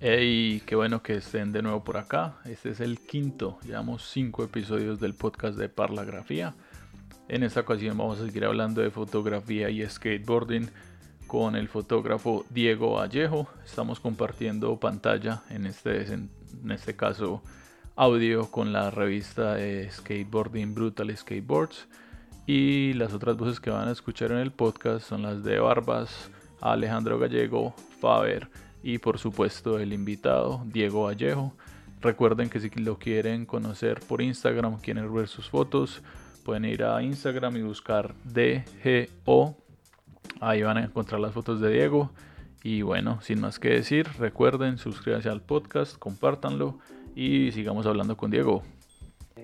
Hey, 0.00 0.62
qué 0.64 0.76
bueno 0.76 1.02
que 1.02 1.14
estén 1.14 1.50
de 1.50 1.60
nuevo 1.60 1.82
por 1.82 1.96
acá. 1.96 2.36
Este 2.44 2.70
es 2.70 2.78
el 2.78 3.00
quinto, 3.00 3.58
llevamos 3.64 4.08
cinco 4.08 4.44
episodios 4.44 5.00
del 5.00 5.12
podcast 5.12 5.58
de 5.58 5.68
Parlagrafía. 5.68 6.54
En 7.26 7.42
esta 7.42 7.62
ocasión 7.62 7.98
vamos 7.98 8.20
a 8.20 8.26
seguir 8.26 8.44
hablando 8.44 8.80
de 8.80 8.92
fotografía 8.92 9.70
y 9.70 9.84
skateboarding 9.84 10.70
con 11.26 11.56
el 11.56 11.66
fotógrafo 11.66 12.46
Diego 12.48 12.92
Vallejo. 12.92 13.48
Estamos 13.64 13.98
compartiendo 13.98 14.78
pantalla, 14.78 15.42
en 15.50 15.66
este, 15.66 16.12
en 16.12 16.30
este 16.70 16.94
caso 16.94 17.42
audio, 17.96 18.52
con 18.52 18.72
la 18.72 18.92
revista 18.92 19.56
skateboarding 19.90 20.76
Brutal 20.76 21.16
Skateboards. 21.16 21.88
Y 22.46 22.92
las 22.92 23.14
otras 23.14 23.36
voces 23.36 23.58
que 23.58 23.70
van 23.70 23.88
a 23.88 23.92
escuchar 23.92 24.30
en 24.30 24.38
el 24.38 24.52
podcast 24.52 25.08
son 25.08 25.22
las 25.22 25.42
de 25.42 25.58
Barbas, 25.58 26.30
Alejandro 26.60 27.18
Gallego, 27.18 27.74
Faber 28.00 28.48
y 28.88 28.96
por 28.96 29.18
supuesto 29.18 29.78
el 29.78 29.92
invitado 29.92 30.62
Diego 30.64 31.02
Vallejo. 31.02 31.52
Recuerden 32.00 32.48
que 32.48 32.58
si 32.58 32.70
lo 32.70 32.98
quieren 32.98 33.44
conocer 33.44 34.00
por 34.00 34.22
Instagram, 34.22 34.80
quieren 34.80 35.14
ver 35.14 35.28
sus 35.28 35.50
fotos, 35.50 36.00
pueden 36.42 36.64
ir 36.64 36.84
a 36.84 37.02
Instagram 37.02 37.58
y 37.58 37.62
buscar 37.62 38.14
DGO. 38.24 39.58
Ahí 40.40 40.62
van 40.62 40.78
a 40.78 40.84
encontrar 40.84 41.20
las 41.20 41.34
fotos 41.34 41.60
de 41.60 41.70
Diego. 41.70 42.12
Y 42.62 42.80
bueno, 42.80 43.20
sin 43.20 43.42
más 43.42 43.58
que 43.58 43.68
decir, 43.68 44.08
recuerden 44.18 44.78
suscríbanse 44.78 45.28
al 45.28 45.42
podcast, 45.42 45.98
compártanlo 45.98 46.78
y 47.14 47.52
sigamos 47.52 47.84
hablando 47.84 48.16
con 48.16 48.30
Diego. 48.30 48.62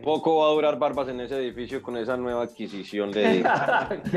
Poco 0.02 0.36
va 0.36 0.48
a 0.48 0.50
durar 0.52 0.78
Barbas 0.78 1.08
en 1.08 1.20
ese 1.20 1.36
edificio 1.36 1.82
con 1.82 1.96
esa 1.96 2.16
nueva 2.16 2.42
adquisición 2.42 3.10
de. 3.10 3.42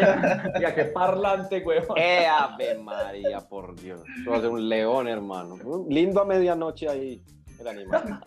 ya 0.62 0.76
qué 0.76 0.86
parlante, 0.94 1.62
güey. 1.62 1.80
¡Eh, 1.95 2.26
Ave 2.26 2.77
María, 2.80 3.41
por 3.41 3.76
Dios! 3.80 4.02
Esto 4.17 4.31
va 4.31 4.38
a 4.38 4.41
ser 4.41 4.50
un 4.50 4.67
león, 4.67 5.08
hermano. 5.08 5.58
Lindo 5.90 6.22
a 6.22 6.26
medianoche 6.26 6.90
ahí, 6.90 7.22
el 7.59 7.67
animal. 7.67 8.20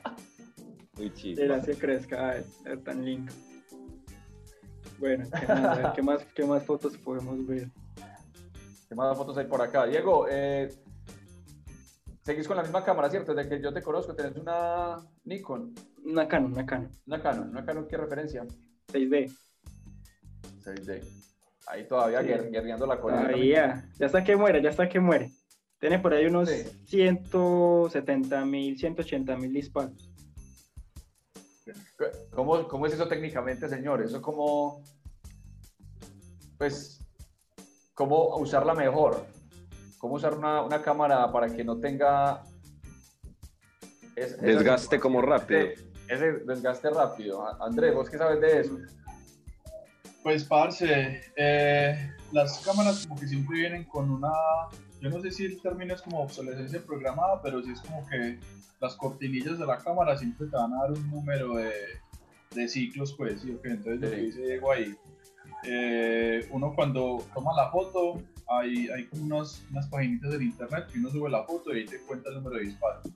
Muy 0.97 1.13
chido. 1.15 1.45
Gracias, 1.45 1.79
crezca, 1.79 2.37
es 2.37 2.85
tan 2.85 3.05
lindo. 3.05 3.33
Bueno, 4.99 5.25
¿qué 5.41 5.47
más, 5.47 5.95
¿qué 5.95 6.03
más, 6.03 6.25
qué 6.35 6.45
más 6.45 6.63
fotos 6.65 6.97
podemos 6.99 7.47
ver? 7.47 7.69
¿Qué 8.87 8.95
más 8.95 9.17
fotos 9.17 9.39
hay 9.39 9.47
por 9.47 9.63
acá? 9.63 9.87
Diego, 9.87 10.27
eh, 10.31 10.69
seguís 12.23 12.47
con 12.47 12.57
la 12.57 12.63
misma 12.63 12.85
cámara, 12.85 13.11
¿cierto? 13.11 13.35
Desde 13.35 13.49
que 13.49 13.63
yo 13.63 13.73
te 13.73 13.83
conozco, 13.83 14.15
tenés 14.15 14.37
una 14.37 14.97
Nikon. 15.25 15.75
Una 16.05 16.29
Canon, 16.29 16.53
una 16.53 16.67
Canon. 16.67 16.91
Una 17.07 17.23
Canon, 17.23 17.51
una 17.51 17.65
Canon, 17.65 17.87
¿qué 17.89 17.97
referencia? 17.97 18.45
6D. 18.93 19.33
6D. 20.65 21.03
Ahí 21.67 21.87
todavía 21.87 22.23
sí. 22.23 22.49
guerreando 22.51 22.87
la 22.87 23.01
cola. 23.01 23.27
Ahí 23.27 23.51
ya, 23.51 23.89
ya 23.99 24.07
está 24.07 24.25
que 24.25 24.37
muere, 24.37 24.63
ya 24.63 24.71
está 24.71 24.89
que 24.89 25.01
muere. 25.01 25.31
Tiene 25.79 25.99
por 25.99 26.13
ahí 26.13 26.27
unos 26.27 26.49
sí. 26.49 26.65
170 26.87 28.45
mil, 28.45 28.79
180 28.79 29.37
mil 29.37 29.53
disparos. 29.53 30.11
¿Cómo, 32.31 32.67
¿Cómo 32.67 32.87
es 32.87 32.95
eso 32.95 33.07
técnicamente, 33.07 33.69
señor? 33.69 34.03
Eso 34.03 34.21
como, 34.21 34.83
pues, 36.59 37.01
cómo 37.95 38.37
usarla 38.37 38.75
mejor. 38.75 39.27
¿Cómo 40.01 40.15
usar 40.15 40.35
una, 40.35 40.63
una 40.63 40.81
cámara 40.81 41.31
para 41.31 41.55
que 41.55 41.63
no 41.63 41.79
tenga 41.79 42.43
es, 44.17 44.41
desgaste 44.41 44.99
como 44.99 45.21
rápido? 45.21 45.69
ese 46.09 46.33
desgaste 46.47 46.89
rápido. 46.91 47.47
Andrés, 47.63 47.95
¿vos 47.95 48.09
qué 48.09 48.17
sabes 48.17 48.41
de 48.41 48.61
eso? 48.61 48.79
Pues, 50.23 50.45
parce, 50.45 51.21
eh, 51.37 52.13
las 52.33 52.59
cámaras 52.61 53.07
como 53.07 53.21
que 53.21 53.29
siempre 53.29 53.59
vienen 53.59 53.85
con 53.85 54.11
una, 54.11 54.33
yo 55.01 55.11
no 55.11 55.21
sé 55.21 55.31
si 55.31 55.45
el 55.45 55.61
término 55.61 55.95
es 55.95 56.03
como 56.03 56.23
obsolescencia 56.23 56.81
programada, 56.81 57.41
pero 57.43 57.63
sí 57.63 57.71
es 57.71 57.81
como 57.81 58.07
que 58.09 58.41
las 58.81 58.97
cortinillas 58.97 59.59
de 59.59 59.67
la 59.67 59.79
cámara 59.79 60.17
siempre 60.17 60.47
te 60.47 60.57
van 60.57 60.73
a 60.75 60.83
dar 60.83 60.93
un 60.93 61.11
número 61.11 61.55
de, 61.57 61.73
de 62.55 62.69
ciclos, 62.69 63.15
pues, 63.17 63.43
¿sí? 63.43 63.53
Okay, 63.53 63.73
entonces 63.73 64.01
lo 64.01 64.11
que 64.11 64.17
dice 64.17 64.41
Diego 64.41 64.73
ahí, 64.73 64.97
eh, 65.65 66.47
uno 66.51 66.75
cuando 66.75 67.25
toma 67.35 67.53
la 67.55 67.71
foto, 67.71 68.21
hay, 68.51 68.89
hay 68.89 69.07
como 69.07 69.25
unas, 69.25 69.65
unas 69.71 69.87
paginitas 69.89 70.33
del 70.33 70.43
internet 70.43 70.87
que 70.93 70.99
uno 70.99 71.11
sube 71.11 71.31
la 71.31 71.45
foto 71.45 71.75
y 71.75 71.81
ahí 71.81 71.87
te 71.87 71.99
cuenta 72.01 72.29
el 72.31 72.37
número 72.37 72.57
de 72.57 72.65
disparos 72.65 73.07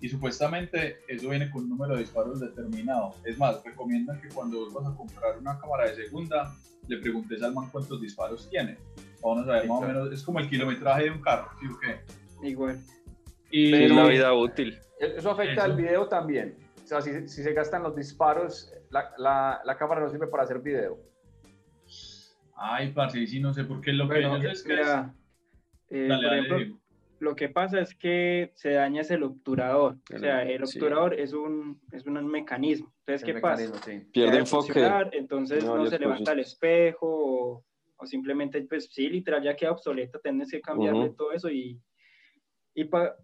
y 0.00 0.08
supuestamente 0.08 1.00
eso 1.08 1.28
viene 1.28 1.50
con 1.50 1.64
un 1.64 1.70
número 1.70 1.94
de 1.94 2.00
disparos 2.00 2.40
determinado. 2.40 3.14
Es 3.24 3.38
más, 3.38 3.62
recomiendan 3.62 4.20
que 4.20 4.28
cuando 4.28 4.60
vos 4.60 4.72
vas 4.72 4.86
a 4.86 4.96
comprar 4.96 5.38
una 5.38 5.58
cámara 5.58 5.90
de 5.90 5.96
segunda, 5.96 6.54
le 6.88 6.98
preguntes 6.98 7.42
al 7.42 7.52
man 7.52 7.68
cuántos 7.70 8.00
disparos 8.00 8.48
tiene. 8.48 8.78
Vamos 9.22 9.46
a 9.46 9.52
ver 9.52 9.68
más 9.68 9.82
o 9.82 9.86
menos, 9.86 10.12
es 10.12 10.22
como 10.22 10.40
el 10.40 10.48
kilometraje 10.48 11.04
de 11.04 11.10
un 11.10 11.20
carro, 11.20 11.48
¿sí 11.60 11.66
o 11.66 11.78
qué? 11.78 12.48
Igual. 12.48 12.80
Y 13.50 13.70
Pero, 13.70 13.94
la 13.94 14.08
vida 14.08 14.32
útil. 14.32 14.78
Eso 14.98 15.30
afecta 15.30 15.52
eso. 15.52 15.62
al 15.64 15.76
video 15.76 16.08
también. 16.08 16.56
O 16.82 16.86
sea, 16.86 17.02
si, 17.02 17.28
si 17.28 17.42
se 17.42 17.52
gastan 17.52 17.82
los 17.82 17.94
disparos, 17.94 18.72
la, 18.90 19.12
la, 19.18 19.60
la, 19.64 19.76
cámara 19.76 20.00
no 20.00 20.08
sirve 20.08 20.26
para 20.28 20.44
hacer 20.44 20.60
video. 20.60 20.98
Ay, 22.62 22.92
parce, 22.92 23.26
sí, 23.26 23.40
no 23.40 23.54
sé 23.54 23.64
por 23.64 23.80
qué 23.80 23.90
lo 23.92 24.06
bueno, 24.06 24.38
que 24.38 24.48
es 24.48 24.62
que 24.62 24.74
mira, 24.74 25.14
es... 25.88 25.96
Eh, 25.96 26.06
dale, 26.08 26.26
por 26.26 26.36
ejemplo, 26.36 26.58
dale, 26.58 26.74
lo 27.20 27.34
que 27.34 27.48
pasa 27.48 27.80
es 27.80 27.94
que 27.94 28.52
se 28.54 28.72
daña 28.72 29.00
ese 29.00 29.14
el 29.14 29.22
obturador. 29.22 29.96
O 30.14 30.18
sea, 30.18 30.42
el 30.42 30.62
obturador 30.62 31.14
sí. 31.14 31.22
es, 31.22 31.32
un, 31.32 31.80
es 31.90 32.04
un 32.04 32.26
mecanismo. 32.26 32.92
Entonces, 33.00 33.24
¿qué 33.24 33.40
pasa? 33.40 33.72
Sí. 33.84 34.00
Pierde 34.12 34.38
enfoque. 34.38 34.86
Entonces 35.12 35.64
no, 35.64 35.78
no 35.78 35.86
se 35.86 35.98
levanta 35.98 36.32
el 36.32 36.40
espejo 36.40 37.06
o, 37.06 37.64
o, 37.96 38.06
simplemente, 38.06 38.60
pues 38.62 38.90
sí, 38.92 39.08
literal, 39.08 39.42
ya 39.42 39.56
queda 39.56 39.72
obsoleta. 39.72 40.18
Tienes 40.18 40.50
que 40.50 40.60
cambiarle 40.60 41.00
uh 41.00 41.12
-huh. 41.12 41.16
todo 41.16 41.32
eso 41.32 41.50
y, 41.50 41.80
y, 42.74 42.84
pa, 42.84 43.16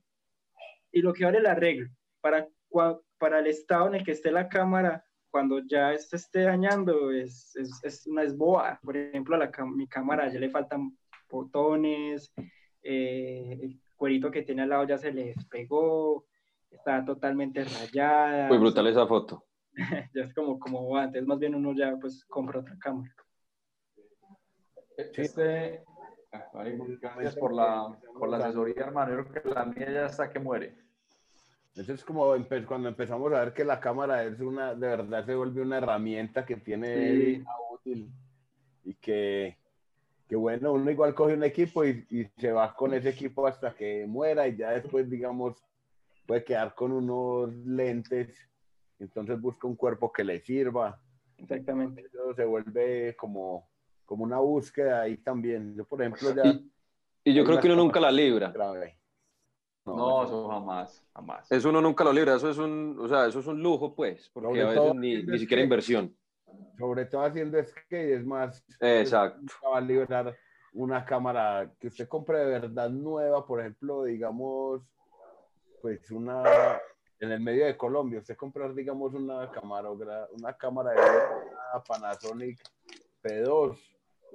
y 0.92 1.02
lo 1.02 1.12
que 1.12 1.24
vale 1.24 1.38
el 1.38 1.46
arreglo. 1.46 1.88
Para, 2.22 2.48
para 3.18 3.38
el 3.40 3.46
estado 3.46 3.88
en 3.88 3.96
el 3.96 4.04
que 4.04 4.12
esté 4.12 4.30
la 4.30 4.48
cámara, 4.48 5.04
cuando 5.30 5.60
ya 5.60 5.96
se 5.98 6.16
esté 6.16 6.42
dañando, 6.42 7.10
es, 7.10 7.54
es, 7.56 7.70
es 7.82 8.06
una 8.06 8.22
esboa. 8.22 8.78
Por 8.82 8.96
ejemplo, 8.96 9.36
a 9.36 9.38
la, 9.38 9.50
mi 9.66 9.86
cámara 9.86 10.28
ya 10.32 10.38
le 10.38 10.50
faltan 10.50 10.96
botones, 11.28 12.32
eh, 12.82 13.58
el 13.62 13.80
cuerito 13.96 14.30
que 14.30 14.42
tiene 14.42 14.62
al 14.62 14.68
lado 14.68 14.84
ya 14.84 14.98
se 14.98 15.12
le 15.12 15.34
despegó, 15.34 16.26
está 16.70 17.04
totalmente 17.04 17.64
rayada. 17.64 18.48
Muy 18.48 18.58
brutal 18.58 18.86
esa 18.86 19.06
foto. 19.06 19.44
ya 20.14 20.22
es 20.22 20.34
como, 20.34 20.58
como 20.58 20.96
antes, 20.96 21.26
más 21.26 21.38
bien 21.38 21.54
uno 21.54 21.74
ya 21.74 21.96
pues 22.00 22.24
compra 22.24 22.60
otra 22.60 22.76
cámara. 22.78 23.12
Este, 24.96 25.84
gracias 27.00 27.36
por 27.36 27.52
la, 27.52 27.98
por 28.18 28.28
la 28.28 28.38
asesoría, 28.38 28.84
hermano. 28.84 29.16
Yo 29.16 29.28
creo 29.28 29.42
que 29.42 29.50
la 29.50 29.64
mía 29.66 29.90
ya 29.90 30.06
está 30.06 30.30
que 30.30 30.38
muere. 30.38 30.85
Eso 31.76 31.92
es 31.92 32.04
como 32.04 32.34
empe 32.34 32.64
cuando 32.64 32.88
empezamos 32.88 33.32
a 33.32 33.40
ver 33.40 33.52
que 33.52 33.64
la 33.64 33.78
cámara 33.78 34.24
es 34.24 34.40
una, 34.40 34.74
de 34.74 34.88
verdad 34.88 35.26
se 35.26 35.34
vuelve 35.34 35.60
una 35.60 35.78
herramienta 35.78 36.44
que 36.44 36.56
tiene 36.56 37.36
sí. 37.36 37.44
útil 37.70 38.10
y 38.84 38.94
que 38.94 39.58
que 40.28 40.36
bueno, 40.36 40.72
uno 40.72 40.90
igual 40.90 41.14
coge 41.14 41.34
un 41.34 41.44
equipo 41.44 41.84
y, 41.84 42.04
y, 42.10 42.24
se 42.36 42.50
va 42.50 42.74
con 42.74 42.92
ese 42.94 43.10
equipo 43.10 43.46
hasta 43.46 43.72
que 43.74 44.06
muera 44.06 44.48
y 44.48 44.56
ya 44.56 44.70
después, 44.70 45.08
digamos, 45.08 45.62
puede 46.26 46.42
quedar 46.42 46.74
con 46.74 46.92
unos 46.92 47.54
lentes, 47.64 48.36
entonces 48.98 49.40
busca 49.40 49.68
un 49.68 49.76
cuerpo 49.76 50.12
que 50.12 50.24
le 50.24 50.40
sirva. 50.40 51.00
Exactamente. 51.38 52.02
Eso 52.02 52.34
se 52.34 52.44
vuelve 52.44 53.14
como, 53.14 53.68
como 54.04 54.24
una 54.24 54.38
búsqueda 54.38 55.02
ahí 55.02 55.18
también. 55.18 55.74
Yo, 55.76 55.84
por 55.84 56.00
ejemplo, 56.00 56.34
ya... 56.34 56.50
Y, 56.50 57.30
y 57.30 57.34
yo 57.34 57.44
creo 57.44 57.60
que 57.60 57.68
uno 57.68 57.76
nunca 57.76 58.00
la 58.00 58.10
libra. 58.10 58.50
Grave. 58.50 58.95
No, 59.86 59.96
no, 59.96 60.24
eso 60.24 60.48
jamás, 60.48 61.06
jamás. 61.14 61.52
Eso 61.52 61.68
uno 61.68 61.80
nunca 61.80 62.04
lo 62.04 62.12
libra, 62.12 62.36
eso 62.36 62.50
es 62.50 62.58
un, 62.58 62.96
o 63.00 63.08
sea, 63.08 63.26
eso 63.26 63.40
es 63.40 63.46
un 63.46 63.62
lujo, 63.62 63.94
pues, 63.94 64.28
porque 64.32 64.48
Sobre 64.48 64.62
a 64.62 64.66
veces 64.66 64.94
ni, 64.96 65.22
ni 65.22 65.38
siquiera 65.38 65.62
inversión 65.62 66.14
sobre 66.78 67.06
todo 67.06 67.22
haciendo 67.22 67.62
skate, 67.62 68.18
es 68.18 68.26
más. 68.26 68.64
Exacto. 68.80 69.40
Va 69.64 69.78
a 69.78 69.80
liberar 69.80 70.36
una 70.72 71.04
cámara 71.04 71.72
que 71.78 71.88
usted 71.88 72.08
compre 72.08 72.38
de 72.38 72.46
verdad 72.46 72.90
nueva, 72.90 73.46
por 73.46 73.60
ejemplo, 73.60 74.04
digamos, 74.04 74.82
pues 75.80 76.10
una 76.10 76.42
en 77.18 77.32
el 77.32 77.40
medio 77.40 77.64
de 77.64 77.76
Colombia, 77.76 78.18
usted 78.18 78.36
comprar, 78.36 78.74
digamos, 78.74 79.14
una 79.14 79.50
cámara, 79.50 79.88
una 79.90 80.52
cámara 80.54 80.90
de 80.90 81.00
una 81.00 81.82
Panasonic 81.86 82.60
P2 83.22 83.78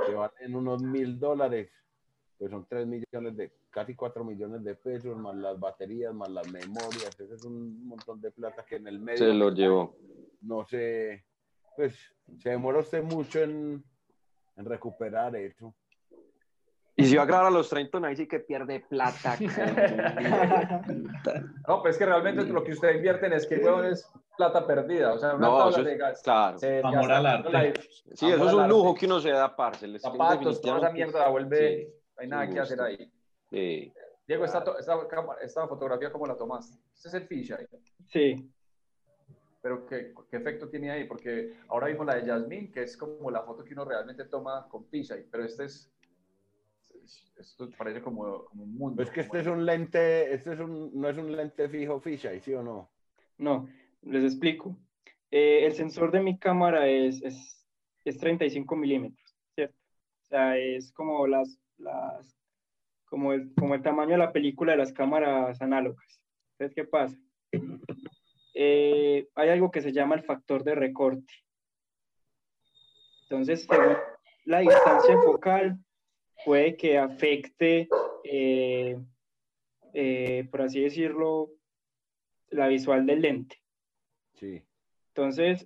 que 0.03 0.13
valen 0.15 0.55
unos 0.55 0.81
mil 0.81 1.19
dólares, 1.19 1.71
pues 2.41 2.49
son 2.49 2.65
tres 2.67 2.87
millones 2.87 3.37
de, 3.37 3.51
casi 3.69 3.93
cuatro 3.93 4.23
millones 4.23 4.63
de 4.63 4.73
pesos, 4.73 5.15
más 5.15 5.35
las 5.35 5.59
baterías, 5.59 6.11
más 6.11 6.27
las 6.27 6.51
memorias, 6.51 7.11
ese 7.19 7.35
es 7.35 7.45
un 7.45 7.85
montón 7.87 8.19
de 8.19 8.31
plata 8.31 8.65
que 8.67 8.77
en 8.77 8.87
el 8.87 8.99
medio. 8.99 9.19
Se 9.19 9.31
lo 9.31 9.51
llevó. 9.51 9.95
No 10.41 10.65
se, 10.65 11.23
pues 11.75 11.95
se 12.39 12.49
demora 12.49 12.79
usted 12.79 13.03
mucho 13.03 13.41
en, 13.41 13.83
en 14.57 14.65
recuperar 14.65 15.35
eso. 15.35 15.75
Y 16.95 17.05
si 17.05 17.15
va 17.15 17.21
a 17.21 17.25
grabar 17.27 17.45
a 17.45 17.51
los 17.51 17.69
30, 17.69 17.99
ahí 18.07 18.15
sí 18.15 18.27
que 18.27 18.39
pierde 18.39 18.79
plata. 18.89 19.37
no, 21.67 21.83
pues 21.83 21.93
es 21.93 21.99
que 21.99 22.07
realmente 22.07 22.43
lo 22.45 22.63
que 22.63 22.71
usted 22.71 22.95
invierte 22.95 23.27
en 23.27 23.39
skate 23.39 23.91
es 23.91 24.11
plata 24.35 24.65
perdida. 24.65 25.13
O 25.13 25.19
sea, 25.19 25.35
una 25.35 25.47
no, 25.47 25.69
eso 25.69 25.87
es, 25.87 25.95
gas, 25.95 26.23
claro. 26.23 26.57
Amor 26.85 27.11
al 27.11 27.25
arte. 27.27 27.73
Sí, 28.15 28.31
eso 28.31 28.47
es 28.47 28.53
un 28.55 28.67
lujo 28.67 28.95
que 28.95 29.05
uno 29.05 29.19
se 29.19 29.29
da, 29.29 29.55
parce. 29.55 29.99
Zapatos, 29.99 30.59
toda 30.59 30.79
esa 30.79 30.89
mierda 30.89 31.19
la 31.19 31.29
vuelve... 31.29 31.77
Sí, 31.77 31.87
no 31.87 32.00
hay 32.17 32.27
nada 32.27 32.49
que 32.49 32.59
hacer 32.59 32.81
ahí. 32.81 33.11
Sí. 33.49 33.93
Diego, 34.27 34.45
esta, 34.45 34.63
esta, 34.79 34.95
esta 35.41 35.67
fotografía, 35.67 36.11
¿cómo 36.11 36.27
la 36.27 36.37
tomaste? 36.37 36.77
Este 36.93 37.07
es 37.09 37.13
el 37.15 37.27
fisheye. 37.27 37.67
Sí. 38.07 38.51
Pero 39.61 39.85
¿qué, 39.85 40.13
¿qué, 40.29 40.37
efecto 40.37 40.69
tiene 40.69 40.91
ahí? 40.91 41.03
Porque 41.05 41.57
ahora 41.67 41.87
vimos 41.87 42.05
la 42.05 42.15
de 42.15 42.25
Jasmine, 42.25 42.71
que 42.71 42.83
es 42.83 42.97
como 42.97 43.29
la 43.29 43.43
foto 43.43 43.63
que 43.63 43.73
uno 43.73 43.85
realmente 43.85 44.25
toma 44.25 44.67
con 44.69 44.85
fisheye, 44.85 45.27
pero 45.29 45.43
este 45.43 45.65
es 45.65 45.91
esto 47.37 47.69
parece 47.77 48.01
como, 48.01 48.45
como 48.45 48.63
un 48.63 48.75
mundo. 48.75 49.01
Es 49.01 49.09
que 49.09 49.21
este 49.21 49.39
es 49.39 49.47
un 49.47 49.65
lente, 49.65 50.33
este 50.33 50.53
es 50.53 50.59
un, 50.59 50.91
no 50.93 51.09
es 51.09 51.17
un 51.17 51.35
lente 51.35 51.67
fijo 51.69 51.99
fisheye, 51.99 52.39
¿sí 52.39 52.53
o 52.53 52.63
no? 52.63 52.91
No, 53.37 53.67
les 54.03 54.23
explico. 54.23 54.77
Eh, 55.29 55.65
el 55.65 55.73
sensor 55.73 56.11
de 56.11 56.21
mi 56.21 56.37
cámara 56.37 56.87
es, 56.87 57.21
es, 57.23 57.65
es 58.05 58.17
35 58.17 58.75
milímetros, 58.75 59.35
¿cierto? 59.55 59.77
O 60.23 60.25
sea, 60.25 60.57
es 60.57 60.91
como 60.91 61.25
las, 61.27 61.57
las 61.81 62.37
como 63.05 63.33
el, 63.33 63.53
como 63.55 63.75
el 63.75 63.81
tamaño 63.81 64.11
de 64.11 64.17
la 64.19 64.31
película 64.31 64.71
de 64.71 64.77
las 64.77 64.93
cámaras 64.93 65.61
análogas. 65.61 66.21
Entonces, 66.53 66.75
¿qué 66.75 66.85
pasa? 66.85 67.17
Eh, 68.53 69.27
hay 69.35 69.49
algo 69.49 69.71
que 69.71 69.81
se 69.81 69.93
llama 69.93 70.15
el 70.15 70.23
factor 70.23 70.63
de 70.63 70.75
recorte. 70.75 71.33
Entonces, 73.23 73.65
según 73.65 73.95
la 74.43 74.59
distancia 74.59 75.17
focal, 75.23 75.77
puede 76.45 76.75
que 76.75 76.97
afecte, 76.97 77.87
eh, 78.25 78.99
eh, 79.93 80.47
por 80.51 80.63
así 80.63 80.81
decirlo, 80.81 81.49
la 82.49 82.67
visual 82.67 83.05
del 83.05 83.21
lente. 83.21 83.61
Sí. 84.33 84.61
Entonces, 85.07 85.65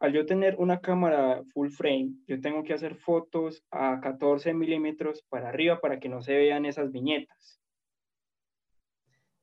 al 0.00 0.12
yo 0.12 0.26
tener 0.26 0.56
una 0.58 0.80
cámara 0.80 1.42
full 1.52 1.70
frame, 1.70 2.12
yo 2.26 2.40
tengo 2.40 2.62
que 2.62 2.72
hacer 2.72 2.94
fotos 2.94 3.64
a 3.70 4.00
14 4.00 4.54
milímetros 4.54 5.24
para 5.28 5.48
arriba 5.48 5.80
para 5.80 5.98
que 5.98 6.08
no 6.08 6.22
se 6.22 6.36
vean 6.36 6.66
esas 6.66 6.92
viñetas. 6.92 7.60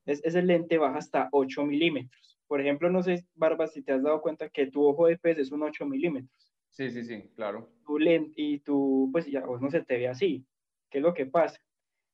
Es, 0.06 0.24
ese 0.24 0.42
lente 0.42 0.78
baja 0.78 1.00
hasta 1.00 1.30
8 1.32 1.66
milímetros. 1.66 2.40
Por 2.48 2.62
ejemplo, 2.62 2.90
no 2.90 3.02
sé, 3.04 3.26
Barba, 3.34 3.68
si 3.68 3.82
te 3.82 3.92
has 3.92 4.04
dado 4.04 4.22
cuenta 4.22 4.50
que 4.50 4.68
tu 4.68 4.86
ojo 4.86 5.08
de 5.08 5.18
pez 5.18 5.40
es 5.40 5.52
un 5.52 5.64
8 5.64 5.86
milímetros. 5.86 6.54
Sí, 6.70 6.90
sí, 6.90 7.04
sí, 7.04 7.30
claro. 7.36 7.70
Tu 7.86 7.98
lente 8.00 8.34
y 8.36 8.60
tu, 8.60 9.10
pues 9.12 9.26
ya 9.26 9.42
no 9.42 9.70
se 9.70 9.82
te 9.82 9.98
ve 9.98 10.08
así. 10.08 10.46
¿Qué 10.90 11.00
es 11.00 11.04
lo 11.04 11.14
que 11.14 11.26
pasa? 11.26 11.60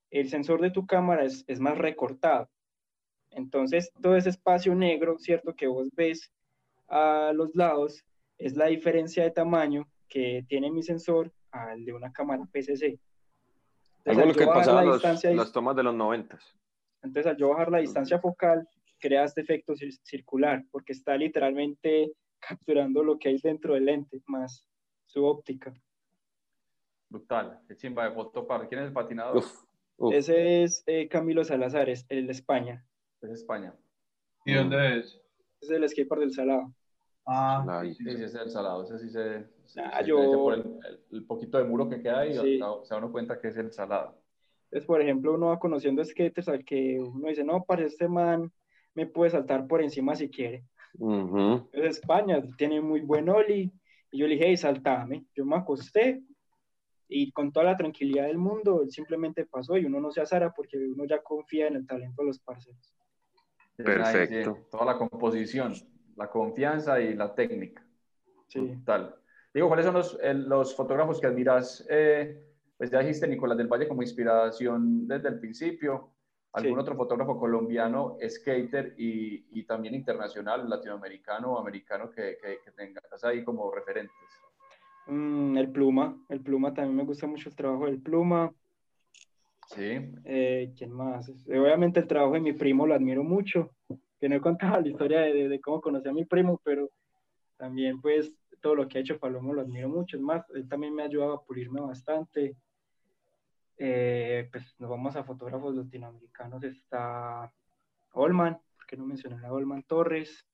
El 0.09 0.29
sensor 0.29 0.61
de 0.61 0.71
tu 0.71 0.85
cámara 0.87 1.25
es, 1.25 1.43
es 1.47 1.59
más 1.59 1.77
recortado. 1.77 2.49
Entonces, 3.31 3.91
todo 4.01 4.15
ese 4.15 4.29
espacio 4.29 4.73
negro, 4.73 5.17
¿cierto? 5.19 5.55
Que 5.55 5.67
vos 5.67 5.89
ves 5.95 6.31
a 6.87 7.31
los 7.33 7.55
lados, 7.55 8.03
es 8.41 8.57
la 8.57 8.65
diferencia 8.65 9.23
de 9.23 9.31
tamaño 9.31 9.87
que 10.07 10.43
tiene 10.47 10.71
mi 10.71 10.81
sensor 10.81 11.31
al 11.51 11.85
de 11.85 11.93
una 11.93 12.11
cámara 12.11 12.43
PCC. 12.51 12.99
Entonces, 14.03 14.27
lo 14.27 14.33
que 14.33 14.47
pasaba 14.47 14.83
los, 14.83 15.03
las 15.03 15.51
tomas 15.51 15.75
de 15.75 15.83
los 15.83 15.93
90. 15.93 16.39
Entonces, 17.03 17.31
al 17.31 17.37
yo 17.37 17.49
bajar 17.49 17.71
la 17.71 17.77
distancia 17.77 18.19
focal, 18.19 18.67
crea 18.99 19.25
este 19.25 19.41
efecto 19.41 19.73
circular, 20.03 20.65
porque 20.71 20.93
está 20.93 21.15
literalmente 21.15 22.13
capturando 22.39 23.03
lo 23.03 23.19
que 23.19 23.29
hay 23.29 23.37
dentro 23.37 23.75
del 23.75 23.85
lente, 23.85 24.21
más 24.25 24.65
su 25.05 25.23
óptica. 25.23 25.73
Brutal, 27.09 27.61
qué 27.67 27.75
chimba 27.75 28.09
de 28.09 28.15
foto 28.15 28.47
para. 28.47 28.67
¿Quién 28.67 28.81
es 28.81 28.87
el 28.87 28.93
patinador? 28.93 29.43
Ese 30.11 30.63
es 30.63 30.83
eh, 30.87 31.07
Camilo 31.07 31.43
Salazar, 31.43 31.89
es 31.89 32.07
el 32.09 32.25
de 32.25 32.31
España. 32.31 32.83
Es 33.21 33.29
España. 33.29 33.75
¿Y 34.45 34.55
dónde 34.55 34.99
es? 34.99 35.21
Es 35.59 35.69
el 35.69 35.87
skatepark 35.87 36.21
del 36.21 36.33
Salado. 36.33 36.73
Ah, 37.25 37.83
sí, 37.83 37.93
sí, 37.93 38.09
es 38.09 38.35
el 38.35 38.49
salado, 38.49 38.83
ese 38.83 38.97
sí 38.99 39.09
se, 39.09 39.45
ah, 39.79 40.01
yo... 40.01 40.17
por 40.33 40.53
el, 41.11 41.23
poquito 41.25 41.57
de 41.57 41.63
muro 41.63 41.87
que 41.87 42.01
queda 42.01 42.21
ahí, 42.21 42.33
se 42.33 42.57
da 42.57 42.97
uno 42.97 43.11
cuenta 43.11 43.39
que 43.39 43.49
es 43.49 43.57
el 43.57 43.71
salado. 43.71 44.17
Entonces, 44.65 44.87
por 44.87 45.01
ejemplo, 45.01 45.33
uno 45.33 45.47
va 45.47 45.59
conociendo 45.59 46.03
skaters 46.03 46.47
al 46.47 46.65
que 46.65 46.99
uno 46.99 47.27
dice, 47.27 47.43
no, 47.43 47.63
para 47.63 47.85
este 47.85 48.07
man 48.07 48.51
me 48.95 49.05
puede 49.05 49.31
saltar 49.31 49.67
por 49.67 49.81
encima 49.81 50.15
si 50.15 50.29
quiere. 50.29 50.65
Es 51.71 51.97
España, 51.97 52.41
tiene 52.57 52.81
muy 52.81 53.01
buen 53.01 53.29
oli, 53.29 53.71
y 54.11 54.17
yo 54.17 54.27
le 54.27 54.33
dije, 54.33 54.47
hey, 54.47 54.57
saltame, 54.57 55.25
yo 55.35 55.45
me 55.45 55.57
acosté, 55.57 56.21
y 57.07 57.31
con 57.31 57.51
toda 57.51 57.65
la 57.65 57.77
tranquilidad 57.77 58.25
del 58.25 58.37
mundo, 58.37 58.81
él 58.81 58.91
simplemente 58.91 59.45
pasó, 59.45 59.77
y 59.77 59.85
uno 59.85 59.99
no 59.99 60.11
se 60.11 60.21
azara 60.21 60.53
porque 60.53 60.77
uno 60.77 61.05
ya 61.05 61.21
confía 61.21 61.67
en 61.67 61.75
el 61.75 61.85
talento 61.85 62.21
de 62.21 62.27
los 62.27 62.39
parceros. 62.39 62.93
Perfecto. 63.75 64.57
Toda 64.69 64.85
la 64.85 64.97
composición 64.97 65.73
la 66.21 66.29
confianza 66.29 67.01
y 67.01 67.15
la 67.15 67.33
técnica. 67.33 67.83
Sí. 68.47 68.77
Tal. 68.85 69.15
Digo, 69.53 69.67
¿cuáles 69.67 69.85
son 69.85 69.95
los, 69.95 70.19
los 70.21 70.75
fotógrafos 70.75 71.19
que 71.19 71.27
admiras? 71.27 71.85
Eh, 71.89 72.39
pues 72.77 72.91
ya 72.91 72.99
dijiste 72.99 73.27
Nicolás 73.27 73.57
del 73.57 73.67
Valle 73.67 73.87
como 73.87 74.03
inspiración 74.03 75.07
desde 75.07 75.29
el 75.29 75.39
principio. 75.39 76.11
¿Algún 76.53 76.79
otro 76.79 76.95
fotógrafo 76.95 77.39
colombiano, 77.39 78.17
skater 78.27 78.93
y, 78.97 79.45
y, 79.51 79.63
también 79.63 79.95
internacional, 79.95 80.69
latinoamericano 80.69 81.53
o 81.53 81.59
americano 81.59 82.11
que, 82.11 82.37
que, 82.41 82.71
tengas 82.71 83.23
ahí 83.23 83.41
como 83.45 83.71
referentes? 83.71 84.13
Mm, 85.07 85.57
el 85.57 85.71
Pluma. 85.71 86.17
El 86.27 86.41
Pluma 86.41 86.73
también 86.73 86.97
me 86.97 87.05
gusta 87.05 87.25
mucho 87.25 87.47
el 87.47 87.55
trabajo 87.55 87.85
del 87.85 88.01
Pluma. 88.01 88.53
Sí. 89.67 90.11
Eh, 90.25 90.73
¿Quién 90.77 90.91
más? 90.91 91.29
Obviamente 91.47 92.01
el 92.01 92.07
trabajo 92.07 92.33
de 92.33 92.41
mi 92.41 92.51
primo 92.51 92.85
lo 92.85 92.93
admiro 92.93 93.23
mucho 93.23 93.71
que 94.21 94.29
no 94.29 94.35
he 94.35 94.41
contado 94.41 94.79
la 94.79 94.87
historia 94.87 95.21
de, 95.21 95.49
de, 95.49 95.59
cómo 95.59 95.81
conocí 95.81 96.07
a 96.07 96.13
mi 96.13 96.25
primo, 96.25 96.61
pero 96.63 96.91
también 97.57 97.99
pues 97.99 98.31
todo 98.61 98.75
lo 98.75 98.87
que 98.87 98.99
ha 98.99 99.01
hecho 99.01 99.17
Palomo 99.17 99.51
lo 99.51 99.61
admiro 99.61 99.89
mucho. 99.89 100.15
Es 100.15 100.21
más, 100.21 100.47
él 100.51 100.69
también 100.69 100.93
me 100.93 101.01
ha 101.01 101.07
ayudado 101.07 101.33
a 101.33 101.43
pulirme 101.43 101.81
bastante. 101.81 102.55
Eh, 103.77 104.47
pues 104.51 104.75
nos 104.77 104.91
vamos 104.91 105.15
a 105.15 105.23
fotógrafos 105.23 105.75
latinoamericanos. 105.75 106.63
Está 106.63 107.51
Olman, 108.13 108.59
porque 108.77 108.95
no 108.95 109.07
mencioné 109.07 109.43
a 109.43 109.51
Olman 109.51 109.81
Torres. 109.83 110.47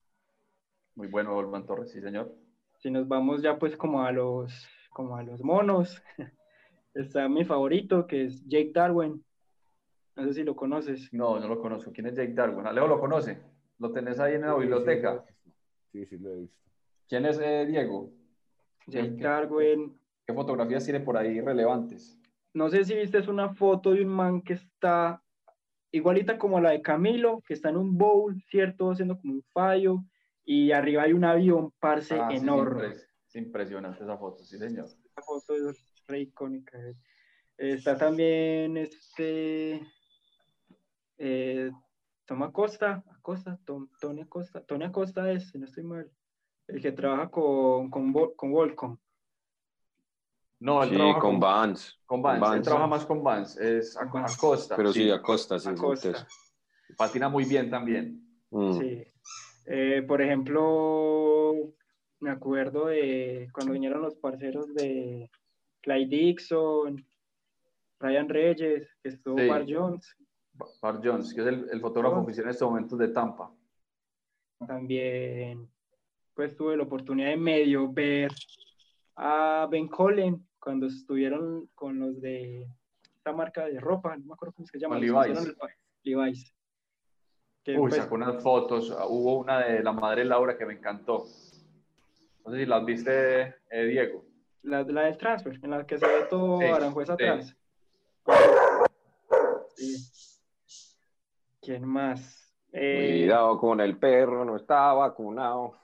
Muy 0.94 1.08
bueno 1.08 1.36
Olman 1.36 1.66
Torres, 1.66 1.92
sí 1.92 2.00
señor. 2.00 2.34
Si 2.78 2.90
nos 2.90 3.06
vamos 3.06 3.42
ya 3.42 3.58
pues 3.58 3.76
como 3.76 4.02
a 4.02 4.12
los, 4.12 4.66
como 4.88 5.14
a 5.14 5.22
los 5.22 5.44
monos, 5.44 6.02
está 6.94 7.28
mi 7.28 7.44
favorito 7.44 8.06
que 8.06 8.24
es 8.24 8.42
Jake 8.46 8.72
Darwin. 8.72 9.22
No 10.16 10.24
sé 10.24 10.32
si 10.32 10.42
lo 10.42 10.56
conoces. 10.56 11.12
No, 11.12 11.38
no 11.38 11.46
lo 11.46 11.60
conozco. 11.60 11.92
¿Quién 11.92 12.06
es 12.06 12.14
Jake 12.14 12.32
Darwin? 12.32 12.64
Leo 12.74 12.88
lo 12.88 12.98
conoce. 12.98 13.57
¿Lo 13.78 13.92
tenés 13.92 14.18
ahí 14.18 14.34
en 14.34 14.42
la 14.42 14.54
biblioteca? 14.54 15.24
Sí, 15.92 16.04
sí, 16.06 16.18
lo 16.18 16.30
he 16.32 16.40
visto. 16.40 16.58
¿Quién 17.08 17.26
es 17.26 17.38
eh, 17.38 17.64
Diego? 17.66 18.12
Jake 18.86 19.16
Darwin. 19.18 19.98
¿Qué 20.26 20.34
fotografías 20.34 20.84
tiene 20.84 21.00
por 21.00 21.16
ahí 21.16 21.40
relevantes? 21.40 22.18
No 22.52 22.68
sé 22.68 22.84
si 22.84 22.94
viste, 22.94 23.18
es 23.18 23.28
una 23.28 23.54
foto 23.54 23.92
de 23.92 24.02
un 24.02 24.08
man 24.08 24.42
que 24.42 24.54
está 24.54 25.22
igualita 25.90 26.38
como 26.38 26.60
la 26.60 26.70
de 26.70 26.82
Camilo, 26.82 27.42
que 27.46 27.54
está 27.54 27.70
en 27.70 27.76
un 27.76 27.96
bowl, 27.96 28.42
¿cierto? 28.50 28.90
Haciendo 28.90 29.18
como 29.18 29.34
un 29.34 29.42
fallo, 29.52 29.98
y 30.44 30.72
arriba 30.72 31.02
hay 31.02 31.12
un 31.12 31.24
avión, 31.24 31.72
parce, 31.78 32.18
ah, 32.18 32.28
enorme. 32.32 32.94
es 33.26 33.36
impresionante 33.36 34.02
esa 34.02 34.16
foto, 34.16 34.44
sí, 34.44 34.58
señor. 34.58 34.86
Esa 34.86 35.22
foto 35.22 35.54
es 35.54 35.84
re 36.06 36.20
icónica. 36.20 36.78
Está 37.56 37.96
también 37.96 38.76
este... 38.76 39.82
Eh, 41.18 41.70
Toma 42.28 42.48
Acosta, 42.48 43.02
Acosta, 43.10 43.58
Tony 43.64 44.20
Acosta, 44.20 44.60
Tony 44.60 44.84
Acosta 44.84 45.32
es, 45.32 45.48
si 45.48 45.58
no 45.58 45.64
estoy 45.64 45.82
mal, 45.82 46.10
el 46.66 46.82
que 46.82 46.92
trabaja 46.92 47.30
con, 47.30 47.88
con, 47.90 48.12
con 48.36 48.52
Volcom. 48.52 48.98
No, 50.60 50.82
él 50.82 50.90
trabaja 50.90 51.20
con, 51.20 51.40
Vance. 51.40 51.92
Con 52.04 52.20
Vance, 52.20 52.56
él 52.58 52.62
trabaja 52.62 52.86
más 52.86 53.06
con 53.06 53.24
Vance, 53.24 53.78
es 53.78 53.96
Acosta. 53.96 54.76
Pero 54.76 54.92
sí, 54.92 55.10
Acosta, 55.10 55.58
sí. 55.58 55.70
Acosta. 55.70 56.28
Patina 56.98 57.30
muy 57.30 57.46
bien 57.46 57.70
también. 57.70 58.22
Mm. 58.50 58.72
Sí. 58.78 59.04
Eh, 59.64 60.04
por 60.06 60.20
ejemplo, 60.20 61.54
me 62.20 62.30
acuerdo 62.30 62.88
de 62.88 63.48
cuando 63.54 63.72
vinieron 63.72 64.02
los 64.02 64.16
parceros 64.16 64.74
de 64.74 65.30
Clyde 65.80 66.14
Dixon, 66.14 67.06
Ryan 68.00 68.28
Reyes, 68.28 68.86
que 69.02 69.08
estuvo 69.08 69.38
sí. 69.38 69.72
Jones, 69.72 70.14
Bar 70.80 71.00
Jones, 71.02 71.34
que 71.34 71.40
es 71.40 71.46
el, 71.46 71.80
fotógrafo 71.80 72.20
oficial 72.20 72.46
en 72.46 72.50
estos 72.50 72.68
momentos 72.68 72.98
de 72.98 73.08
Tampa. 73.08 73.50
También, 74.66 75.68
pues 76.34 76.56
tuve 76.56 76.76
la 76.76 76.82
oportunidad 76.82 77.30
de 77.30 77.36
medio 77.36 77.92
ver 77.92 78.32
a 79.16 79.66
Ben 79.70 79.88
Collen 79.88 80.46
cuando 80.58 80.86
estuvieron 80.86 81.68
con 81.74 81.98
los 81.98 82.20
de 82.20 82.68
esta 83.16 83.32
marca 83.32 83.66
de 83.66 83.80
ropa, 83.80 84.16
no 84.16 84.26
me 84.26 84.34
acuerdo 84.34 84.54
cómo 84.54 84.66
se 84.66 84.78
llama. 84.78 84.98
Levi's. 84.98 85.56
Levi's. 86.02 86.54
Uy, 87.66 87.76
pues, 87.76 87.96
sacó 87.96 88.14
unas 88.14 88.42
fotos. 88.42 88.90
Hubo 89.08 89.38
una 89.38 89.60
de 89.60 89.82
la 89.82 89.92
madre 89.92 90.24
Laura 90.24 90.56
que 90.56 90.64
me 90.64 90.74
encantó. 90.74 91.26
No 92.44 92.52
sé 92.52 92.60
si 92.60 92.66
las 92.66 92.84
viste, 92.84 93.54
eh, 93.70 93.84
Diego. 93.84 94.24
La, 94.62 94.82
la, 94.82 95.02
del 95.02 95.18
transfer, 95.18 95.58
en 95.62 95.70
la 95.70 95.86
que 95.86 95.98
se 95.98 96.06
ve 96.06 96.26
todo 96.30 96.60
Aranjuez 96.60 97.10
atrás. 97.10 97.56
Sí. 99.76 100.37
¿Quién 101.68 101.84
más? 101.84 102.50
Eh, 102.72 103.18
Cuidado 103.26 103.58
con 103.58 103.82
el 103.82 103.98
perro, 103.98 104.42
no 104.42 104.56
está 104.56 104.90
vacunado. 104.94 105.74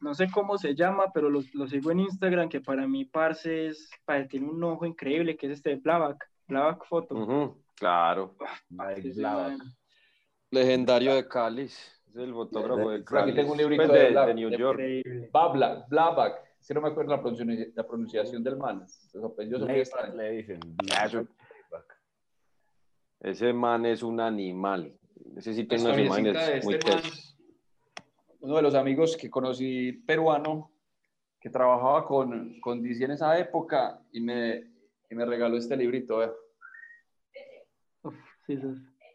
No 0.00 0.14
sé 0.14 0.30
cómo 0.30 0.56
se 0.58 0.76
llama, 0.76 1.06
pero 1.12 1.28
lo, 1.28 1.42
sigo 1.42 1.90
en 1.90 1.98
Instagram, 1.98 2.48
que 2.48 2.60
para 2.60 2.86
mí, 2.86 3.04
parce, 3.04 3.66
es, 3.66 3.90
tiene 4.30 4.48
un 4.48 4.62
ojo 4.62 4.86
increíble, 4.86 5.36
que 5.36 5.46
es 5.46 5.54
este 5.54 5.74
Blavac, 5.74 6.24
Blavac 6.46 6.84
Foto. 6.86 7.56
Claro. 7.74 8.36
Man. 8.70 9.58
Legendario 10.52 11.16
de 11.16 11.26
Cáliz. 11.26 11.76
Es 12.10 12.14
el 12.14 12.32
fotógrafo 12.32 12.90
de 12.90 12.96
Aquí 12.98 13.04
Cáliz. 13.04 13.34
tengo 13.34 13.50
un 13.50 13.58
librito 13.58 13.82
Pues 13.88 13.92
de 13.92 13.98
de, 14.12 14.26
de 14.26 14.34
New 14.34 14.50
de 14.50 14.56
York. 14.56 14.80
Babla, 15.32 15.84
Blavac. 15.88 16.34
Si 16.60 16.72
no 16.74 16.80
me 16.80 16.90
acuerdo 16.90 17.10
la, 17.10 17.20
pronuncia- 17.20 17.72
la 17.74 17.84
pronunciación 17.84 18.44
del 18.44 18.56
man. 18.56 18.86
Blavack 18.86 19.78
extraños. 19.80 20.14
le 20.14 20.30
dicen. 20.30 20.60
Ese 23.18 23.52
man 23.52 23.84
es 23.84 24.04
un 24.04 24.20
animal. 24.20 24.96
Ese 25.36 25.54
sí 25.54 25.64
tiene 25.64 25.84
unas 25.84 25.98
historiecita 25.98 26.40
de 26.46 26.58
imágenes 26.58 26.64
muy 26.64 26.74
este 26.74 26.92
uno 28.40 28.56
de 28.56 28.62
los 28.62 28.74
amigos 28.74 29.16
que 29.16 29.30
conocí 29.30 29.92
peruano 29.92 30.70
que 31.40 31.48
trabajaba 31.50 32.04
con, 32.06 32.60
con 32.60 32.82
DC 32.82 33.04
en 33.04 33.12
esa 33.12 33.38
época 33.38 34.00
y 34.12 34.20
me, 34.20 34.70
y 35.10 35.14
me 35.14 35.24
regaló 35.24 35.56
este 35.56 35.76
librito, 35.76 36.18
vea, 36.18 36.32
Uf, 38.02 38.14
sí, 38.46 38.54
es- 38.54 38.64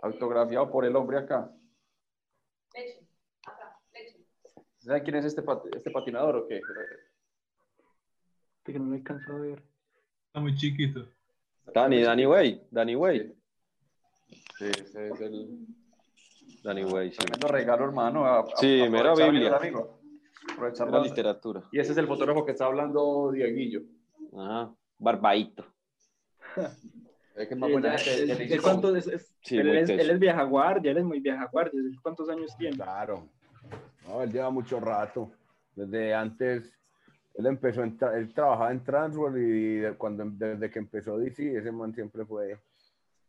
autografiado 0.02 0.72
por 0.72 0.86
el 0.86 0.96
hombre 0.96 1.18
acá. 1.20 1.52
¿Saben 4.80 5.04
quién 5.04 5.16
es 5.18 5.26
este, 5.26 5.42
pat- 5.42 5.66
este 5.76 5.92
patinador 5.92 6.36
o 6.38 6.48
qué? 6.48 6.62
que 8.66 8.78
no 8.80 8.86
lo 8.86 8.96
alcanzo 8.96 9.34
a 9.34 9.40
ver. 9.40 9.64
Está 10.28 10.40
muy 10.40 10.56
chiquito. 10.56 11.08
Danny, 11.74 12.04
Danny 12.04 12.26
Way. 12.28 12.68
Danny 12.70 12.96
Way. 12.96 13.36
Sí, 14.58 14.66
ese 14.66 15.10
es 15.10 15.22
el 15.22 15.66
Danny 16.64 16.84
Way, 16.84 17.12
sí. 17.12 17.18
tremendo 17.18 17.48
regalo, 17.48 17.86
hermano. 17.86 18.26
a- 18.26 18.40
a- 18.40 18.46
Sí, 18.58 18.82
aprovechar, 18.82 18.90
mera 18.92 19.14
Biblia. 19.32 19.56
amigo. 19.58 20.00
Aprovechar 20.54 20.90
La 20.90 20.98
la- 21.00 21.04
literatura. 21.04 21.64
Y 21.72 21.80
ese 21.80 21.92
es 21.92 21.98
el 21.98 22.08
fotógrafo 22.08 22.46
que 22.46 22.52
está 22.52 22.66
hablando 22.66 23.32
Dieguillo. 23.32 23.82
Ajá. 24.38 24.74
Barbaito. 24.98 25.66
Es 27.36 27.48
que 27.48 27.54
es 27.54 27.58
más 27.60 27.72
buena 27.72 27.96
cuánto- 28.62 28.96
es- 28.96 29.08
es- 29.08 29.34
Sí, 29.42 29.58
él, 29.58 29.70
es, 29.78 29.90
él 29.90 30.10
es 30.10 30.20
vieja 30.20 30.44
guardia, 30.44 30.92
él 30.92 30.98
es 30.98 31.04
muy 31.06 31.20
vieja 31.22 31.48
guardia. 31.52 31.80
¿Cuántos 32.02 32.28
años 32.30 32.54
tiene? 32.58 32.76
Claro. 32.76 33.30
No, 34.08 34.22
él 34.22 34.32
lleva 34.32 34.50
mucho 34.50 34.80
rato. 34.80 35.32
Desde 35.76 36.14
antes, 36.14 36.74
él 37.36 37.46
empezó, 37.46 37.84
en 37.84 37.98
tra- 37.98 38.18
él 38.18 38.34
trabajaba 38.34 38.72
en 38.72 38.84
Transworld 38.84 39.38
y 39.38 39.96
cuando, 39.98 40.26
desde 40.26 40.70
que 40.70 40.80
empezó 40.80 41.18
DC, 41.18 41.56
ese 41.58 41.72
man 41.72 41.94
siempre 41.94 42.26
fue. 42.26 42.58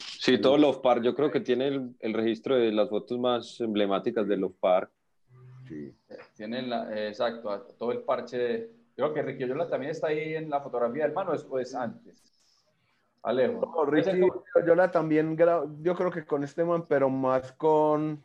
Sí, 0.00 0.38
todo 0.40 0.57
Love 0.59 0.80
Park. 0.80 1.02
Yo 1.02 1.14
creo 1.14 1.30
que 1.30 1.40
tiene 1.40 1.69
el, 1.69 1.95
el 2.00 2.14
registro 2.14 2.57
de 2.57 2.73
las 2.73 2.88
fotos 2.88 3.19
más 3.19 3.61
emblemáticas 3.61 4.26
de 4.26 4.37
Love 4.37 4.57
Park. 4.61 4.90
Sí. 5.69 5.95
Tiene 6.37 6.62
la, 6.62 6.90
eh, 6.97 7.09
exacto, 7.09 7.61
todo 7.78 7.92
el 7.92 8.00
parche. 8.00 8.38
de- 8.38 8.71
Creo 8.97 9.14
que 9.14 9.23
Ricky 9.23 9.45
Oyola 9.45 9.69
también 9.69 9.92
está 9.92 10.09
ahí 10.09 10.35
en 10.35 10.50
la 10.50 10.61
fotografía 10.61 11.04
del 11.04 11.12
mano, 11.14 11.30
o 11.30 11.35
es, 11.35 11.69
es 11.69 11.75
antes. 11.75 12.23
Alejo. 13.23 13.61
No, 13.61 13.85
Ricky 13.87 14.11
Yola 14.66 14.90
también, 14.90 15.37
yo 15.83 15.95
creo 15.95 16.11
que 16.11 16.25
con 16.25 16.42
este 16.45 16.64
man, 16.64 16.85
pero 16.88 17.09
más 17.09 17.52
con, 17.52 18.23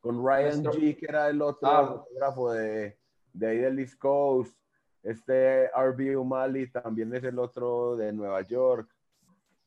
con 0.00 0.24
Ryan 0.24 0.62
Nuestro- 0.62 0.72
G, 0.74 0.96
que 0.96 1.06
era 1.08 1.28
el 1.28 1.40
otro 1.42 1.68
Ah. 1.68 1.86
fotógrafo 1.86 2.52
de, 2.52 2.96
de 3.32 3.46
ahí 3.46 3.58
del 3.58 3.78
East 3.78 3.98
Coast. 3.98 4.56
Este 5.02 5.66
RB 5.70 6.16
Umali 6.18 6.68
también 6.70 7.14
es 7.14 7.22
el 7.24 7.38
otro 7.38 7.96
de 7.96 8.12
Nueva 8.12 8.42
York. 8.42 8.88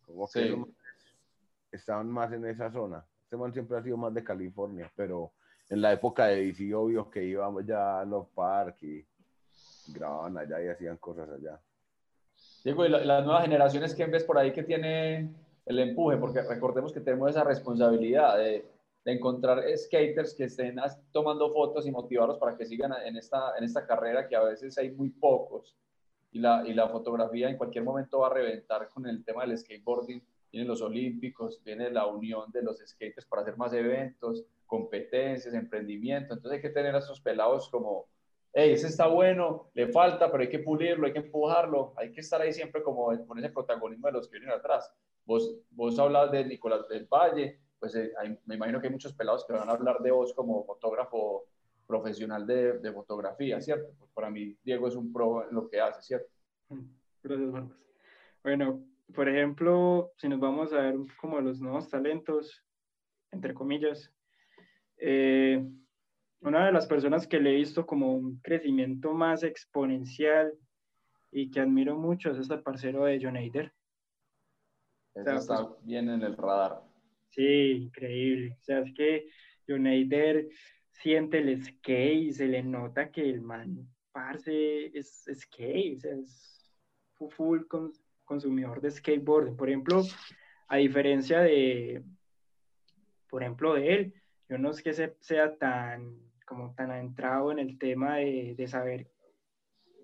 Como 0.06 0.28
que 0.30 0.40
Sí. 0.50 0.66
Estaban 1.72 2.10
más 2.10 2.32
en 2.34 2.46
esa 2.46 2.72
zona. 2.72 3.06
Este 3.24 3.38
man 3.38 3.54
siempre 3.54 3.78
ha 3.78 3.84
sido 3.84 3.98
más 3.98 4.14
de 4.14 4.24
California, 4.24 4.92
pero 4.96 5.32
en 5.70 5.82
la 5.82 5.94
época 5.94 6.26
de 6.28 6.46
DC, 6.46 6.74
obvio 6.74 7.10
que 7.10 7.24
íbamos 7.24 7.66
ya 7.66 8.02
a 8.02 8.06
los 8.06 8.28
parques 8.30 9.06
y 9.88 9.94
grababan 9.94 10.38
allá 10.38 10.64
y 10.64 10.68
hacían 10.68 10.98
cosas 10.98 11.30
allá. 11.30 11.60
Diego, 12.64 12.86
y 12.86 12.90
la- 12.90 13.06
las 13.06 13.24
nuevas 13.26 13.44
generaciones 13.44 13.94
que 13.96 14.06
ves 14.06 14.24
por 14.24 14.38
ahí 14.38 14.52
que 14.52 14.64
tiene 14.64 15.30
el 15.66 15.80
empuje, 15.80 16.18
porque 16.18 16.42
recordemos 16.42 16.92
que 16.92 17.02
tenemos 17.02 17.30
esa 17.30 17.44
responsabilidad 17.44 18.38
de, 18.38 18.66
de 19.06 19.12
encontrar 19.12 19.64
skaters 19.78 20.34
que 20.34 20.46
estén 20.46 20.78
tomando 21.12 21.52
fotos 21.54 21.86
y 21.86 21.92
motivarlos 21.92 22.38
para 22.40 22.58
que 22.58 22.66
sigan 22.66 22.92
en 23.06 23.16
esta, 23.18 23.56
en 23.58 23.64
esta 23.64 23.86
carrera 23.86 24.28
que 24.28 24.36
a 24.36 24.44
veces 24.44 24.78
hay 24.78 24.92
muy 24.92 25.10
pocos 25.12 25.78
y 26.32 26.40
la, 26.40 26.64
y 26.66 26.74
la 26.74 26.88
fotografía 26.90 27.50
en 27.50 27.58
cualquier 27.58 27.84
momento 27.84 28.20
va 28.20 28.28
a 28.28 28.34
reventar 28.34 28.88
con 28.90 29.06
el 29.08 29.24
tema 29.24 29.46
del 29.46 29.58
skateboarding. 29.58 30.22
Vienen 30.52 30.68
los 30.68 30.82
olímpicos, 30.82 31.62
viene 31.64 31.90
la 31.92 32.08
unión 32.08 32.52
de 32.52 32.62
los 32.64 32.80
skaters 32.80 33.26
para 33.28 33.42
hacer 33.44 33.58
más 33.58 33.74
eventos, 33.74 34.46
competencias, 34.66 35.54
emprendimiento. 35.54 36.34
Entonces 36.34 36.58
hay 36.58 36.62
que 36.62 36.70
tener 36.74 36.96
a 36.96 37.00
esos 37.00 37.22
pelados 37.22 37.70
como, 37.70 38.08
hey, 38.54 38.72
ese 38.74 38.88
está 38.88 39.08
bueno, 39.08 39.70
le 39.74 39.88
falta, 39.90 40.32
pero 40.32 40.44
hay 40.44 40.50
que 40.50 40.60
pulirlo, 40.60 41.06
hay 41.08 41.14
que 41.14 41.20
empujarlo, 41.20 41.94
hay 41.98 42.12
que 42.12 42.22
estar 42.22 42.42
ahí 42.42 42.54
siempre 42.54 42.84
como 42.84 43.06
con 43.28 43.38
ese 43.40 43.50
protagonismo 43.50 44.08
de 44.08 44.14
los 44.14 44.28
que 44.28 44.40
vienen 44.40 44.58
atrás. 44.58 44.92
Vos, 45.26 45.56
vos 45.72 45.98
hablas 46.00 46.32
de 46.32 46.46
Nicolás 46.46 46.88
del 46.88 47.06
Valle, 47.06 47.60
pues 47.80 47.96
eh, 47.96 48.12
hay- 48.20 48.38
me 48.46 48.56
imagino 48.56 48.80
que 48.82 48.88
hay 48.88 48.94
muchos 48.94 49.14
pelados 49.14 49.46
que 49.46 49.54
van 49.54 49.70
a 49.70 49.74
hablar 49.74 50.00
de 50.00 50.12
vos 50.12 50.34
como 50.34 50.66
fotógrafo 50.66 51.46
profesional 51.88 52.46
de, 52.46 52.80
de 52.80 52.92
fotografía, 52.94 53.62
¿cierto? 53.62 53.94
Pues 53.98 54.12
para 54.12 54.30
mí 54.30 54.58
Diego 54.64 54.88
es 54.88 54.96
un 54.96 55.12
pro 55.12 55.48
en 55.48 55.56
lo 55.56 55.68
que 55.70 55.80
hace, 55.80 56.02
¿cierto? 56.02 56.32
Gracias, 57.24 57.50
Marcos. 57.50 57.78
Bueno, 58.44 58.84
por 59.14 59.28
ejemplo, 59.30 60.12
si 60.18 60.28
nos 60.30 60.40
vamos 60.40 60.72
a 60.74 60.82
ver 60.82 60.96
como 61.20 61.40
los 61.42 61.60
nuevos 61.62 61.90
talentos, 61.90 62.64
entre 63.32 63.54
comillas, 63.54 64.14
eh, 64.98 65.64
una 66.42 66.66
de 66.66 66.72
las 66.72 66.88
personas 66.88 67.28
que 67.28 67.40
le 67.40 67.52
he 67.52 67.56
visto 67.56 67.86
como 67.86 68.14
un 68.16 68.40
crecimiento 68.40 69.14
más 69.14 69.44
exponencial 69.44 70.54
y 71.32 71.52
que 71.52 71.60
admiro 71.60 71.98
mucho 71.98 72.32
es 72.32 72.38
este 72.40 72.58
parcero 72.58 73.06
de 73.06 73.20
John. 73.22 73.36
Ese 73.38 73.72
sea, 75.24 75.36
está 75.36 75.68
pues- 75.68 75.86
bien 75.86 76.10
en 76.10 76.22
el 76.24 76.36
radar. 76.38 76.82
Sí, 77.30 77.72
increíble. 77.84 78.58
O 78.60 78.64
sea, 78.64 78.80
es 78.80 78.94
que 78.94 79.30
John 79.68 79.86
Hader 79.86 80.50
siente 80.92 81.40
el 81.40 81.64
skate 81.64 82.24
y 82.24 82.32
se 82.34 82.48
le 82.48 82.64
nota 82.64 83.12
que 83.12 83.30
el 83.30 83.42
man, 83.42 83.88
parce, 84.12 84.88
es 84.98 85.26
skate, 85.34 85.98
o 85.98 86.00
sea, 86.00 86.16
es 86.16 86.74
fu- 87.14 87.30
full 87.30 87.66
con- 87.68 87.94
consumidor 88.34 88.80
de 88.80 88.92
skateboarding. 88.92 89.58
Por 89.58 89.68
ejemplo, 89.70 90.04
a 90.68 90.78
diferencia 90.78 91.42
de, 91.42 92.04
por 93.28 93.42
ejemplo, 93.42 93.74
de 93.74 93.94
él, 93.94 94.14
yo 94.48 94.58
no 94.60 94.70
es 94.70 94.82
que 94.84 94.94
se- 94.94 95.16
sea 95.20 95.56
tan, 95.58 96.16
como 96.46 96.74
tan 96.76 96.92
adentrado 96.92 97.52
en 97.52 97.60
el 97.60 97.78
tema 97.80 98.18
de, 98.18 98.54
de 98.56 98.68
saber 98.68 99.08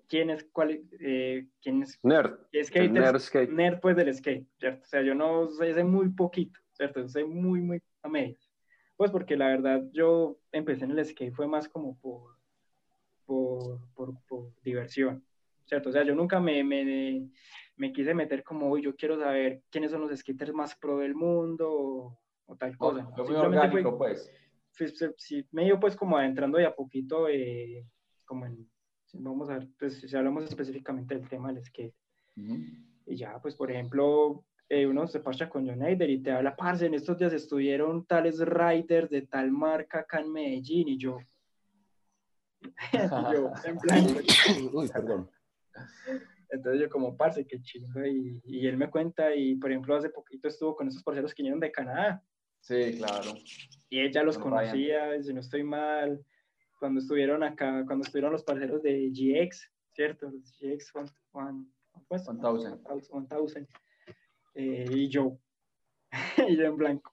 quién 0.08 0.30
es, 0.30 0.44
cuál, 0.52 0.82
eh, 1.00 1.46
quién 1.62 1.82
es, 1.82 1.98
Nerd. 2.02 2.36
qué 2.52 2.58
El 2.60 2.66
skate 2.66 2.86
es- 2.86 2.92
nerd 2.92 3.18
skate. 3.20 3.50
nerd 3.50 3.80
pues 3.80 3.96
del 3.96 4.12
skate, 4.14 4.46
¿cierto? 4.58 4.82
O 4.82 4.86
sea, 4.86 5.02
yo 5.02 5.14
no 5.14 5.48
sé, 5.48 5.72
sé 5.72 5.84
muy 5.84 6.08
poquito, 6.10 6.58
¿cierto? 6.72 7.00
Yo 7.00 7.08
sé 7.08 7.24
muy, 7.24 7.60
muy 7.60 7.80
a 8.02 8.08
medias. 8.08 8.50
Pues 8.96 9.10
porque 9.12 9.36
la 9.36 9.48
verdad 9.48 9.82
yo 9.92 10.38
empecé 10.52 10.84
en 10.84 10.90
el 10.92 11.04
skate 11.04 11.32
fue 11.34 11.46
más 11.46 11.68
como 11.68 11.96
por, 12.00 12.36
por, 13.24 13.80
por, 13.94 14.14
por 14.28 14.52
diversión, 14.62 15.24
¿cierto? 15.66 15.88
O 15.90 15.92
sea, 15.92 16.02
yo 16.04 16.14
nunca 16.14 16.40
me, 16.40 16.62
me, 16.64 17.28
me 17.76 17.92
quise 17.92 18.14
meter 18.14 18.42
como, 18.42 18.70
uy, 18.70 18.82
yo 18.82 18.94
quiero 18.96 19.18
saber 19.18 19.62
quiénes 19.70 19.90
son 19.90 20.00
los 20.02 20.18
skaters 20.18 20.52
más 20.52 20.74
pro 20.76 20.98
del 20.98 21.14
mundo 21.14 21.70
o, 21.70 22.18
o 22.46 22.56
tal 22.56 22.76
cosa. 22.76 23.02
¿no? 23.02 23.10
Muy 23.10 23.26
fue- 23.26 23.36
orgánico, 23.36 23.98
pues. 23.98 24.30
fue- 24.72 24.88
fue- 24.88 25.14
sí, 25.18 25.46
me 25.52 25.76
pues 25.78 25.94
como 25.96 26.16
adentrando 26.16 26.58
de 26.58 26.66
a 26.66 26.74
poquito, 26.74 27.28
eh, 27.28 27.86
como 28.24 28.46
en, 28.46 28.68
vamos 29.14 29.50
a 29.50 29.58
ver, 29.58 29.68
pues 29.78 30.00
si 30.00 30.16
hablamos 30.16 30.44
específicamente 30.44 31.14
del 31.14 31.28
tema 31.28 31.52
del 31.52 31.62
skate. 31.64 31.94
Ujú. 32.36 32.56
Y 33.06 33.16
ya, 33.16 33.38
pues, 33.40 33.54
por 33.54 33.70
ejemplo, 33.70 34.44
eh, 34.68 34.86
uno 34.86 35.06
se 35.06 35.20
parcha 35.20 35.48
con 35.48 35.66
John 35.66 35.82
Hader 35.82 36.10
y 36.10 36.22
te 36.22 36.32
habla, 36.32 36.56
parce, 36.56 36.86
en 36.86 36.94
estos 36.94 37.16
días 37.18 37.32
estuvieron 37.32 38.04
tales 38.04 38.40
riders 38.40 39.08
de 39.10 39.22
tal 39.22 39.50
marca 39.52 40.00
acá 40.00 40.20
en 40.20 40.32
Medellín, 40.32 40.88
y 40.88 40.98
yo, 40.98 41.18
y 42.92 43.32
yo, 43.32 43.52
en 43.64 43.78
blanco. 43.78 44.20
Uy, 44.72 44.88
perdón. 44.88 45.30
Entonces 46.50 46.80
yo 46.82 46.88
como, 46.88 47.16
parce, 47.16 47.46
qué 47.46 47.60
chingo, 47.60 48.04
y, 48.04 48.40
y 48.44 48.66
él 48.66 48.76
me 48.76 48.88
cuenta, 48.90 49.34
y 49.34 49.56
por 49.56 49.70
ejemplo, 49.70 49.96
hace 49.96 50.10
poquito 50.10 50.48
estuvo 50.48 50.76
con 50.76 50.88
esos 50.88 51.02
parceros 51.02 51.34
que 51.34 51.42
vinieron 51.42 51.60
de 51.60 51.72
Canadá, 51.72 52.22
Sí, 52.60 52.96
claro. 52.98 53.32
y 53.88 54.00
ella 54.00 54.22
los 54.22 54.38
Con 54.38 54.52
Ryan. 54.52 54.64
conocía, 54.70 55.22
si 55.22 55.32
no 55.34 55.40
estoy 55.40 55.62
mal, 55.62 56.24
cuando 56.78 57.00
estuvieron 57.00 57.42
acá, 57.42 57.84
cuando 57.86 58.04
estuvieron 58.04 58.32
los 58.32 58.44
parceros 58.44 58.82
de 58.82 59.10
GX, 59.10 59.70
¿cierto? 59.92 60.30
Los 60.30 60.58
GX 60.60 60.94
One, 60.94 61.10
One, 61.32 61.64
pues, 62.08 62.28
1000. 62.28 62.40
1000. 63.54 63.68
Eh, 64.54 64.86
y 64.90 65.08
yo, 65.08 65.38
y 66.48 66.56
yo 66.56 66.64
en 66.64 66.76
blanco. 66.76 67.12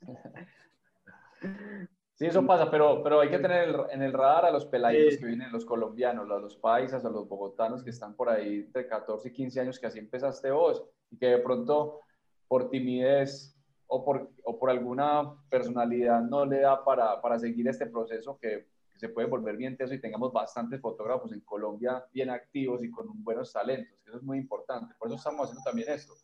Sí, 2.18 2.26
eso 2.26 2.44
pasa, 2.44 2.68
pero, 2.68 3.00
pero 3.04 3.20
hay 3.20 3.30
que 3.30 3.38
tener 3.38 3.72
en 3.90 4.02
el 4.02 4.12
radar 4.12 4.46
a 4.46 4.50
los 4.50 4.66
peladitos 4.66 5.14
Sí. 5.14 5.20
que 5.20 5.26
vienen, 5.26 5.52
los 5.52 5.64
colombianos, 5.64 6.28
a 6.28 6.38
los 6.40 6.56
paisas, 6.56 7.04
a 7.04 7.10
los 7.10 7.28
bogotanos 7.28 7.84
que 7.84 7.90
están 7.90 8.16
por 8.16 8.28
ahí 8.28 8.56
entre 8.66 8.88
14 8.88 9.28
y 9.28 9.32
15 9.32 9.60
años, 9.60 9.78
que 9.78 9.86
así 9.86 10.00
empezaste 10.00 10.50
vos, 10.50 10.84
y 11.12 11.16
que 11.16 11.26
de 11.26 11.38
pronto 11.38 12.00
por 12.48 12.70
timidez 12.70 13.56
o 13.86 14.04
por, 14.04 14.30
o 14.42 14.58
por 14.58 14.68
alguna 14.68 15.32
personalidad 15.48 16.20
no 16.22 16.44
le 16.44 16.58
da 16.58 16.84
para, 16.84 17.20
para 17.22 17.38
seguir 17.38 17.68
este 17.68 17.86
proceso 17.86 18.36
que, 18.36 18.66
que 18.92 18.98
se 18.98 19.10
puede 19.10 19.28
volver 19.28 19.56
bien 19.56 19.76
teso 19.76 19.94
y 19.94 20.00
tengamos 20.00 20.32
bastantes 20.32 20.80
fotógrafos 20.80 21.32
en 21.32 21.40
Colombia 21.42 22.04
bien 22.12 22.30
activos 22.30 22.82
y 22.82 22.90
con 22.90 23.06
buenos 23.22 23.52
talentos, 23.52 24.02
que 24.02 24.10
eso 24.10 24.18
es 24.18 24.24
muy 24.24 24.38
importante. 24.38 24.92
Por 24.98 25.06
eso 25.06 25.18
estamos 25.18 25.42
haciendo 25.44 25.62
también 25.62 25.88
esto, 25.90 26.14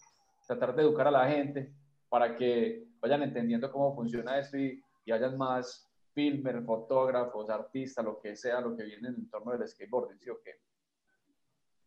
tratar 0.44 0.74
de 0.74 0.82
educar 0.82 1.06
a 1.06 1.12
la 1.12 1.28
gente 1.28 1.72
para 2.08 2.36
que 2.36 2.84
vayan 2.98 3.22
entendiendo 3.22 3.70
cómo 3.70 3.94
funciona 3.94 4.40
esto 4.40 4.58
y, 4.58 4.82
y 5.04 5.12
hayan 5.12 5.36
más 5.36 5.88
filmers, 6.12 6.64
fotógrafos, 6.64 7.50
artistas, 7.50 8.04
lo 8.04 8.20
que 8.20 8.36
sea, 8.36 8.60
lo 8.60 8.76
que 8.76 8.84
viene 8.84 9.08
en 9.08 9.14
el 9.14 9.20
entorno 9.20 9.52
del 9.52 9.68
skateboarding, 9.68 10.18
¿sí 10.18 10.30
o 10.30 10.40
qué? 10.40 10.52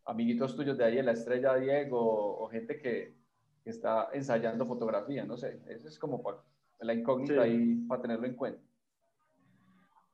Amiguitos 0.06 0.56
tuyos 0.56 0.78
de 0.78 0.86
ahí 0.86 1.02
la 1.02 1.14
estrella, 1.14 1.56
Diego, 1.56 2.00
o, 2.00 2.48
gente 2.50 2.78
que, 2.78 3.16
que, 3.64 3.70
está 3.70 4.10
ensayando 4.14 4.66
fotografía, 4.66 5.26
no 5.26 5.38
sé, 5.38 5.62
eso 5.68 5.88
es 5.88 5.98
como 5.98 6.22
para, 6.22 6.38
la 6.80 6.94
incógnita 6.94 7.42
ahí 7.42 7.76
para 7.88 8.02
tenerlo 8.02 8.28
en 8.28 8.36
cuenta. 8.36 8.62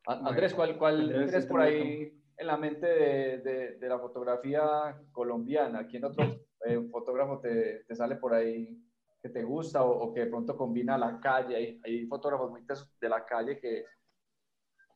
Andrés, 0.06 0.54
¿cuál, 0.54 0.78
cuál 0.78 1.08
tienes 1.08 1.46
por 1.46 1.62
ahí 1.62 2.14
en 2.38 2.48
la 2.48 2.58
mente 2.58 2.86
de, 2.88 3.78
de, 3.80 3.90
la 3.90 4.00
fotografía 4.00 5.00
colombiana? 5.12 5.88
¿Quién 5.88 6.04
otro 6.04 6.24
eh, 6.66 6.82
fotógrafo 6.92 7.40
te, 7.40 7.84
te, 7.86 7.96
sale 7.96 8.18
por 8.18 8.34
ahí 8.34 8.78
que 9.24 9.30
te 9.30 9.42
gusta 9.42 9.84
o, 9.84 10.14
que 10.14 10.20
de 10.20 10.28
pronto 10.28 10.58
combina 10.58 10.98
la 10.98 11.18
calle? 11.20 11.56
Hay, 11.56 11.82
hay 11.84 12.06
fotógrafos 12.08 12.52
muy 12.52 12.62
de 13.00 13.10
la 13.10 13.26
calle 13.26 13.58
que, 13.58 13.86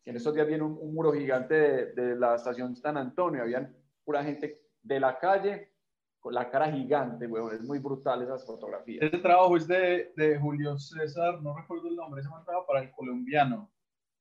en 0.04 0.16
estos 0.16 0.34
días 0.34 0.48
viene 0.48 0.64
un, 0.64 0.94
muro 0.94 1.14
gigante 1.14 1.56
de, 1.56 1.94
de, 1.94 2.16
la 2.16 2.36
estación 2.36 2.76
San 2.76 2.98
Antonio, 2.98 3.42
habían 3.42 3.74
pura 4.04 4.24
gente 4.24 4.62
de 4.82 5.00
la 5.00 5.18
calle 5.18 5.72
con 6.20 6.34
la 6.34 6.50
cara 6.50 6.70
gigante, 6.72 7.26
weón, 7.26 7.56
es 7.56 7.62
muy 7.62 7.80
brutal 7.80 8.22
esas 8.22 8.46
fotografías. 8.46 9.02
Ese 9.02 9.20
trabajo 9.20 9.56
es 9.56 9.68
de, 9.68 10.12
de 10.18 10.38
Julio 10.38 10.78
César, 10.78 11.42
no 11.42 11.56
recuerdo 11.58 11.88
el 11.88 11.96
nombre, 11.96 12.20
ese 12.20 12.30
man 12.30 12.44
para 12.68 12.82
el 12.82 12.92
colombiano 12.92 13.72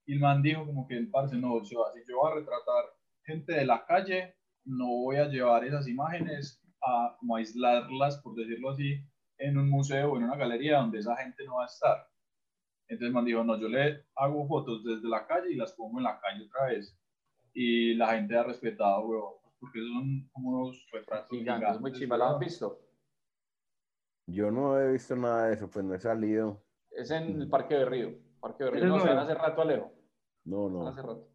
y 0.07 0.13
el 0.13 0.21
man 0.21 0.41
dijo 0.41 0.65
como 0.65 0.87
que 0.87 0.97
el 0.97 1.11
parce, 1.11 1.37
no, 1.37 1.63
yo, 1.65 1.85
si 1.93 2.01
yo 2.09 2.19
voy 2.19 2.31
a 2.31 2.35
retratar 2.37 2.85
gente 3.25 3.55
de 3.55 3.67
la 3.67 3.85
calle, 3.85 4.37
no 4.65 4.87
voy 4.87 5.17
a 5.17 5.27
llevar 5.27 5.65
esas 5.65 5.89
imágenes 5.89 6.63
a 6.81 7.17
como 7.19 7.37
aislarlas, 7.37 8.19
por 8.19 8.37
decirlo 8.37 8.71
así, 8.71 9.01
en 9.39 9.59
un 9.59 9.69
museo 9.69 10.13
o 10.13 10.17
en 10.17 10.25
una 10.25 10.37
galería 10.37 10.79
donde 10.79 10.99
esa 10.99 11.17
gente 11.17 11.45
no 11.45 11.57
va 11.57 11.65
a 11.65 11.67
estar. 11.67 12.09
Entonces 12.89 13.13
man 13.13 13.25
dijo, 13.25 13.43
no, 13.43 13.59
yo 13.59 13.69
le 13.69 14.05
hago 14.15 14.47
fotos 14.47 14.85
desde 14.85 15.09
la 15.09 15.27
calle 15.27 15.53
y 15.53 15.57
las 15.57 15.73
pongo 15.73 15.99
en 15.99 16.05
la 16.05 16.21
calle 16.21 16.45
otra 16.45 16.67
vez. 16.67 16.97
Y 17.53 17.95
la 17.95 18.15
gente 18.15 18.37
ha 18.37 18.45
respetado, 18.45 19.07
weón, 19.07 19.35
porque 19.59 19.81
son 19.81 20.29
como 20.33 20.51
unos 20.51 20.87
retratos 20.93 21.31
gigantes. 21.31 21.81
Muy 21.81 21.93
chiva, 21.93 22.17
¿la 22.17 22.31
han 22.31 22.39
visto? 22.39 22.81
Yo 24.27 24.51
no 24.51 24.79
he 24.79 24.93
visto 24.93 25.17
nada 25.17 25.49
de 25.49 25.55
eso, 25.55 25.71
pues 25.71 25.85
no 25.85 25.95
he 25.95 26.01
salido. 26.01 26.63
Es 26.91 27.11
en 27.11 27.41
el 27.41 27.49
Parque 27.49 27.75
de 27.75 27.85
Río. 27.85 28.15
Parque 28.41 28.65
de 28.65 28.71
Río, 28.71 28.87
no, 28.87 29.01
se 29.01 29.09
hace 29.09 29.35
rato, 29.35 29.63
Alejo. 29.63 29.93
No, 30.45 30.69
no. 30.69 31.27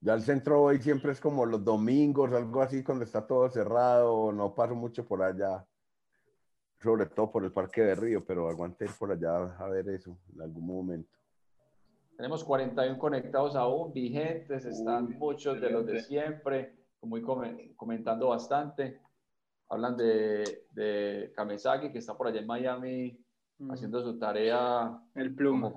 Ya 0.00 0.14
el 0.14 0.22
centro 0.22 0.62
hoy 0.62 0.80
siempre 0.80 1.12
es 1.12 1.20
como 1.20 1.44
los 1.44 1.62
domingos, 1.62 2.32
algo 2.32 2.62
así, 2.62 2.82
cuando 2.82 3.04
está 3.04 3.26
todo 3.26 3.50
cerrado, 3.50 4.32
no 4.32 4.54
paso 4.54 4.74
mucho 4.74 5.06
por 5.06 5.22
allá, 5.22 5.66
sobre 6.82 7.06
todo 7.06 7.30
por 7.30 7.44
el 7.44 7.52
Parque 7.52 7.82
de 7.82 7.94
Río, 7.94 8.24
pero 8.24 8.48
aguante 8.48 8.86
ir 8.86 8.90
por 8.98 9.12
allá 9.12 9.36
a 9.58 9.68
ver 9.68 9.88
eso 9.90 10.16
en 10.34 10.40
algún 10.40 10.66
momento. 10.66 11.18
Tenemos 12.16 12.44
41 12.44 12.98
conectados 12.98 13.56
aún, 13.56 13.92
vigentes, 13.92 14.64
están 14.66 15.18
muchos 15.18 15.60
de 15.60 15.70
los 15.70 15.86
de 15.86 16.00
siempre, 16.02 16.74
como 17.00 17.16
comentando 17.76 18.28
bastante. 18.28 19.00
Hablan 19.70 19.96
de, 19.96 20.66
de 20.72 21.32
Kamesaki, 21.34 21.92
que 21.92 21.98
está 21.98 22.16
por 22.16 22.26
allá 22.26 22.40
en 22.40 22.46
Miami, 22.46 23.24
mm. 23.58 23.70
haciendo 23.70 24.02
su 24.02 24.18
tarea. 24.18 25.00
El 25.14 25.34
pluma. 25.34 25.72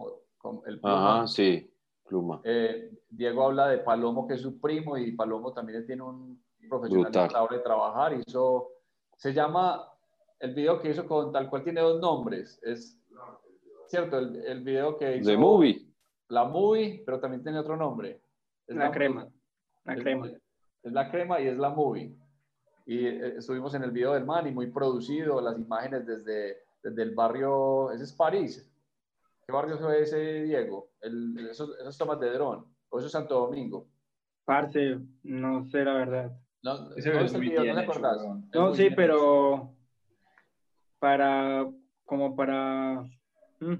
el 0.66 0.80
pluma. 0.80 1.18
Ajá, 1.20 1.28
sí. 1.28 1.70
Pluma. 2.06 2.42
Eh, 2.44 2.92
Diego 3.10 3.46
habla 3.46 3.70
de 3.70 3.78
Palomo, 3.78 4.28
que 4.28 4.34
es 4.34 4.42
su 4.42 4.60
primo, 4.60 4.98
y 4.98 5.14
Palomo 5.14 5.54
también 5.54 5.86
tiene 5.86 6.02
un 6.02 6.44
profesional 6.68 7.12
de 7.52 7.60
trabajar. 7.60 8.20
Hizo, 8.20 8.72
se 9.16 9.32
llama, 9.32 9.93
el 10.44 10.54
video 10.54 10.82
que 10.82 10.90
hizo 10.90 11.08
con 11.08 11.32
tal 11.32 11.50
cual 11.50 11.64
tiene 11.64 11.80
dos 11.80 12.02
nombres. 12.02 12.60
Es 12.64 13.02
cierto, 13.88 14.20
el, 14.20 14.36
el 14.46 14.62
video 14.62 14.98
que 14.98 15.18
hizo. 15.18 15.30
The 15.30 15.38
Movie. 15.38 15.88
La 16.28 16.44
Movie, 16.44 17.02
pero 17.06 17.20
también 17.20 17.42
tiene 17.42 17.60
otro 17.60 17.78
nombre. 17.78 18.22
Es 18.68 18.76
la, 18.76 18.92
crema. 18.92 19.26
La 19.86 19.96
crema. 19.96 20.30
Es 20.84 20.92
la 20.92 21.10
crema 21.10 21.40
y 21.40 21.48
es 21.48 21.58
la 21.58 21.70
Movie. 21.70 22.14
Y 22.86 23.06
eh, 23.06 23.38
estuvimos 23.38 23.74
en 23.74 23.84
el 23.84 23.92
video 23.92 24.14
del 24.14 24.26
man 24.26 24.46
y 24.46 24.52
muy 24.52 24.68
producido, 24.68 25.40
las 25.40 25.58
imágenes 25.58 26.06
desde, 26.06 26.58
desde 26.84 27.04
el 27.04 27.16
barrio, 27.16 27.92
ese 27.92 28.04
es 28.04 28.14
París, 28.14 28.70
¿Qué 29.46 29.52
barrio 29.52 29.78
fue 29.78 30.02
ese, 30.02 30.44
Diego? 30.44 30.90
El, 31.02 31.50
esos, 31.50 31.78
esos, 31.80 31.98
tomas 31.98 32.20
de 32.20 32.32
dron. 32.32 32.66
¿O 32.90 32.98
eso 32.98 33.08
es 33.08 33.12
Santo 33.12 33.36
Domingo? 33.40 33.88
Parce, 34.46 35.00
no 35.24 35.66
sé 35.66 35.84
la 35.84 35.94
verdad. 35.94 36.32
No, 36.62 36.96
ese 36.96 37.14
no, 37.14 37.20
es 37.20 37.34
el 37.34 37.42
video, 37.42 37.66
¿no 37.66 37.76
te 37.76 37.82
acordás? 37.82 38.26
No, 38.54 38.74
sí, 38.74 38.90
pero 38.96 39.73
para, 41.04 41.70
como 42.06 42.34
para... 42.34 43.02
Hmm. 43.60 43.76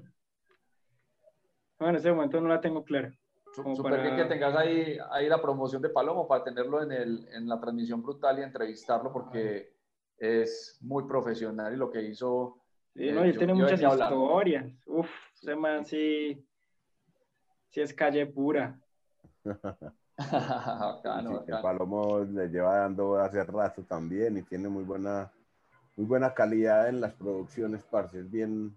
Bueno, 1.78 1.90
en 1.90 1.96
ese 1.96 2.12
momento 2.12 2.38
no 2.38 2.50
la 2.50 2.60
tengo 2.60 2.84
clara. 2.84 3.14
Súper 3.54 4.02
bien 4.02 4.16
que 4.16 4.26
tengas 4.26 4.54
ahí, 4.54 4.98
ahí 5.10 5.26
la 5.26 5.40
promoción 5.40 5.80
de 5.80 5.88
Palomo 5.88 6.28
para 6.28 6.44
tenerlo 6.44 6.82
en, 6.82 6.92
el, 6.92 7.26
en 7.32 7.48
la 7.48 7.58
transmisión 7.58 8.02
brutal 8.02 8.38
y 8.38 8.42
entrevistarlo 8.42 9.10
porque 9.10 9.72
es 10.18 10.76
muy 10.82 11.04
profesional 11.04 11.72
y 11.72 11.78
lo 11.78 11.90
que 11.90 12.02
hizo... 12.02 12.58
Sí, 12.94 13.10
no, 13.10 13.24
y 13.24 13.30
eh, 13.30 13.38
tiene 13.38 13.54
muchas 13.54 13.80
historias. 13.80 14.66
Uf, 14.84 15.08
ese 15.40 15.56
man 15.56 15.86
sí, 15.86 16.46
sí 17.70 17.80
es 17.80 17.94
calle 17.94 18.26
pura. 18.26 18.78
bacano, 20.18 21.42
Palomo 21.62 22.18
le 22.20 22.48
lleva 22.48 22.80
dando 22.80 23.16
hace 23.16 23.42
rato 23.44 23.82
también 23.82 24.36
y 24.36 24.42
tiene 24.42 24.68
muy 24.68 24.84
buena, 24.84 25.32
muy 25.96 26.06
buena 26.06 26.34
calidad 26.34 26.88
en 26.88 27.00
las 27.00 27.14
producciones, 27.14 27.82
parce, 27.84 28.20
es 28.20 28.30
bien, 28.30 28.76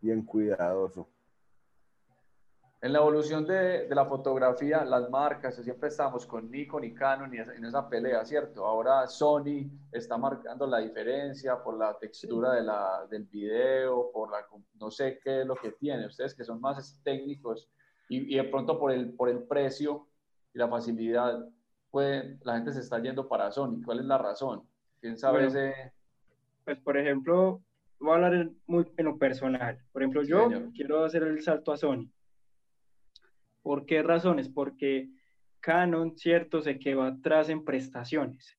bien 0.00 0.24
cuidadoso. 0.24 1.08
En 2.82 2.94
la 2.94 3.00
evolución 3.00 3.46
de, 3.46 3.86
de, 3.86 3.94
la 3.94 4.06
fotografía, 4.06 4.82
las 4.86 5.10
marcas, 5.10 5.54
siempre 5.56 5.90
estamos 5.90 6.24
con 6.24 6.50
Nikon 6.50 6.82
y 6.84 6.94
Canon 6.94 7.30
en 7.34 7.64
esa 7.64 7.86
pelea, 7.86 8.24
¿cierto? 8.24 8.64
Ahora 8.64 9.06
Sony 9.06 9.68
está 9.92 10.16
marcando 10.16 10.66
la 10.66 10.78
diferencia 10.78 11.62
por 11.62 11.76
la 11.76 11.98
textura 11.98 12.54
de 12.54 12.62
la, 12.62 13.06
del 13.10 13.24
video, 13.24 14.10
por 14.10 14.30
la, 14.30 14.46
no 14.78 14.90
sé 14.90 15.20
qué 15.22 15.42
es 15.42 15.46
lo 15.46 15.56
que 15.56 15.72
tiene, 15.72 16.06
ustedes 16.06 16.34
que 16.34 16.42
son 16.42 16.58
más 16.58 16.98
técnicos 17.04 17.68
y, 18.08 18.34
y 18.34 18.38
de 18.38 18.44
pronto 18.44 18.78
por 18.78 18.92
el, 18.92 19.12
por 19.12 19.28
el 19.28 19.42
precio 19.42 20.08
y 20.54 20.58
la 20.58 20.66
facilidad, 20.66 21.46
pues 21.90 22.42
la 22.46 22.54
gente 22.54 22.72
se 22.72 22.80
está 22.80 22.98
yendo 22.98 23.28
para 23.28 23.52
Sony. 23.52 23.82
¿Cuál 23.84 24.00
es 24.00 24.06
la 24.06 24.16
razón? 24.16 24.66
¿Quién 25.00 25.18
sabe 25.18 25.44
ese...? 25.46 25.99
Pues, 26.70 26.78
por 26.78 26.96
ejemplo, 26.96 27.64
voy 27.98 28.12
a 28.12 28.14
hablar 28.14 28.50
muy 28.68 28.86
en 28.96 29.06
lo 29.06 29.18
personal. 29.18 29.84
Por 29.90 30.02
ejemplo, 30.02 30.22
yo 30.22 30.48
quiero 30.72 31.02
hacer 31.02 31.24
el 31.24 31.42
salto 31.42 31.72
a 31.72 31.76
Sony 31.76 32.08
¿Por 33.60 33.86
qué 33.86 34.04
razones? 34.04 34.48
Porque 34.48 35.08
Canon, 35.58 36.16
cierto, 36.16 36.62
se 36.62 36.78
quedó 36.78 37.02
atrás 37.02 37.48
en 37.48 37.64
prestaciones. 37.64 38.56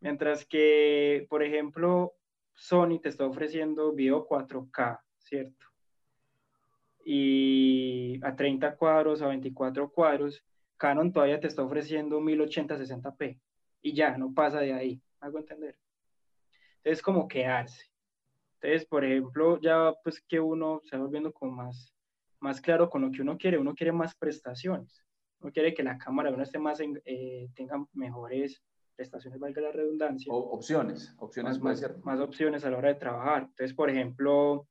Mientras 0.00 0.46
que, 0.46 1.26
por 1.28 1.42
ejemplo, 1.42 2.14
Sony 2.54 2.98
te 3.02 3.10
está 3.10 3.26
ofreciendo 3.26 3.92
video 3.92 4.26
4K, 4.26 4.98
¿cierto? 5.18 5.66
Y 7.04 8.18
a 8.24 8.34
30 8.34 8.76
cuadros, 8.76 9.20
a 9.20 9.28
24 9.28 9.90
cuadros, 9.90 10.42
Canon 10.78 11.12
todavía 11.12 11.38
te 11.38 11.48
está 11.48 11.62
ofreciendo 11.62 12.18
1080-60p. 12.18 13.38
Y 13.82 13.92
ya, 13.92 14.16
no 14.16 14.32
pasa 14.32 14.60
de 14.60 14.72
ahí. 14.72 15.02
¿Hago 15.20 15.38
entender? 15.38 15.76
Entonces, 16.82 17.02
como 17.02 17.28
quedarse. 17.28 17.86
Entonces, 18.60 18.86
por 18.86 19.04
ejemplo, 19.04 19.60
ya 19.60 19.94
pues 20.02 20.20
que 20.20 20.40
uno 20.40 20.80
se 20.84 20.96
va 20.96 21.04
volviendo 21.04 21.32
como 21.32 21.52
más 21.52 21.94
más 22.40 22.60
claro 22.60 22.90
con 22.90 23.02
lo 23.02 23.10
que 23.10 23.22
uno 23.22 23.36
quiere. 23.38 23.58
Uno 23.58 23.74
quiere 23.74 23.92
más 23.92 24.14
prestaciones. 24.14 25.04
Uno 25.40 25.52
quiere 25.52 25.72
que 25.74 25.82
la 25.82 25.98
cámara 25.98 26.30
uno 26.30 26.42
esté 26.42 26.58
más 26.58 26.80
eh, 26.80 27.48
tenga 27.54 27.84
mejores 27.92 28.62
prestaciones, 28.96 29.40
valga 29.40 29.62
la 29.62 29.72
redundancia. 29.72 30.32
O, 30.32 30.38
opciones, 30.52 31.14
opciones 31.18 31.58
más, 31.60 31.82
más, 32.04 32.20
opciones 32.20 32.64
a 32.64 32.70
la 32.70 32.78
hora 32.78 32.88
de 32.88 32.96
trabajar. 32.96 33.42
Entonces, 33.42 33.74
por 33.74 33.88
ejemplo, 33.88 34.66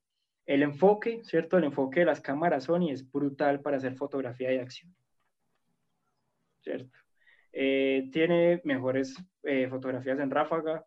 el 0.45 0.61
enfoque, 0.61 1.21
¿cierto? 1.23 1.57
El 1.57 1.63
enfoque 1.63 2.01
de 2.01 2.05
las 2.07 2.21
cámaras 2.21 2.65
Sony 2.65 2.89
es 2.91 3.09
brutal 3.09 3.61
para 3.61 3.77
hacer 3.77 3.95
fotografía 3.95 4.49
de 4.49 4.61
acción. 4.61 4.93
¿Cierto? 6.61 6.97
Eh, 7.51 8.09
tiene 8.11 8.61
mejores 8.63 9.15
eh, 9.43 9.67
fotografías 9.69 10.19
en 10.19 10.29
ráfaga, 10.29 10.85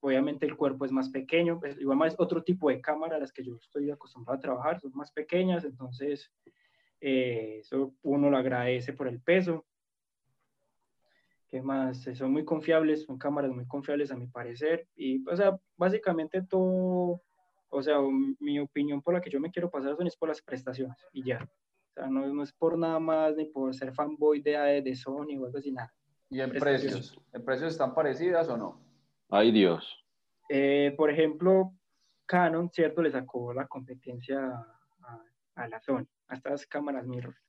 Obviamente 0.00 0.46
el 0.46 0.56
cuerpo 0.56 0.84
es 0.84 0.92
más 0.92 1.08
pequeño, 1.08 1.58
pues, 1.58 1.78
igual 1.80 1.98
más 1.98 2.14
otro 2.18 2.42
tipo 2.42 2.68
de 2.68 2.80
cámara 2.80 3.16
a 3.16 3.18
las 3.18 3.32
que 3.32 3.42
yo 3.42 3.56
estoy 3.56 3.90
acostumbrado 3.90 4.38
a 4.38 4.40
trabajar, 4.40 4.78
son 4.78 4.92
más 4.94 5.10
pequeñas, 5.10 5.64
entonces 5.64 6.30
eh, 7.00 7.58
eso 7.60 7.94
uno 8.02 8.30
lo 8.30 8.36
agradece 8.36 8.92
por 8.92 9.08
el 9.08 9.20
peso. 9.20 9.66
¿Qué 11.48 11.62
más? 11.62 12.08
Son 12.14 12.32
muy 12.32 12.44
confiables, 12.44 13.04
son 13.04 13.18
cámaras 13.18 13.50
muy 13.50 13.66
confiables 13.66 14.10
a 14.10 14.16
mi 14.16 14.26
parecer. 14.26 14.86
Y, 14.96 15.26
o 15.28 15.36
sea, 15.36 15.58
básicamente 15.76 16.42
todo, 16.42 17.22
o 17.68 17.82
sea, 17.82 17.98
mi 18.40 18.60
opinión 18.60 19.02
por 19.02 19.14
la 19.14 19.20
que 19.20 19.30
yo 19.30 19.40
me 19.40 19.50
quiero 19.50 19.70
pasar 19.70 19.96
son 19.96 20.06
es 20.06 20.16
por 20.16 20.28
las 20.28 20.42
prestaciones 20.42 20.98
y 21.12 21.24
ya. 21.24 21.48
O 21.90 21.94
sea, 21.94 22.08
no, 22.08 22.26
no 22.26 22.42
es 22.42 22.52
por 22.52 22.76
nada 22.76 23.00
más 23.00 23.36
ni 23.36 23.46
por 23.46 23.74
ser 23.74 23.92
fanboy 23.92 24.40
de, 24.40 24.82
de 24.82 24.94
Sony 24.94 25.36
o 25.38 25.46
algo 25.46 25.58
así, 25.58 25.72
nada. 25.72 25.92
¿Y 26.28 26.40
en 26.40 26.50
precios? 26.50 27.18
¿En 27.32 27.44
precios 27.44 27.72
están 27.72 27.94
parecidas 27.94 28.48
o 28.48 28.56
no? 28.56 28.85
Ay 29.28 29.50
Dios. 29.50 30.04
Eh, 30.48 30.94
por 30.96 31.10
ejemplo, 31.10 31.72
Canon, 32.26 32.70
¿cierto? 32.70 33.02
Le 33.02 33.10
sacó 33.10 33.52
la 33.52 33.66
competencia 33.66 34.64
a, 35.54 35.68
la 35.68 35.80
Sony, 35.80 36.06
a 36.28 36.34
estas 36.34 36.66
cámaras 36.66 37.06
mirrorless. 37.06 37.42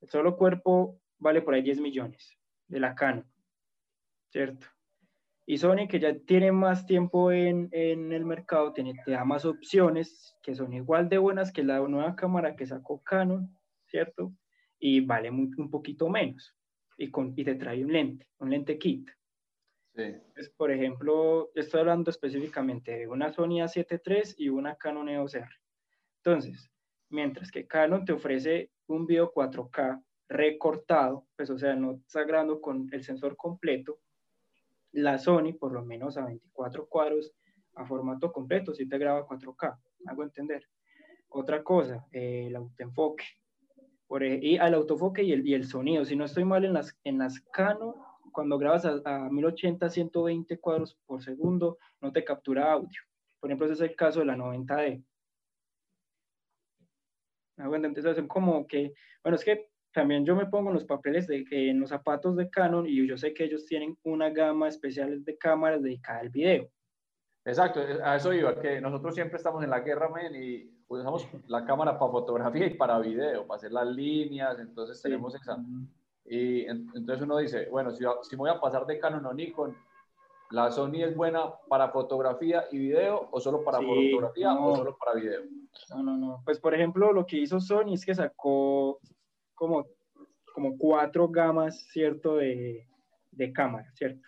El 0.00 0.08
solo 0.08 0.36
cuerpo 0.36 1.00
vale 1.18 1.42
por 1.42 1.54
ahí 1.54 1.62
10 1.62 1.80
millones 1.80 2.38
de 2.68 2.80
la 2.80 2.94
Canon, 2.94 3.26
¿cierto? 4.30 4.66
Y 5.46 5.58
Sony, 5.58 5.86
que 5.88 6.00
ya 6.00 6.18
tiene 6.20 6.52
más 6.52 6.86
tiempo 6.86 7.30
en, 7.30 7.68
en 7.72 8.12
el 8.12 8.24
mercado, 8.24 8.72
tiene, 8.72 8.94
te 9.04 9.10
da 9.10 9.24
más 9.24 9.44
opciones 9.44 10.36
que 10.42 10.54
son 10.54 10.72
igual 10.72 11.08
de 11.08 11.18
buenas 11.18 11.52
que 11.52 11.62
la 11.62 11.80
nueva 11.80 12.16
cámara 12.16 12.56
que 12.56 12.66
sacó 12.66 13.02
Canon, 13.02 13.54
¿cierto? 13.86 14.32
Y 14.78 15.00
vale 15.00 15.30
un 15.30 15.70
poquito 15.70 16.08
menos. 16.08 16.54
Y, 16.96 17.10
con, 17.10 17.34
y 17.36 17.44
te 17.44 17.56
trae 17.56 17.84
un 17.84 17.92
lente, 17.92 18.28
un 18.38 18.50
lente 18.50 18.78
kit. 18.78 19.10
Sí. 19.94 20.12
por 20.56 20.72
ejemplo, 20.72 21.52
estoy 21.54 21.80
hablando 21.80 22.10
específicamente 22.10 22.98
de 22.98 23.06
una 23.06 23.32
Sony 23.32 23.62
A7 23.62 24.00
III 24.04 24.34
y 24.38 24.48
una 24.48 24.74
Canon 24.74 25.08
EOS 25.08 25.36
R. 25.36 25.48
Entonces, 26.16 26.68
mientras 27.10 27.50
que 27.52 27.66
Canon 27.66 28.04
te 28.04 28.12
ofrece 28.12 28.72
un 28.88 29.06
video 29.06 29.32
4K 29.32 30.02
recortado, 30.28 31.26
pues 31.36 31.48
o 31.50 31.58
sea, 31.58 31.76
no 31.76 31.92
está 31.92 32.24
grabando 32.24 32.60
con 32.60 32.88
el 32.90 33.04
sensor 33.04 33.36
completo, 33.36 34.00
la 34.92 35.18
Sony, 35.18 35.52
por 35.58 35.72
lo 35.72 35.84
menos 35.84 36.16
a 36.16 36.24
24 36.24 36.88
cuadros, 36.88 37.32
a 37.74 37.84
formato 37.84 38.32
completo, 38.32 38.74
sí 38.74 38.88
te 38.88 38.98
graba 38.98 39.26
4K, 39.26 39.78
hago 40.06 40.22
entender. 40.24 40.68
Otra 41.28 41.62
cosa, 41.62 42.06
eh, 42.12 42.46
el 42.48 42.56
autoenfoque. 42.56 43.24
Por, 44.06 44.24
y 44.24 44.58
al 44.58 44.74
autoenfoque 44.74 45.22
y 45.22 45.32
el, 45.32 45.46
y 45.46 45.54
el 45.54 45.66
sonido. 45.66 46.04
Si 46.04 46.14
no 46.14 46.24
estoy 46.24 46.44
mal 46.44 46.64
en 46.64 46.74
las, 46.74 46.96
en 47.04 47.18
las 47.18 47.40
Canon, 47.40 47.94
cuando 48.34 48.58
grabas 48.58 48.84
a, 48.84 49.00
a 49.04 49.30
1080, 49.30 49.88
120 49.88 50.58
cuadros 50.58 50.98
por 51.06 51.22
segundo, 51.22 51.78
no 52.00 52.12
te 52.12 52.24
captura 52.24 52.72
audio. 52.72 53.00
Por 53.40 53.48
ejemplo, 53.48 53.66
ese 53.66 53.74
es 53.74 53.90
el 53.90 53.96
caso 53.96 54.20
de 54.20 54.26
la 54.26 54.36
90D. 54.36 55.02
Entonces 57.56 58.16
son 58.16 58.26
como 58.26 58.66
que, 58.66 58.92
bueno, 59.22 59.36
es 59.36 59.44
que 59.44 59.70
también 59.92 60.26
yo 60.26 60.34
me 60.34 60.46
pongo 60.46 60.70
en 60.70 60.74
los 60.74 60.84
papeles 60.84 61.28
de 61.28 61.44
que 61.44 61.70
en 61.70 61.78
los 61.78 61.90
zapatos 61.90 62.36
de 62.36 62.50
Canon 62.50 62.86
y 62.86 63.06
yo 63.06 63.16
sé 63.16 63.32
que 63.32 63.44
ellos 63.44 63.64
tienen 63.66 63.96
una 64.02 64.30
gama 64.30 64.68
especial 64.68 65.24
de 65.24 65.38
cámaras 65.38 65.82
dedicada 65.82 66.20
al 66.20 66.30
video. 66.30 66.68
Exacto, 67.44 67.80
a 68.02 68.16
eso 68.16 68.32
iba, 68.32 68.58
que 68.58 68.80
nosotros 68.80 69.14
siempre 69.14 69.36
estamos 69.36 69.62
en 69.62 69.70
la 69.70 69.80
guerra, 69.80 70.08
men, 70.08 70.34
y 70.34 70.74
usamos 70.88 71.28
la 71.46 71.64
cámara 71.64 71.98
para 71.98 72.10
fotografía 72.10 72.66
y 72.66 72.74
para 72.74 72.98
video, 72.98 73.46
para 73.46 73.56
hacer 73.56 73.70
las 73.70 73.86
líneas, 73.86 74.58
entonces 74.58 75.00
tenemos 75.00 75.34
esa. 75.34 75.62
Y 76.26 76.64
entonces 76.66 77.22
uno 77.22 77.38
dice, 77.38 77.68
bueno, 77.70 77.90
si, 77.90 78.04
si 78.22 78.36
me 78.36 78.40
voy 78.40 78.50
a 78.50 78.60
pasar 78.60 78.86
de 78.86 78.98
Canon 78.98 79.26
o 79.26 79.34
Nikon, 79.34 79.76
¿la 80.50 80.70
Sony 80.70 81.02
es 81.02 81.14
buena 81.14 81.52
para 81.68 81.90
fotografía 81.90 82.64
y 82.70 82.78
video 82.78 83.28
o 83.30 83.40
solo 83.40 83.62
para 83.62 83.78
fotografía 83.78 84.54
o 84.54 84.76
solo 84.76 84.96
para 84.96 85.20
video? 85.20 85.42
No, 85.90 86.02
no, 86.02 86.16
no. 86.16 86.42
Pues 86.44 86.58
por 86.58 86.74
ejemplo, 86.74 87.12
lo 87.12 87.26
que 87.26 87.38
hizo 87.38 87.60
Sony 87.60 87.94
es 87.94 88.06
que 88.06 88.14
sacó 88.14 89.00
como, 89.54 89.86
como 90.54 90.78
cuatro 90.78 91.28
gamas, 91.28 91.86
¿cierto? 91.90 92.36
De, 92.36 92.86
de 93.32 93.52
cámaras, 93.52 93.94
¿cierto? 93.94 94.26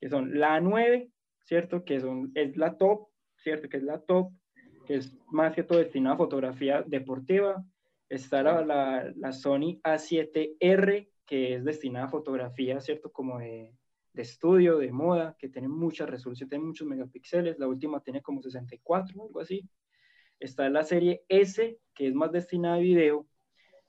Que 0.00 0.08
son 0.08 0.38
la 0.38 0.60
9, 0.60 1.10
¿cierto? 1.44 1.84
Que 1.84 2.00
son, 2.00 2.30
es 2.34 2.56
la 2.56 2.76
top, 2.76 3.08
¿cierto? 3.36 3.68
Que 3.68 3.78
es 3.78 3.82
la 3.82 4.00
top, 4.00 4.32
que 4.86 4.96
es 4.96 5.16
más 5.30 5.54
que 5.54 5.62
todo 5.62 5.78
destinada 5.78 6.14
a 6.14 6.18
fotografía 6.18 6.82
deportiva. 6.86 7.64
Está 8.08 8.42
la, 8.42 8.64
la, 8.64 9.12
la 9.16 9.32
Sony 9.32 9.80
A7R, 9.82 11.08
que 11.28 11.54
es 11.54 11.64
destinada 11.64 12.06
a 12.06 12.08
fotografía, 12.08 12.80
¿cierto? 12.80 13.12
Como 13.12 13.38
de, 13.38 13.74
estudio, 14.14 14.78
de 14.78 14.90
moda, 14.90 15.36
que 15.38 15.48
tiene 15.48 15.68
mucha 15.68 16.06
resolución, 16.06 16.48
tiene 16.48 16.64
muchos 16.64 16.88
megapíxeles. 16.88 17.58
La 17.58 17.68
última 17.68 18.00
tiene 18.00 18.22
como 18.22 18.42
64, 18.42 19.22
algo 19.22 19.40
así. 19.40 19.68
Está 20.40 20.68
la 20.70 20.82
serie 20.82 21.24
S, 21.28 21.78
que 21.94 22.08
es 22.08 22.14
más 22.14 22.32
destinada 22.32 22.76
a 22.76 22.78
video, 22.78 23.28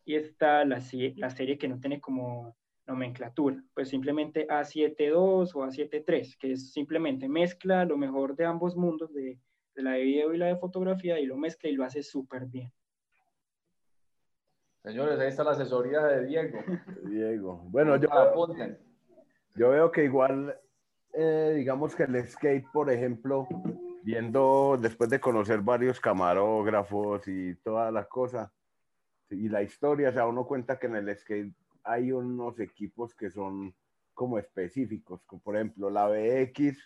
y 0.05 0.15
está 0.15 0.65
la, 0.65 0.83
la 1.15 1.29
serie 1.29 1.57
que 1.57 1.69
no 1.69 1.79
tiene 1.79 2.01
como 2.01 2.57
nomenclatura, 2.85 3.63
pues 3.73 3.89
simplemente 3.89 4.47
A72 4.47 5.55
o 5.55 5.65
A73, 5.65 6.37
que 6.37 6.51
es 6.51 6.73
simplemente 6.73 7.29
mezcla 7.29 7.85
lo 7.85 7.97
mejor 7.97 8.35
de 8.35 8.45
ambos 8.45 8.75
mundos, 8.75 9.13
de, 9.13 9.39
de 9.75 9.81
la 9.83 9.93
de 9.93 10.03
video 10.03 10.33
y 10.33 10.37
la 10.37 10.47
de 10.47 10.57
fotografía, 10.57 11.19
y 11.19 11.25
lo 11.25 11.37
mezcla 11.37 11.69
y 11.69 11.73
lo 11.73 11.85
hace 11.85 12.03
súper 12.03 12.47
bien. 12.47 12.71
Señores, 14.83 15.19
ahí 15.19 15.27
está 15.27 15.43
la 15.43 15.51
asesoría 15.51 16.01
de 16.01 16.25
Diego. 16.25 16.59
Diego. 17.03 17.61
Bueno, 17.65 17.97
yo, 17.97 18.09
yo 19.55 19.69
veo 19.69 19.91
que 19.91 20.05
igual, 20.05 20.57
eh, 21.13 21.53
digamos 21.57 21.95
que 21.95 22.03
el 22.03 22.27
skate, 22.27 22.65
por 22.71 22.89
ejemplo, 22.89 23.47
viendo, 24.03 24.77
después 24.79 25.09
de 25.09 25.19
conocer 25.19 25.61
varios 25.61 25.99
camarógrafos 25.99 27.27
y 27.27 27.55
todas 27.55 27.91
las 27.91 28.07
cosas, 28.07 28.49
y 29.29 29.49
la 29.49 29.61
historia, 29.61 30.09
o 30.09 30.13
sea, 30.13 30.25
uno 30.25 30.45
cuenta 30.45 30.79
que 30.79 30.87
en 30.87 30.95
el 30.95 31.15
skate 31.17 31.53
hay 31.83 32.11
unos 32.11 32.59
equipos 32.59 33.13
que 33.13 33.29
son 33.29 33.73
como 34.13 34.39
específicos, 34.39 35.23
como 35.25 35.41
por 35.41 35.55
ejemplo 35.55 35.89
la 35.89 36.07
BX 36.07 36.77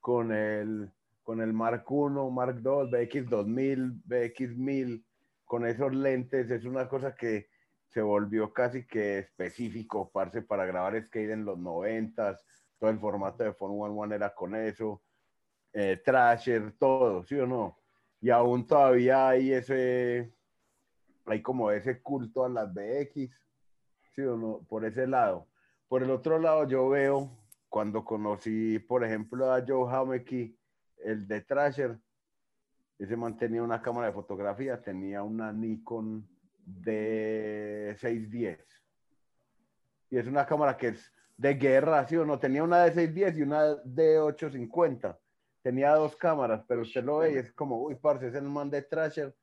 con 0.00 0.32
el, 0.32 0.90
con 1.22 1.40
el 1.40 1.52
Mark 1.52 1.84
1, 1.88 2.30
Mark 2.30 2.60
2, 2.62 2.90
BX 2.90 3.28
2000, 3.28 4.02
BX 4.04 4.56
1000, 4.56 5.04
con 5.48 5.66
esos 5.66 5.94
lentes, 5.94 6.50
es 6.50 6.64
una 6.66 6.88
cosa 6.88 7.14
que 7.14 7.48
se 7.88 8.02
volvió 8.02 8.52
casi 8.52 8.86
que 8.86 9.18
específico, 9.18 10.10
parce, 10.12 10.42
para 10.42 10.66
grabar 10.66 11.02
skate 11.02 11.30
en 11.30 11.46
los 11.46 11.58
90 11.58 12.36
todo 12.78 12.90
el 12.90 12.98
formato 13.00 13.42
de 13.42 13.54
One 13.58 13.94
One 13.98 14.14
era 14.14 14.34
con 14.34 14.54
eso, 14.54 15.02
eh, 15.72 16.00
Trasher, 16.04 16.72
todo, 16.78 17.24
¿sí 17.24 17.34
o 17.36 17.46
no? 17.46 17.80
Y 18.20 18.30
aún 18.30 18.66
todavía 18.66 19.30
hay 19.30 19.52
ese, 19.52 20.32
hay 21.24 21.42
como 21.42 21.70
ese 21.70 22.02
culto 22.02 22.44
a 22.44 22.48
las 22.50 22.72
BX, 22.72 23.30
¿sí 24.14 24.20
o 24.22 24.36
no? 24.36 24.66
Por 24.68 24.84
ese 24.84 25.06
lado. 25.06 25.48
Por 25.88 26.02
el 26.02 26.10
otro 26.10 26.38
lado, 26.38 26.68
yo 26.68 26.90
veo, 26.90 27.30
cuando 27.68 28.04
conocí, 28.04 28.78
por 28.78 29.02
ejemplo, 29.02 29.50
a 29.50 29.64
Joe 29.66 29.90
Hameki, 29.90 30.56
el 30.98 31.26
de 31.26 31.40
Trasher, 31.40 31.98
ese 32.98 33.16
mantenía 33.16 33.62
una 33.62 33.80
cámara 33.80 34.08
de 34.08 34.12
fotografía, 34.12 34.80
tenía 34.82 35.22
una 35.22 35.52
Nikon 35.52 36.28
D610. 36.66 38.58
Y 40.10 40.18
es 40.18 40.26
una 40.26 40.46
cámara 40.46 40.76
que 40.76 40.88
es 40.88 41.12
de 41.36 41.54
guerra, 41.54 42.06
¿sí 42.06 42.16
o 42.16 42.24
no? 42.24 42.38
Tenía 42.38 42.64
una 42.64 42.86
D610 42.86 43.36
y 43.38 43.42
una 43.42 43.76
D850 43.84 45.16
tenía 45.62 45.94
dos 45.94 46.16
cámaras, 46.16 46.64
pero 46.66 46.82
usted 46.82 47.04
lo 47.04 47.18
ve 47.18 47.34
y 47.34 47.36
es 47.36 47.52
como, 47.52 47.82
uy, 47.82 47.94
parce, 47.94 48.28
es 48.28 48.34
el 48.34 48.44
man 48.44 48.70
de 48.70 48.80
Trasher 48.80 49.34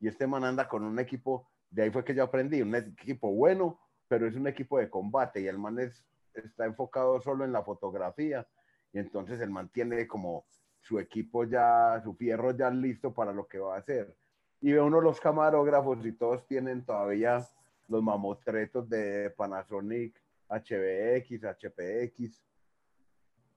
y 0.00 0.08
este 0.08 0.26
man 0.26 0.44
anda 0.44 0.68
con 0.68 0.82
un 0.82 0.98
equipo, 0.98 1.48
de 1.70 1.82
ahí 1.82 1.90
fue 1.90 2.04
que 2.04 2.14
yo 2.14 2.22
aprendí, 2.22 2.62
un 2.62 2.74
equipo 2.74 3.30
bueno, 3.32 3.78
pero 4.08 4.26
es 4.26 4.34
un 4.34 4.46
equipo 4.46 4.78
de 4.78 4.88
combate 4.88 5.40
y 5.40 5.46
el 5.46 5.58
man 5.58 5.78
es, 5.78 6.04
está 6.32 6.64
enfocado 6.64 7.20
solo 7.20 7.44
en 7.44 7.52
la 7.52 7.62
fotografía 7.62 8.46
y 8.92 8.98
entonces 8.98 9.40
el 9.40 9.50
man 9.50 9.68
tiene 9.68 10.06
como 10.06 10.46
su 10.84 10.98
equipo 10.98 11.44
ya, 11.44 12.00
su 12.04 12.14
fierro 12.14 12.52
ya 12.52 12.70
listo 12.70 13.12
para 13.12 13.32
lo 13.32 13.48
que 13.48 13.58
va 13.58 13.74
a 13.74 13.78
hacer. 13.78 14.14
Y 14.60 14.72
ve 14.72 14.80
uno 14.80 15.00
los 15.00 15.18
camarógrafos 15.18 16.04
y 16.06 16.12
todos 16.12 16.46
tienen 16.46 16.84
todavía 16.84 17.44
los 17.88 18.02
mamotretos 18.02 18.88
de 18.88 19.30
Panasonic, 19.36 20.20
HBX, 20.48 21.42
HPX 21.42 22.44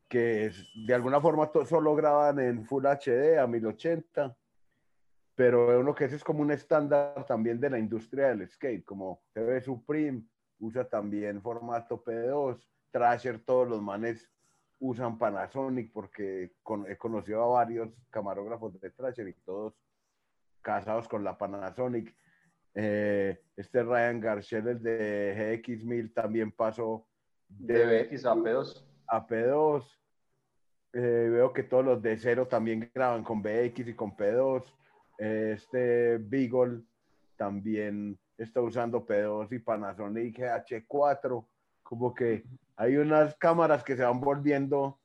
que 0.08 0.52
de 0.88 0.94
alguna 0.94 1.20
forma 1.20 1.50
solo 1.68 1.96
graban 1.96 2.40
en 2.40 2.66
Full 2.66 2.86
HD 2.86 3.38
a 3.38 3.48
1080, 3.48 4.36
pero 5.36 5.80
uno 5.80 5.94
que 5.94 6.06
ese 6.06 6.16
es 6.16 6.24
como 6.24 6.42
un 6.42 6.52
estándar 6.52 7.26
también 7.26 7.60
de 7.60 7.70
la 7.70 7.80
industria 7.80 8.28
del 8.30 8.48
skate, 8.48 8.86
como 8.86 9.22
TV 9.34 9.62
Supreme 9.62 10.24
usa 10.60 10.88
también 10.88 11.42
formato 11.42 12.04
P2, 12.04 12.58
Trasher, 12.90 13.40
todos 13.40 13.68
los 13.68 13.82
manes 13.82 14.30
usan 14.80 15.18
Panasonic 15.18 15.92
porque 15.92 16.52
he 16.88 16.98
conocido 16.98 17.44
a 17.44 17.48
varios 17.48 17.90
camarógrafos 18.10 18.80
de 18.80 18.92
Trasher 18.92 19.28
y 19.28 19.34
todos 19.34 19.74
casados 20.62 21.08
con 21.08 21.24
la 21.24 21.38
Panasonic. 21.38 22.16
Eh, 22.76 23.42
este 23.56 23.84
Ryan 23.84 24.20
Garcel, 24.20 24.68
el 24.68 24.84
de 24.84 25.62
GX1000, 25.64 26.14
también 26.14 26.52
pasó 26.52 27.08
de, 27.48 28.04
BX 28.04 28.26
a 28.26 28.36
P2 28.36 28.88
a 29.08 29.26
P2. 29.26 29.84
Eh, 30.94 31.30
veo 31.32 31.54
que 31.54 31.64
todos 31.64 31.86
los 31.86 32.02
de 32.02 32.18
cero 32.18 32.48
también 32.48 32.92
graban 32.94 33.24
con 33.24 33.42
BX 33.42 33.88
y 33.88 33.94
con 33.94 34.16
P2. 34.16 34.64
este 35.18 36.18
Beagle 36.18 36.84
también 37.36 38.20
está 38.38 38.62
usando 38.62 39.06
P2 39.06 39.52
y 39.52 39.60
Panasonic 39.60 40.38
H4. 40.38 41.46
Como 41.88 42.14
que 42.14 42.44
hay 42.76 42.98
unas 42.98 43.36
cámaras 43.36 43.84
que 43.84 43.96
se 43.96 44.04
van 44.04 44.20
volviendo, 44.20 45.00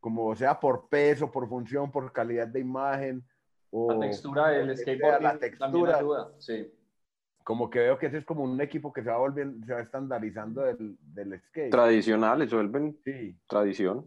como 0.00 0.34
sea 0.34 0.58
por 0.58 0.88
peso, 0.88 1.30
por 1.30 1.48
función, 1.48 1.90
por 1.90 2.12
calidad 2.12 2.48
de 2.48 2.60
imagen. 2.60 3.22
O 3.70 3.92
la 3.92 4.00
textura 4.00 4.48
del 4.48 4.76
skateboard. 4.76 5.22
La 5.22 5.38
textura. 5.38 6.00
Sí 6.38 6.72
como 7.48 7.70
que 7.70 7.78
veo 7.78 7.98
que 7.98 8.08
ese 8.08 8.18
es 8.18 8.26
como 8.26 8.44
un 8.44 8.60
equipo 8.60 8.92
que 8.92 9.02
se 9.02 9.08
va 9.08 9.16
volviendo, 9.16 9.66
se 9.66 9.72
va 9.72 9.80
estandarizando 9.80 10.60
del, 10.60 10.98
del 11.00 11.40
skate. 11.40 11.70
Tradicional, 11.70 12.42
eso 12.42 12.56
vuelven 12.56 12.98
sí. 13.02 13.34
tradición. 13.48 14.06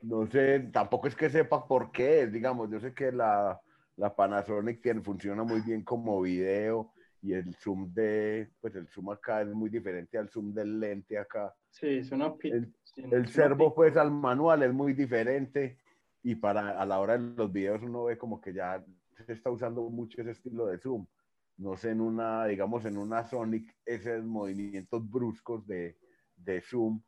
no 0.00 0.26
sé, 0.28 0.60
tampoco 0.72 1.08
es 1.08 1.14
que 1.14 1.28
sepa 1.28 1.68
por 1.68 1.92
qué, 1.92 2.26
digamos, 2.26 2.70
yo 2.70 2.80
sé 2.80 2.94
que 2.94 3.12
la, 3.12 3.60
la 3.98 4.16
Panasonic 4.16 4.80
tiene, 4.80 5.02
funciona 5.02 5.42
muy 5.42 5.60
bien 5.60 5.84
como 5.84 6.22
video 6.22 6.91
y 7.22 7.34
el 7.34 7.54
zoom 7.54 7.94
de, 7.94 8.50
pues 8.60 8.74
el 8.74 8.88
zoom 8.88 9.10
acá 9.10 9.42
es 9.42 9.48
muy 9.48 9.70
diferente 9.70 10.18
al 10.18 10.28
zoom 10.28 10.52
del 10.52 10.80
lente 10.80 11.16
acá. 11.16 11.54
Sí, 11.70 11.86
es 11.98 12.10
una 12.10 12.34
El, 12.42 12.74
el 12.96 13.28
servo 13.28 13.72
pues 13.72 13.96
al 13.96 14.10
manual 14.10 14.64
es 14.64 14.72
muy 14.72 14.92
diferente 14.92 15.78
y 16.24 16.34
para 16.34 16.80
a 16.80 16.84
la 16.84 16.98
hora 16.98 17.16
de 17.16 17.34
los 17.36 17.52
videos 17.52 17.80
uno 17.82 18.04
ve 18.04 18.18
como 18.18 18.40
que 18.40 18.52
ya 18.52 18.84
se 19.24 19.32
está 19.32 19.50
usando 19.50 19.88
mucho 19.88 20.20
ese 20.20 20.32
estilo 20.32 20.66
de 20.66 20.78
zoom. 20.78 21.06
No 21.58 21.76
sé, 21.76 21.90
en 21.90 22.00
una, 22.00 22.44
digamos, 22.46 22.84
en 22.86 22.96
una 22.96 23.24
Sonic, 23.24 23.72
esos 23.86 24.24
movimientos 24.24 25.08
bruscos 25.08 25.64
de, 25.66 25.96
de 26.34 26.60
zoom, 26.60 27.00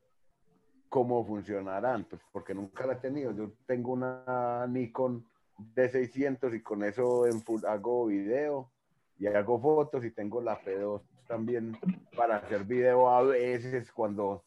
¿cómo 0.89 1.27
funcionarán? 1.27 2.05
Pues 2.05 2.23
porque 2.31 2.55
nunca 2.55 2.87
la 2.87 2.93
he 2.93 2.97
tenido. 2.97 3.33
Yo 3.33 3.55
tengo 3.67 3.93
una 3.93 4.65
Nikon 4.69 5.27
D600 5.75 6.55
y 6.55 6.63
con 6.63 6.85
eso 6.85 7.27
en 7.27 7.41
full, 7.41 7.65
hago 7.65 8.07
video 8.07 8.74
y 9.19 9.27
hago 9.27 9.61
fotos 9.61 10.05
y 10.05 10.11
tengo 10.11 10.41
la 10.41 10.61
P2 10.61 11.03
también 11.27 11.79
para 12.17 12.37
hacer 12.37 12.65
video 12.65 13.09
a 13.09 13.23
veces 13.23 13.91
cuando 13.93 14.45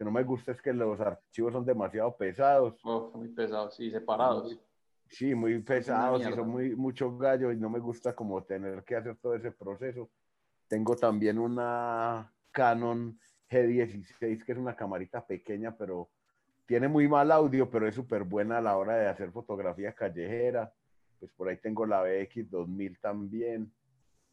que 0.00 0.04
no 0.04 0.10
me 0.10 0.22
gusta 0.22 0.52
es 0.52 0.62
que 0.62 0.72
los 0.72 0.98
archivos 0.98 1.52
son 1.52 1.66
demasiado 1.66 2.16
pesados. 2.16 2.80
Oh, 2.84 3.10
muy 3.14 3.28
pesados 3.28 3.78
y 3.80 3.90
separados. 3.90 4.58
Sí, 5.08 5.34
muy 5.34 5.58
pesados 5.58 6.26
y 6.26 6.32
son 6.32 6.48
muy 6.48 6.74
muchos 6.74 7.18
gallos 7.18 7.52
y 7.52 7.56
no 7.58 7.68
me 7.68 7.80
gusta 7.80 8.14
como 8.14 8.42
tener 8.42 8.82
que 8.82 8.96
hacer 8.96 9.16
todo 9.16 9.34
ese 9.34 9.50
proceso. 9.50 10.08
Tengo 10.68 10.96
también 10.96 11.38
una 11.38 12.32
Canon 12.50 13.18
G16 13.50 14.42
que 14.42 14.52
es 14.52 14.58
una 14.58 14.74
camarita 14.74 15.26
pequeña, 15.26 15.76
pero 15.76 16.08
tiene 16.64 16.88
muy 16.88 17.06
mal 17.06 17.30
audio, 17.30 17.68
pero 17.68 17.86
es 17.86 17.94
súper 17.94 18.24
buena 18.24 18.56
a 18.56 18.62
la 18.62 18.78
hora 18.78 18.96
de 18.96 19.06
hacer 19.06 19.30
fotografía 19.32 19.92
callejera. 19.92 20.72
Pues 21.18 21.30
por 21.32 21.48
ahí 21.48 21.58
tengo 21.58 21.84
la 21.84 22.02
BX 22.02 22.50
2000 22.50 22.98
también 23.00 23.70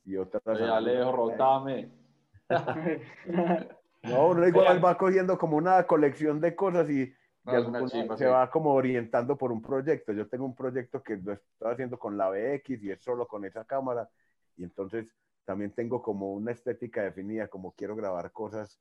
y 0.07 0.15
otras. 0.15 0.41
Ya 0.57 0.77
Alejo, 0.77 1.11
rotame. 1.11 1.91
no, 4.03 4.27
uno 4.29 4.47
igual 4.47 4.83
va 4.83 4.97
cogiendo 4.97 5.37
como 5.37 5.57
una 5.57 5.85
colección 5.85 6.39
de 6.39 6.55
cosas 6.55 6.89
y, 6.89 7.13
se 8.17 8.25
va 8.25 8.49
como 8.49 8.73
orientando 8.73 9.37
por 9.37 9.51
un 9.51 9.61
proyecto. 9.61 10.13
Yo 10.13 10.27
tengo 10.27 10.45
un 10.45 10.55
proyecto 10.55 11.03
que 11.03 11.17
lo 11.17 11.33
estoy 11.33 11.71
haciendo 11.71 11.99
con 11.99 12.17
la 12.17 12.29
BX 12.29 12.83
y 12.83 12.91
es 12.91 13.01
solo 13.01 13.27
con 13.27 13.45
esa 13.45 13.65
cámara. 13.65 14.09
Y 14.57 14.63
entonces 14.63 15.13
también 15.45 15.71
tengo 15.71 16.01
como 16.01 16.33
una 16.33 16.51
estética 16.51 17.03
definida, 17.03 17.47
como 17.47 17.71
quiero 17.73 17.95
grabar 17.95 18.31
cosas 18.31 18.79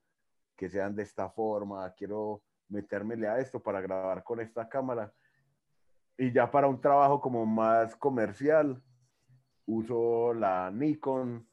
que 0.57 0.69
sean 0.69 0.97
de 0.97 1.03
esta 1.03 1.29
forma, 1.29 1.93
quiero 1.95 2.43
metérmele 2.69 3.29
a 3.29 3.39
esto 3.39 3.61
para 3.61 3.81
grabar 3.81 4.25
con 4.25 4.41
esta 4.41 4.69
cámara. 4.69 5.13
Y 6.19 6.33
ya 6.33 6.51
para 6.51 6.67
un 6.67 6.81
trabajo 6.81 7.21
como 7.21 7.45
más 7.47 7.95
comercial, 7.95 8.83
uso 9.67 10.35
la 10.35 10.71
Nikon 10.71 11.47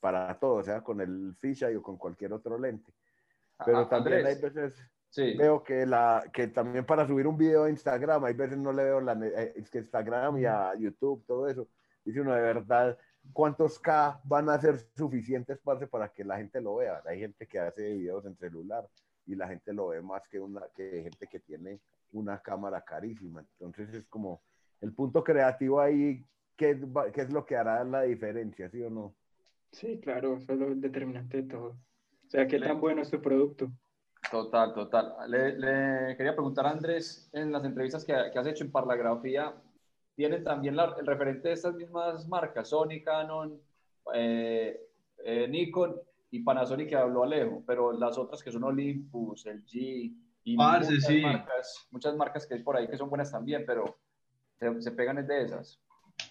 para 0.00 0.38
todo, 0.38 0.54
o 0.56 0.62
sea, 0.62 0.82
con 0.82 1.00
el 1.00 1.34
fisheye 1.38 1.76
o 1.76 1.82
con 1.82 1.96
cualquier 1.96 2.32
otro 2.32 2.58
lente. 2.58 2.92
Pero 3.64 3.86
también 3.86 4.26
hay 4.26 4.40
veces 4.40 4.90
veo 5.36 5.62
que, 5.62 5.86
la, 5.86 6.24
que 6.32 6.48
también 6.48 6.84
para 6.84 7.06
subir 7.06 7.26
un 7.26 7.36
video 7.36 7.64
a 7.64 7.70
Instagram, 7.70 8.24
hay 8.24 8.34
veces 8.34 8.58
no 8.58 8.72
le 8.72 8.84
veo 8.84 9.00
la, 9.00 9.12
eh, 9.12 9.52
es 9.56 9.70
que 9.70 9.78
Instagram 9.78 10.38
y 10.38 10.44
a 10.44 10.74
YouTube, 10.76 11.24
todo 11.26 11.48
eso. 11.48 11.68
Dice 12.04 12.20
uno 12.20 12.34
de 12.34 12.40
verdad, 12.40 12.96
¿cuántos 13.32 13.78
K 13.78 14.20
van 14.24 14.48
a 14.48 14.60
ser 14.60 14.78
suficientes 14.96 15.58
para 15.58 16.08
que 16.12 16.24
la 16.24 16.36
gente 16.36 16.60
lo 16.60 16.76
vea? 16.76 17.02
Hay 17.06 17.20
gente 17.20 17.46
que 17.46 17.58
hace 17.58 17.94
videos 17.94 18.24
en 18.24 18.36
celular 18.36 18.88
y 19.26 19.34
la 19.34 19.48
gente 19.48 19.72
lo 19.72 19.88
ve 19.88 20.00
más 20.00 20.26
que, 20.28 20.40
una, 20.40 20.62
que 20.74 21.02
gente 21.02 21.26
que 21.26 21.40
tiene 21.40 21.80
una 22.12 22.40
cámara 22.40 22.80
carísima. 22.82 23.40
Entonces 23.40 23.92
es 23.94 24.06
como 24.06 24.40
el 24.80 24.92
punto 24.92 25.22
creativo 25.22 25.80
ahí, 25.80 26.24
¿qué, 26.60 26.78
qué 27.14 27.22
es 27.22 27.32
lo 27.32 27.46
que 27.46 27.56
hará 27.56 27.82
la 27.84 28.02
diferencia, 28.02 28.68
sí 28.68 28.82
o 28.82 28.90
no? 28.90 29.14
Sí, 29.72 29.98
claro, 29.98 30.36
eso 30.36 30.52
es 30.52 30.58
lo 30.58 30.74
determinante 30.74 31.38
de 31.38 31.42
todo. 31.44 31.68
O 31.68 32.30
sea, 32.30 32.46
¿qué 32.46 32.60
tan 32.60 32.78
bueno 32.78 33.00
es 33.00 33.10
tu 33.10 33.20
producto? 33.22 33.70
Total, 34.30 34.74
total. 34.74 35.14
Le, 35.28 36.14
quería 36.18 36.34
preguntar 36.34 36.66
a 36.66 36.72
Andrés, 36.72 37.30
en 37.32 37.50
las 37.50 37.64
entrevistas 37.64 38.04
que, 38.04 38.12
que 38.30 38.38
has 38.38 38.46
hecho 38.46 38.64
en 38.64 38.70
Parlagrafía, 38.70 39.54
¿tienen 40.14 40.44
también 40.44 40.78
el 40.78 41.06
referente 41.06 41.48
de 41.48 41.54
estas 41.54 41.74
mismas 41.74 42.28
marcas, 42.28 42.68
Sony, 42.68 43.02
Canon, 43.02 43.58
eh, 44.12 44.78
eh, 45.24 45.48
Nikon 45.48 45.96
y 46.30 46.40
Panasonic 46.40 46.90
que 46.90 46.96
habló 46.96 47.24
Alejo, 47.24 47.62
pero 47.66 47.90
las 47.92 48.18
otras 48.18 48.42
que 48.42 48.52
son 48.52 48.64
Olympus, 48.64 49.46
el 49.46 49.64
G 49.64 50.14
y 50.44 50.56
muchas, 50.56 51.08
marcas, 51.22 51.88
muchas 51.90 52.16
marcas 52.16 52.46
que 52.46 52.54
hay 52.54 52.62
por 52.62 52.76
ahí 52.76 52.86
que 52.86 52.98
son 52.98 53.08
buenas 53.08 53.32
también, 53.32 53.64
pero 53.66 53.96
se, 54.58 54.82
se 54.82 54.92
pegan 54.92 55.26
de 55.26 55.42
esas. 55.42 55.80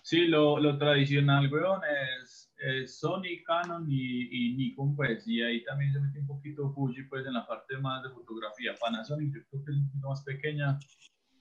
Sí, 0.03 0.27
lo, 0.27 0.59
lo 0.59 0.77
tradicional, 0.77 1.51
weón, 1.51 1.81
es 2.57 2.99
Sony, 2.99 3.43
Canon 3.45 3.85
y, 3.89 4.55
Nikon, 4.55 4.95
pues, 4.95 5.27
y 5.27 5.41
ahí 5.41 5.63
también 5.63 5.93
se 5.93 5.99
mete 5.99 6.19
un 6.19 6.27
poquito 6.27 6.71
Fuji, 6.71 7.03
pues, 7.03 7.25
en 7.25 7.33
la 7.33 7.45
parte 7.47 7.77
más 7.77 8.03
de 8.03 8.09
fotografía. 8.09 8.75
Panasonic, 8.79 9.33
yo 9.33 9.41
creo 9.49 9.65
que 9.65 9.71
es 9.71 9.77
un 9.77 9.87
poquito 9.87 10.09
más 10.09 10.23
pequeña, 10.23 10.79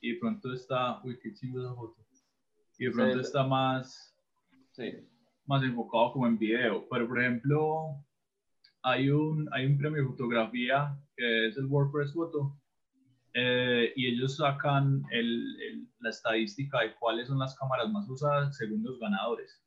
y 0.01 0.13
de 0.13 0.19
pronto 0.19 0.53
está, 0.53 1.03
uy, 1.03 1.19
qué 1.21 1.33
chingo 1.35 1.61
esa 1.61 1.75
foto, 1.75 1.97
y 2.79 2.85
de 2.85 2.91
pronto 2.93 3.21
está 3.21 3.45
más, 3.45 4.17
sí, 4.73 4.93
más 5.47 5.63
enfocado 5.63 6.13
como 6.13 6.27
en 6.27 6.39
video. 6.39 6.87
Pero, 6.89 7.09
por 7.09 7.21
ejemplo, 7.21 8.05
hay 8.83 9.11
un, 9.11 9.49
hay 9.53 9.67
un 9.67 9.77
premio 9.77 10.03
de 10.03 10.09
fotografía 10.09 10.97
que 11.17 11.49
es 11.49 11.57
el 11.57 11.67
WordPress 11.67 12.13
Photo, 12.13 12.58
eh, 13.35 13.93
y 13.97 14.07
ellos 14.07 14.37
sacan 14.37 15.03
el, 15.11 15.89
la 16.01 16.11
estadística 16.11 16.81
de 16.81 16.95
cuáles 16.95 17.29
son 17.29 17.39
las 17.39 17.57
cámaras 17.57 17.91
más 17.91 18.09
usadas 18.09 18.57
según 18.57 18.83
los 18.83 18.99
ganadores 18.99 19.63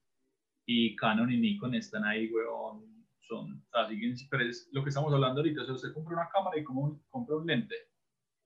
y 0.65 0.95
Canon 0.95 1.31
y 1.31 1.37
Nikon 1.37 1.75
están 1.75 2.05
ahí, 2.05 2.31
weón, 2.31 2.85
son, 3.27 3.63
así 3.73 4.27
pero 4.29 4.43
es 4.43 4.69
lo 4.71 4.83
que 4.83 4.89
estamos 4.89 5.13
hablando 5.13 5.41
ahorita, 5.41 5.61
o 5.61 5.65
sea, 5.65 5.75
usted 5.75 5.93
compra 5.93 6.15
una 6.15 6.29
cámara 6.29 6.59
y 6.59 6.63
como 6.63 7.01
compra 7.09 7.37
un 7.37 7.47
lente, 7.47 7.75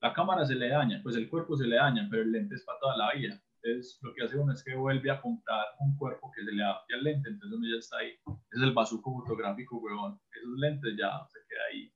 la 0.00 0.12
cámara 0.12 0.44
se 0.44 0.54
le 0.54 0.68
daña, 0.68 1.00
pues 1.02 1.16
el 1.16 1.28
cuerpo 1.28 1.56
se 1.56 1.66
le 1.66 1.76
daña, 1.76 2.06
pero 2.10 2.22
el 2.22 2.32
lente 2.32 2.54
es 2.54 2.64
para 2.64 2.78
toda 2.80 2.96
la 2.96 3.12
vida. 3.14 3.40
Entonces, 3.62 3.98
lo 4.02 4.14
que 4.14 4.22
hace 4.22 4.38
uno 4.38 4.52
es 4.52 4.62
que 4.62 4.76
vuelve 4.76 5.10
a 5.10 5.20
comprar 5.20 5.64
un 5.80 5.96
cuerpo 5.96 6.30
que 6.36 6.44
se 6.44 6.52
le 6.52 6.62
adapte 6.62 6.94
al 6.94 7.02
lente, 7.02 7.28
entonces 7.28 7.58
uno 7.58 7.66
ya 7.68 7.78
está 7.78 7.96
ahí. 7.98 8.12
Es 8.52 8.62
el 8.62 8.72
bazuco 8.72 9.20
fotográfico, 9.20 9.78
weón. 9.78 10.20
Esos 10.30 10.58
lentes 10.58 10.94
ya 10.96 11.26
se 11.26 11.38
queda 11.48 11.60
ahí. 11.72 11.92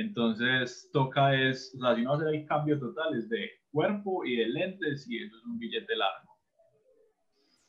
Entonces, 0.00 0.88
toca 0.92 1.34
es, 1.34 1.74
o 1.76 1.80
sea, 1.80 1.94
si 1.94 2.02
no 2.02 2.14
hacer 2.14 2.28
el 2.28 2.46
cambio 2.46 2.78
total 2.78 3.16
es 3.16 3.28
de 3.28 3.50
cuerpo 3.70 4.24
y 4.24 4.36
de 4.36 4.48
lentes 4.48 5.08
y 5.08 5.22
eso 5.22 5.36
es 5.36 5.44
un 5.44 5.58
billete 5.58 5.94
largo. 5.96 6.36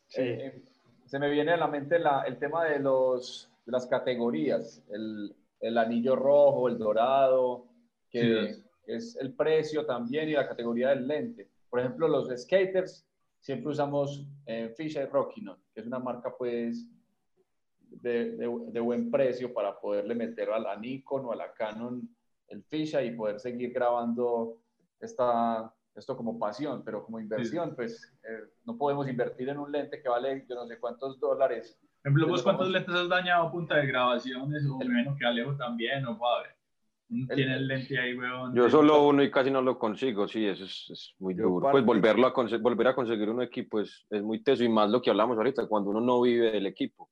Sí. 0.08 0.22
Eh, 0.22 0.64
se 1.06 1.20
me 1.20 1.30
viene 1.30 1.52
a 1.52 1.58
la 1.58 1.68
mente 1.68 1.98
el 1.98 2.38
tema 2.40 2.66
de, 2.66 2.80
los, 2.80 3.52
las 3.66 3.86
categorías, 3.88 4.82
el, 4.92 5.36
el, 5.60 5.78
anillo 5.78 6.16
rojo, 6.16 6.70
el 6.70 6.78
dorado, 6.78 7.68
que 8.10 8.56
es 8.88 9.18
el 9.18 9.34
precio 9.34 9.86
también 9.86 10.30
y 10.30 10.34
la 10.34 10.48
categoría 10.48 10.90
del 10.90 11.08
lente. 11.08 11.50
Por 11.70 11.82
ejemplo, 11.82 12.08
los 12.08 12.30
skaters 12.42 13.06
siempre 13.42 13.72
usamos 13.72 14.26
eh, 14.46 14.74
Fisher 14.78 15.10
Rockinon, 15.10 15.58
que 15.74 15.82
es 15.82 15.88
una 15.88 16.00
marca 16.00 16.34
pues 16.38 16.88
de, 17.90 18.38
de, 18.38 18.80
buen 18.80 19.12
precio 19.12 19.54
para 19.54 19.78
poderle 19.80 20.16
meter 20.16 20.50
a 20.50 20.60
la 20.60 20.78
Nikon 20.78 21.26
o 21.26 21.34
a 21.34 21.36
la 21.36 21.52
Canon 21.54 22.10
el 22.52 22.64
Fisher 22.64 23.06
y 23.06 23.16
poder 23.16 23.40
seguir 23.40 23.72
grabando 23.74 24.58
esta, 25.00 25.74
esto 25.96 26.16
como 26.16 26.38
pasión, 26.38 26.84
pero 26.84 27.04
como 27.04 27.20
inversión, 27.20 27.74
pues 27.76 28.14
eh, 28.24 28.50
no 28.66 28.78
podemos 28.78 29.08
invertir 29.08 29.50
en 29.50 29.58
un 29.58 29.72
lente 29.72 30.02
que 30.02 30.10
vale 30.10 30.46
yo 30.48 30.56
no 30.56 30.68
sé 30.68 30.80
cuántos 30.80 31.20
dólares. 31.20 31.80
En 32.04 32.12
ejemplo, 32.12 32.28
¿vos 32.28 32.44
cuántos 32.44 32.70
lentes 32.70 32.94
has 32.94 33.10
dañado 33.10 33.48
a 33.48 33.52
punta 33.52 33.78
de 33.78 33.88
grabaciones? 33.88 34.66
O 34.66 34.78
menos 34.80 35.18
que 35.18 35.26
Alejo 35.26 35.56
también, 35.56 36.06
o 36.06 36.18
padre. 36.18 36.50
Tiene 37.36 37.56
el 37.56 37.68
lente 37.68 38.00
ahí, 38.00 38.18
weón. 38.18 38.56
Yo 38.56 38.70
solo 38.70 39.06
uno 39.06 39.22
y 39.22 39.30
casi 39.30 39.52
no 39.52 39.62
lo 39.62 39.78
consigo, 39.78 40.28
sí, 40.30 40.46
eso 40.46 40.64
es, 40.64 40.88
es 40.90 41.16
muy 41.20 41.34
duro. 41.34 41.70
Pues 41.70 41.84
volverlo 41.84 42.28
a 42.28 42.34
volver 42.60 42.88
a 42.88 42.96
conseguir 42.96 43.30
un 43.30 43.42
equipo 43.42 43.82
es, 43.82 44.06
es 44.10 44.24
muy 44.24 44.42
teso 44.42 44.64
y 44.64 44.70
más 44.70 44.90
lo 44.90 45.02
que 45.02 45.10
hablamos 45.10 45.38
ahorita, 45.38 45.68
cuando 45.68 45.90
uno 45.90 46.00
no 46.00 46.22
vive 46.22 46.52
del 46.52 46.68
equipo 46.68 47.10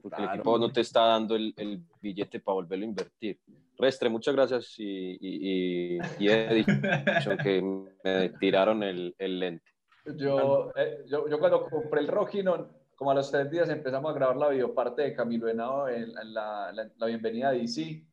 porque 0.00 0.22
el 0.22 0.28
equipo 0.28 0.58
no 0.58 0.70
te 0.70 0.80
está 0.80 1.02
dando 1.06 1.36
el, 1.36 1.52
el, 1.56 1.82
billete 2.00 2.40
para 2.40 2.54
volverlo 2.54 2.84
a 2.84 2.88
invertir. 2.88 3.38
Restre, 3.78 4.08
muchas 4.08 4.34
gracias 4.34 4.74
y, 4.78 5.18
y, 5.20 5.98
y, 6.18 6.28
he 6.28 6.54
dicho 6.54 7.36
que 7.42 7.62
me 8.02 8.30
tiraron 8.40 8.82
el, 8.82 9.14
el 9.18 9.38
lente. 9.38 9.70
Yo, 10.16 10.72
eh, 10.74 11.04
yo, 11.06 11.28
yo, 11.28 11.38
cuando 11.38 11.64
compré 11.68 12.00
el 12.00 12.08
Roginon, 12.08 12.68
como 12.96 13.12
a 13.12 13.14
los 13.14 13.30
tres 13.30 13.50
días 13.50 13.68
empezamos 13.68 14.10
a 14.10 14.14
grabar 14.14 14.36
la 14.36 14.48
videoparte 14.48 15.02
de 15.02 15.14
Camilo 15.14 15.48
Henao 15.48 15.88
en, 15.88 16.12
la, 16.32 16.72
la, 16.72 17.06
bienvenida 17.06 17.52
de 17.52 17.58
DC 17.58 18.04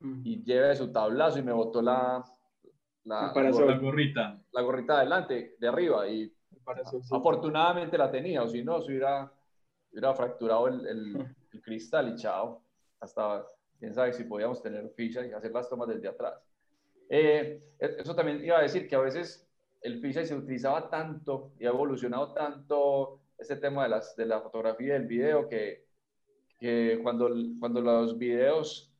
mm. 0.00 0.20
y 0.24 0.44
llevé 0.44 0.74
su 0.74 0.92
tablazo 0.92 1.38
y 1.38 1.42
me 1.42 1.52
botó 1.52 1.80
la, 1.80 2.22
la, 3.04 3.32
la, 3.34 3.78
gorrita. 3.78 4.38
La 4.52 4.60
gorrita 4.60 4.98
adelante, 4.98 5.56
de 5.58 5.68
arriba 5.68 6.06
y 6.08 6.30
afortunadamente 7.10 7.96
la 7.96 8.10
tenía, 8.10 8.42
o 8.42 8.48
si 8.48 8.62
no, 8.62 8.80
se 8.82 8.88
hubiera 8.88 9.32
hubiera 9.92 10.14
fracturado 10.14 10.68
el, 10.68 10.86
el, 10.86 11.36
cristal 11.62 12.12
y 12.12 12.16
chao. 12.16 12.62
Hasta 13.00 13.44
quién 13.80 13.94
sabe 13.94 14.12
si 14.12 14.24
podíamos 14.24 14.62
tener 14.62 14.88
ficha 14.90 15.26
y 15.26 15.32
hacer 15.32 15.50
las 15.50 15.68
tomas 15.68 15.88
desde 15.88 16.06
atrás. 16.06 16.40
Eh, 17.08 17.60
eso 17.78 18.14
también 18.14 18.44
iba 18.44 18.58
a 18.58 18.62
decir 18.62 18.86
que 18.86 18.94
a 18.94 19.00
veces 19.00 19.48
el 19.80 20.00
fisheye 20.00 20.26
se 20.26 20.36
utilizaba 20.36 20.88
tanto 20.88 21.52
y 21.58 21.66
ha 21.66 21.70
evolucionado 21.70 22.32
tanto 22.32 23.20
este 23.38 23.56
tema 23.56 23.84
de, 23.84 23.88
las, 23.88 24.14
de 24.14 24.26
la 24.26 24.40
fotografía 24.40 24.88
y 24.88 24.98
del 24.98 25.06
video 25.06 25.48
que, 25.48 25.86
que 26.58 27.00
cuando, 27.02 27.30
cuando 27.58 27.80
los 27.80 28.18
videos 28.18 28.92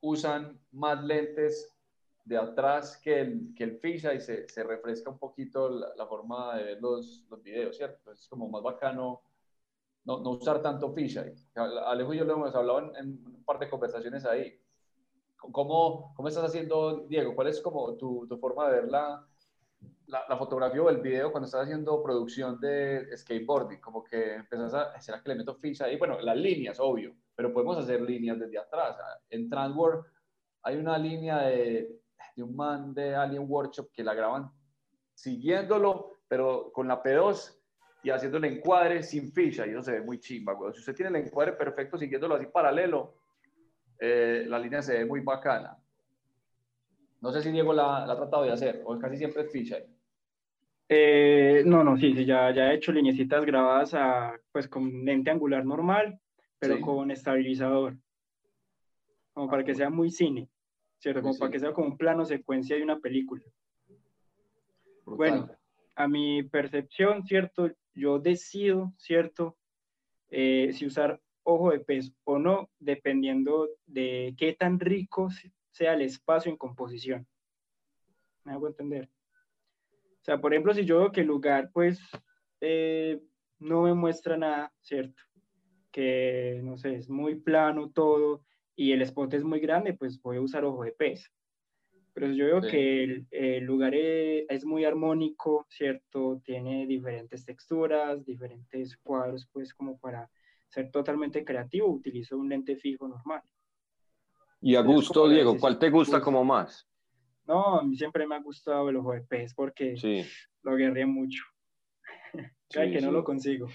usan 0.00 0.58
más 0.70 1.02
lentes 1.04 1.76
de 2.24 2.38
atrás 2.38 2.96
que 2.96 3.20
el, 3.20 3.54
que 3.56 3.64
el 3.64 3.78
fisheye 3.78 4.20
se, 4.20 4.48
se 4.48 4.62
refresca 4.62 5.10
un 5.10 5.18
poquito 5.18 5.68
la, 5.68 6.06
forma 6.06 6.56
de 6.56 6.64
ver 6.64 6.80
los, 6.80 7.26
los 7.28 7.42
videos, 7.42 7.76
¿cierto? 7.76 8.12
Es 8.12 8.28
como 8.28 8.48
más 8.48 8.62
bacano 8.62 9.22
no, 10.10 10.18
no 10.18 10.30
usar 10.30 10.60
tanto 10.60 10.92
fisheye. 10.92 11.34
Alejo 11.54 12.14
y 12.14 12.18
yo 12.18 12.24
lo 12.24 12.34
hemos 12.34 12.54
hablado 12.54 12.80
en, 12.80 12.96
en, 12.96 13.06
un 13.26 13.44
par 13.44 13.60
de 13.60 13.70
conversaciones 13.70 14.24
ahí. 14.24 14.60
¿Cómo, 15.36 16.12
¿Cómo 16.14 16.28
estás 16.28 16.44
haciendo, 16.44 17.06
Diego? 17.08 17.34
¿Cuál 17.34 17.46
es 17.46 17.60
como 17.60 17.94
tu, 17.96 18.26
tu 18.26 18.36
forma 18.38 18.68
de 18.68 18.80
ver 18.80 18.90
la, 18.90 19.24
la, 20.06 20.36
fotografía 20.36 20.82
o 20.82 20.90
el 20.90 20.98
video 20.98 21.30
cuando 21.30 21.46
estás 21.46 21.62
haciendo 21.62 22.02
producción 22.02 22.58
de 22.60 23.16
skateboarding, 23.16 23.80
como 23.80 24.02
que 24.02 24.34
empezás 24.34 24.74
a, 24.74 25.00
¿será 25.00 25.22
que 25.22 25.28
le 25.30 25.36
meto 25.36 25.54
ficha 25.54 25.84
ahí? 25.84 25.96
Bueno, 25.96 26.20
las 26.20 26.36
líneas, 26.36 26.78
obvio, 26.80 27.14
pero 27.34 27.52
podemos 27.52 27.78
hacer 27.78 28.02
líneas 28.02 28.38
desde 28.38 28.58
atrás. 28.58 28.96
En 29.30 29.48
Transworld 29.48 30.04
hay 30.62 30.76
una 30.76 30.98
línea 30.98 31.38
de, 31.42 32.00
de 32.36 32.42
un 32.42 32.54
man 32.56 32.92
de 32.92 33.14
Alien 33.14 33.46
Workshop 33.48 33.90
que 33.92 34.04
la 34.04 34.14
graban 34.14 34.50
siguiéndolo, 35.14 36.18
pero 36.28 36.70
con 36.72 36.88
la 36.88 37.02
P2 37.02 37.59
y 38.02 38.10
haciendo 38.10 38.38
el 38.38 38.44
encuadre 38.44 39.02
sin 39.02 39.30
ficha, 39.32 39.66
y 39.66 39.70
eso 39.70 39.82
se 39.82 39.92
ve 39.92 40.00
muy 40.00 40.18
chimba, 40.18 40.56
Si 40.72 40.78
usted 40.80 40.94
tiene 40.94 41.18
el 41.18 41.26
encuadre 41.26 41.52
perfecto 41.52 41.98
siguiéndolo 41.98 42.36
así 42.36 42.46
paralelo, 42.46 43.14
eh, 43.98 44.44
la 44.46 44.58
línea 44.58 44.80
se 44.82 44.98
ve 44.98 45.04
muy 45.04 45.20
bacana. 45.20 45.76
No 47.20 47.30
sé 47.30 47.42
si 47.42 47.50
Diego 47.50 47.72
la, 47.72 48.06
la 48.06 48.14
ha 48.14 48.16
tratado 48.16 48.44
de 48.44 48.52
hacer, 48.52 48.82
o 48.84 48.98
casi 48.98 49.16
siempre 49.16 49.42
es 49.42 49.52
ficha. 49.52 49.76
Eh, 50.88 51.62
no, 51.66 51.84
no, 51.84 51.96
sí, 51.96 52.14
sí, 52.14 52.24
ya, 52.24 52.50
ya 52.52 52.72
he 52.72 52.74
hecho 52.74 52.90
lineecitas 52.90 53.44
grabadas 53.44 53.94
a, 53.94 54.34
pues 54.50 54.66
con 54.66 55.04
lente 55.04 55.30
angular 55.30 55.64
normal, 55.64 56.18
pero 56.58 56.80
con 56.80 57.12
estabilizador. 57.12 57.96
Como 59.32 59.48
para 59.48 59.62
que 59.62 59.74
sea 59.74 59.88
muy 59.88 60.10
cine, 60.10 60.48
¿cierto? 60.98 61.22
Como 61.22 61.38
para 61.38 61.52
que 61.52 61.60
sea 61.60 61.72
como 61.72 61.88
un 61.88 61.96
plano 61.96 62.24
secuencia 62.24 62.74
de 62.74 62.82
una 62.82 62.98
película. 62.98 63.44
Bueno, 65.04 65.48
a 65.94 66.08
mi 66.08 66.42
percepción, 66.42 67.22
¿cierto? 67.24 67.70
Yo 67.94 68.18
decido, 68.18 68.92
¿cierto? 68.96 69.56
Eh, 70.28 70.72
si 70.72 70.86
usar 70.86 71.20
ojo 71.42 71.70
de 71.70 71.80
pez 71.80 72.12
o 72.24 72.38
no, 72.38 72.70
dependiendo 72.78 73.68
de 73.86 74.34
qué 74.38 74.52
tan 74.52 74.78
rico 74.78 75.28
sea 75.70 75.94
el 75.94 76.02
espacio 76.02 76.50
en 76.50 76.56
composición. 76.58 77.26
¿Me 78.44 78.52
hago 78.52 78.68
entender? 78.68 79.08
O 80.20 80.24
sea, 80.24 80.40
por 80.40 80.52
ejemplo, 80.52 80.74
si 80.74 80.84
yo 80.84 80.98
veo 81.00 81.12
que 81.12 81.22
el 81.22 81.26
lugar, 81.26 81.70
pues, 81.72 82.00
eh, 82.60 83.20
no 83.58 83.82
me 83.82 83.94
muestra 83.94 84.36
nada, 84.36 84.72
¿cierto? 84.80 85.22
Que, 85.90 86.60
no 86.62 86.76
sé, 86.76 86.96
es 86.96 87.08
muy 87.08 87.36
plano 87.36 87.90
todo 87.90 88.44
y 88.76 88.92
el 88.92 89.02
spot 89.02 89.34
es 89.34 89.44
muy 89.44 89.60
grande, 89.60 89.94
pues 89.94 90.20
voy 90.20 90.36
a 90.36 90.40
usar 90.40 90.64
ojo 90.64 90.84
de 90.84 90.92
pez. 90.92 91.30
Pero 92.12 92.32
yo 92.32 92.46
veo 92.46 92.60
que 92.60 93.24
el, 93.30 93.64
lugar 93.64 93.94
e, 93.94 94.46
es, 94.48 94.64
muy 94.64 94.84
armónico, 94.84 95.66
¿cierto? 95.68 96.40
Tiene 96.44 96.86
diferentes 96.86 97.44
texturas, 97.44 98.24
diferentes 98.24 98.96
cuadros, 98.98 99.48
pues 99.52 99.72
como 99.74 99.98
para 99.98 100.28
ser 100.68 100.90
totalmente 100.90 101.44
creativo, 101.44 101.88
utilizo 101.88 102.36
un 102.36 102.48
lente 102.48 102.76
fijo 102.76 103.08
normal. 103.08 103.42
Y 104.60 104.74
a 104.74 104.82
gusto, 104.82 105.28
Diego, 105.28 105.56
¿cuál 105.58 105.78
te 105.78 105.90
gusta 105.90 106.20
como 106.20 106.44
más? 106.44 106.86
No, 107.46 107.78
a 107.78 107.82
mí 107.82 107.96
siempre 107.96 108.26
me 108.26 108.36
ha 108.36 108.40
gustado 108.40 108.88
el 108.90 108.96
ojo 108.96 109.12
de 109.12 109.22
pez 109.22 109.54
porque 109.54 109.94
lo 110.62 110.76
guerré 110.76 111.06
mucho. 111.06 111.42
Cae 112.70 112.92
que 112.92 113.00
no 113.00 113.10
lo 113.10 113.24
consigo. 113.24 113.68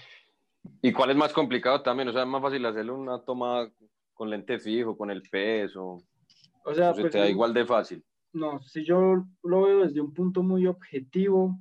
¿Y 0.82 0.92
cuál 0.92 1.10
es 1.10 1.16
más 1.16 1.32
complicado 1.32 1.82
también? 1.82 2.08
O 2.08 2.12
sea, 2.12 2.22
es 2.22 2.28
más 2.28 2.42
fácil 2.42 2.64
hacerle 2.64 2.92
una 2.92 3.22
toma 3.24 3.70
con 4.14 4.30
lente 4.30 4.58
fijo, 4.58 4.96
con 4.96 5.10
el 5.10 5.22
pez 5.22 5.76
o... 5.76 6.02
O 6.64 6.74
sea, 6.74 6.92
pues, 6.92 7.12
te 7.12 7.18
da 7.18 7.28
igual 7.28 7.52
de 7.54 7.64
fácil. 7.64 8.04
No, 8.36 8.60
si 8.60 8.84
yo 8.84 9.24
lo 9.42 9.62
veo 9.62 9.80
desde 9.80 10.02
un 10.02 10.12
punto 10.12 10.42
muy 10.42 10.66
objetivo, 10.66 11.58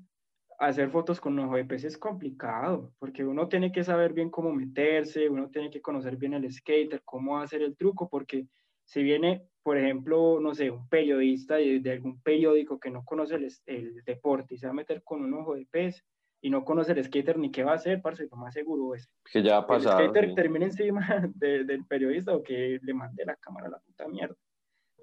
hacer 0.60 0.90
fotos 0.90 1.22
con 1.22 1.40
ojo 1.40 1.56
de 1.56 1.64
pez 1.64 1.86
es 1.86 1.98
complicado, 1.98 2.92
porque 3.00 3.24
uno 3.24 3.48
tiene 3.48 3.72
que 3.72 3.86
saber 3.86 4.12
bien 4.12 4.30
cómo 4.30 4.52
meterse, 4.52 5.30
uno 5.30 5.50
tiene 5.50 5.70
que 5.72 5.82
conocer 5.82 6.18
bien 6.18 6.34
el 6.34 6.52
skater, 6.52 7.02
cómo 7.06 7.40
hacer 7.40 7.62
el 7.62 7.78
truco, 7.78 8.10
porque 8.10 8.48
si 8.84 9.04
viene, 9.04 9.48
por 9.64 9.78
ejemplo, 9.78 10.42
no 10.42 10.54
sé, 10.54 10.70
un 10.70 10.90
periodista 10.90 11.56
de, 11.56 11.82
algún 11.90 12.22
periódico 12.22 12.78
que 12.78 12.92
no 12.92 13.06
conoce 13.06 13.36
el, 13.68 14.04
deporte 14.04 14.56
y 14.56 14.58
se 14.58 14.68
va 14.68 14.72
a 14.72 14.76
meter 14.76 15.02
con 15.02 15.24
un 15.24 15.34
ojo 15.34 15.56
de 15.56 15.66
pez 15.72 16.04
y 16.42 16.50
no 16.50 16.66
conoce 16.66 16.92
el 16.92 17.06
skater 17.06 17.40
ni 17.40 17.52
qué 17.52 17.64
va 17.64 17.72
a 17.72 17.76
hacer, 17.76 18.02
parce, 18.02 18.28
lo 18.30 18.36
más 18.36 18.54
seguro 18.54 18.96
es 18.96 19.10
que 19.32 19.42
ya 19.42 19.60
ha 19.60 19.66
pasado. 19.66 20.00
El 20.00 20.10
skater 20.10 20.36
termina 20.36 20.66
encima 20.66 21.00
del 21.36 21.86
periodista 21.86 22.36
o 22.36 22.44
que 22.44 22.80
le 22.82 22.94
mande 22.94 23.24
la 23.24 23.38
cámara 23.38 23.68
a 23.68 23.72
la 23.72 23.80
puta 23.80 24.10
mierda. 24.10 24.36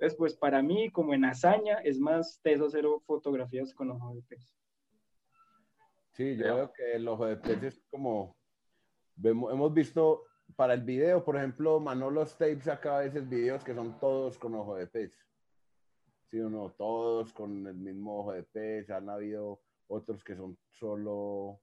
Entonces, 0.03 0.19
pues 0.19 0.35
para 0.35 0.61
mí, 0.63 0.91
como 0.91 1.15
en 1.15 1.25
hazaña, 1.25 1.79
es 1.85 2.01
más 2.01 2.41
teso 2.43 2.67
hacer 2.67 2.85
fotografías 3.07 3.73
con 3.73 3.89
ojo 3.93 4.17
de 4.17 4.23
pez. 4.23 4.53
Sí, 6.11 6.37
yo 6.37 6.57
veo 6.57 6.73
que 6.73 6.95
el 6.95 7.07
ojo 7.07 7.27
de 7.27 7.37
pez 7.37 7.63
es 7.63 7.81
como, 7.89 8.37
vemos, 9.15 9.53
hemos 9.53 9.73
visto 9.73 10.25
para 10.57 10.75
el 10.75 10.81
video, 10.81 11.25
por 11.25 11.37
ejemplo, 11.37 11.79
Manolo 11.79 12.27
Tapes 12.27 12.65
saca 12.65 12.97
a 12.97 13.03
veces 13.03 13.29
videos 13.29 13.63
que 13.63 13.77
son 13.77 13.97
todos 14.01 14.37
con 14.39 14.57
ojo 14.57 14.75
de 14.75 14.89
pez. 14.89 15.17
Sí 16.25 16.41
o 16.41 16.51
no, 16.51 16.73
todos 16.73 17.33
con 17.33 17.65
el 17.69 17.77
mismo 17.77 18.23
ojo 18.23 18.33
de 18.33 18.43
pez. 18.43 18.91
Han 18.91 19.09
habido 19.09 19.61
otros 19.87 20.25
que 20.25 20.35
son 20.35 20.59
solo, 20.69 21.61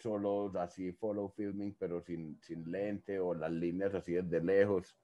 solo 0.00 0.50
así 0.58 0.90
follow 0.94 1.28
filming, 1.28 1.76
pero 1.78 2.02
sin, 2.02 2.40
sin 2.42 2.68
lente 2.68 3.20
o 3.20 3.34
las 3.34 3.52
líneas 3.52 3.94
así 3.94 4.14
desde 4.14 4.42
lejos. 4.42 4.98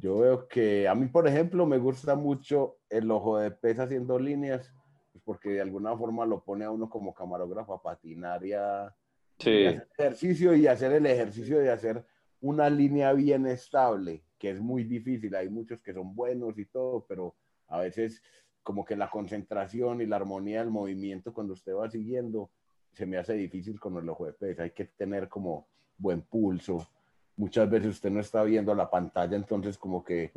Yo 0.00 0.18
veo 0.18 0.46
que 0.46 0.86
a 0.86 0.94
mí, 0.94 1.06
por 1.06 1.26
ejemplo, 1.26 1.66
me 1.66 1.78
gusta 1.78 2.14
mucho 2.14 2.78
el 2.88 3.10
ojo 3.10 3.38
de 3.38 3.50
pez 3.50 3.80
haciendo 3.80 4.18
líneas, 4.18 4.72
pues 5.12 5.22
porque 5.24 5.50
de 5.50 5.60
alguna 5.60 5.96
forma 5.96 6.24
lo 6.24 6.44
pone 6.44 6.64
a 6.64 6.70
uno 6.70 6.88
como 6.88 7.12
camarógrafo 7.12 7.74
a 7.74 7.82
patinar 7.82 8.44
y 8.46 8.52
a, 8.52 8.94
y 9.44 9.66
hacer 9.66 9.88
ejercicio 9.98 10.54
y 10.54 10.66
hacer 10.66 10.92
el 10.92 11.06
ejercicio 11.06 11.58
de 11.58 11.70
hacer 11.70 12.04
una 12.40 12.70
línea 12.70 13.12
bien 13.12 13.46
estable, 13.46 14.22
que 14.38 14.50
es 14.50 14.60
muy 14.60 14.84
difícil. 14.84 15.34
Hay 15.34 15.48
muchos 15.48 15.80
que 15.80 15.92
son 15.92 16.14
buenos 16.14 16.56
y 16.58 16.66
todo, 16.66 17.04
pero 17.08 17.34
a 17.66 17.80
veces 17.80 18.22
como 18.62 18.84
que 18.84 18.96
la 18.96 19.10
concentración 19.10 20.00
y 20.00 20.06
la 20.06 20.16
armonía 20.16 20.60
del 20.60 20.70
movimiento 20.70 21.32
cuando 21.32 21.54
usted 21.54 21.74
va 21.74 21.90
siguiendo 21.90 22.50
se 22.92 23.06
me 23.06 23.16
hace 23.16 23.34
difícil 23.34 23.78
con 23.78 23.96
el 23.96 24.08
ojo 24.08 24.26
de 24.26 24.32
pez. 24.32 24.58
Hay 24.60 24.70
que 24.70 24.84
tener 24.84 25.28
como 25.28 25.68
buen 25.96 26.22
pulso. 26.22 26.86
Muchas 27.38 27.70
veces 27.70 27.92
usted 27.92 28.10
no 28.10 28.20
está 28.20 28.42
viendo 28.42 28.74
la 28.74 28.90
pantalla, 28.90 29.36
entonces 29.36 29.78
como 29.78 30.04
que 30.04 30.30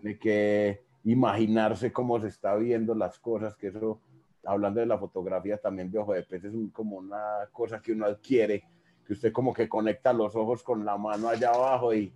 tiene 0.00 0.18
que 0.18 0.84
imaginarse 1.04 1.92
cómo 1.92 2.18
se 2.18 2.28
está 2.28 2.54
viendo 2.54 2.94
las 2.94 3.18
cosas, 3.18 3.54
que 3.54 3.66
eso, 3.66 4.00
hablando 4.46 4.80
de 4.80 4.86
la 4.86 4.96
fotografía 4.96 5.58
también 5.58 5.90
de 5.90 5.98
ojo 5.98 6.14
de 6.14 6.22
pez, 6.22 6.44
es 6.44 6.54
como 6.72 6.96
una 6.96 7.46
cosa 7.52 7.82
que 7.82 7.92
uno 7.92 8.06
adquiere 8.06 8.64
que 9.04 9.12
usted 9.12 9.32
como 9.32 9.52
que 9.52 9.68
conecta 9.68 10.12
los 10.12 10.34
ojos 10.34 10.62
con 10.62 10.84
la 10.84 10.96
mano 10.96 11.28
allá 11.28 11.50
abajo 11.50 11.94
y, 11.94 12.12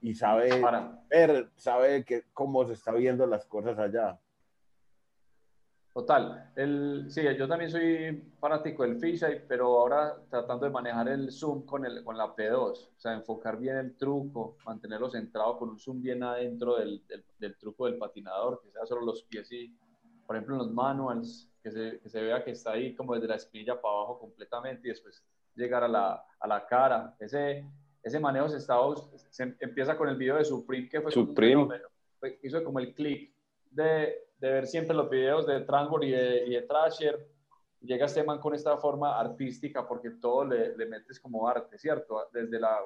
y 0.00 0.14
sabe 0.14 0.62
ver, 1.10 1.50
sabe 1.56 2.04
que, 2.04 2.24
cómo 2.32 2.66
se 2.66 2.72
está 2.72 2.92
viendo 2.92 3.26
las 3.26 3.44
cosas 3.44 3.78
allá. 3.78 4.18
Total. 5.92 6.52
El, 6.54 7.06
sí, 7.08 7.22
yo 7.36 7.48
también 7.48 7.70
soy 7.70 8.32
fanático 8.38 8.84
del 8.84 8.96
fisheye, 9.00 9.40
pero 9.40 9.78
ahora 9.78 10.16
tratando 10.30 10.66
de 10.66 10.70
manejar 10.70 11.08
el 11.08 11.32
zoom 11.32 11.66
con, 11.66 11.84
el, 11.84 12.04
con 12.04 12.16
la 12.16 12.34
P2, 12.34 12.54
o 12.62 12.90
sea, 12.96 13.12
enfocar 13.12 13.58
bien 13.58 13.76
el 13.76 13.96
truco, 13.96 14.56
mantenerlo 14.64 15.10
centrado 15.10 15.58
con 15.58 15.70
un 15.70 15.78
zoom 15.78 16.00
bien 16.00 16.22
adentro 16.22 16.76
del, 16.76 17.04
del, 17.08 17.24
del 17.38 17.56
truco 17.58 17.86
del 17.86 17.98
patinador, 17.98 18.60
que 18.62 18.70
sea 18.70 18.86
solo 18.86 19.02
los 19.02 19.24
pies 19.24 19.50
y, 19.50 19.76
por 20.26 20.36
ejemplo, 20.36 20.54
en 20.54 20.58
los 20.58 20.70
manuals, 20.70 21.50
que 21.60 21.70
se, 21.72 22.00
que 22.00 22.08
se 22.08 22.22
vea 22.22 22.44
que 22.44 22.52
está 22.52 22.72
ahí 22.72 22.94
como 22.94 23.14
desde 23.14 23.28
la 23.28 23.34
espinilla 23.34 23.80
para 23.80 23.94
abajo 23.94 24.20
completamente 24.20 24.86
y 24.86 24.90
después 24.90 25.24
llegar 25.54 25.82
a 25.82 25.88
la, 25.88 26.24
a 26.38 26.48
la 26.48 26.66
cara. 26.66 27.16
Ese, 27.18 27.66
ese 28.02 28.20
manejo 28.20 28.48
se, 28.48 28.58
estaba, 28.58 28.94
se 29.30 29.56
empieza 29.58 29.96
con 29.96 30.08
el 30.08 30.16
video 30.16 30.36
de 30.36 30.44
Supreme, 30.44 30.88
que 30.88 31.00
fue 31.00 31.10
Supreme. 31.10 31.68
hizo 32.42 32.64
como 32.64 32.78
el 32.78 32.94
clic 32.94 33.34
de, 33.70 34.29
de, 34.40 34.50
ver 34.50 34.66
siempre 34.66 34.96
los 34.96 35.08
videos 35.08 35.46
de 35.46 35.60
Transworld 35.60 36.04
y 36.04 36.10
de, 36.10 36.46
y 36.46 36.50
de 36.50 36.62
Trasher. 36.62 37.28
Llega 37.80 38.06
este 38.06 38.22
man 38.22 38.40
con 38.40 38.54
esta 38.54 38.76
forma 38.76 39.18
artística 39.18 39.86
porque 39.86 40.10
todo 40.10 40.44
le, 40.44 40.76
le 40.76 40.86
metes 40.86 41.18
como 41.18 41.48
arte, 41.48 41.78
¿cierto? 41.78 42.28
Desde 42.32 42.60
la, 42.60 42.78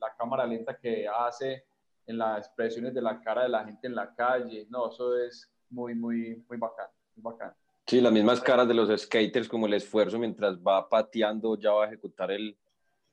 la 0.00 0.14
cámara 0.16 0.46
lenta 0.46 0.78
que 0.78 1.06
hace 1.06 1.66
en 2.06 2.16
las 2.18 2.46
expresiones 2.46 2.94
de 2.94 3.02
la 3.02 3.20
cara 3.20 3.42
de 3.42 3.50
la 3.50 3.64
gente 3.64 3.86
en 3.86 3.94
la 3.94 4.14
calle. 4.14 4.66
No, 4.70 4.88
eso 4.88 5.16
es 5.16 5.50
muy, 5.68 5.94
muy, 5.94 6.42
muy 6.48 6.56
bacán, 6.56 6.86
muy 7.14 7.22
bacán. 7.22 7.54
Sí, 7.86 8.00
las 8.00 8.12
mismas 8.12 8.40
caras 8.40 8.68
de 8.68 8.74
los 8.74 9.00
skaters, 9.00 9.48
como 9.48 9.66
el 9.66 9.74
esfuerzo 9.74 10.18
mientras 10.18 10.58
va 10.58 10.88
pateando, 10.88 11.58
ya 11.58 11.72
va 11.72 11.84
a 11.84 11.86
ejecutar 11.88 12.30
el, 12.30 12.56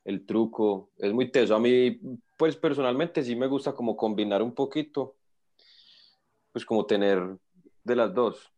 el 0.03 0.25
truco. 0.25 0.91
Es 0.97 1.13
muy 1.13 1.31
teso. 1.31 1.55
A 1.55 1.59
mí, 1.59 1.99
pues 2.37 2.55
personalmente 2.55 3.23
sí 3.23 3.35
me 3.35 3.47
gusta 3.47 3.73
como 3.73 3.95
combinar 3.95 4.41
un 4.41 4.53
poquito, 4.53 5.15
pues 6.51 6.65
como 6.65 6.85
tener 6.85 7.37
de 7.85 7.95
las 7.95 8.13
dos. 8.13 8.51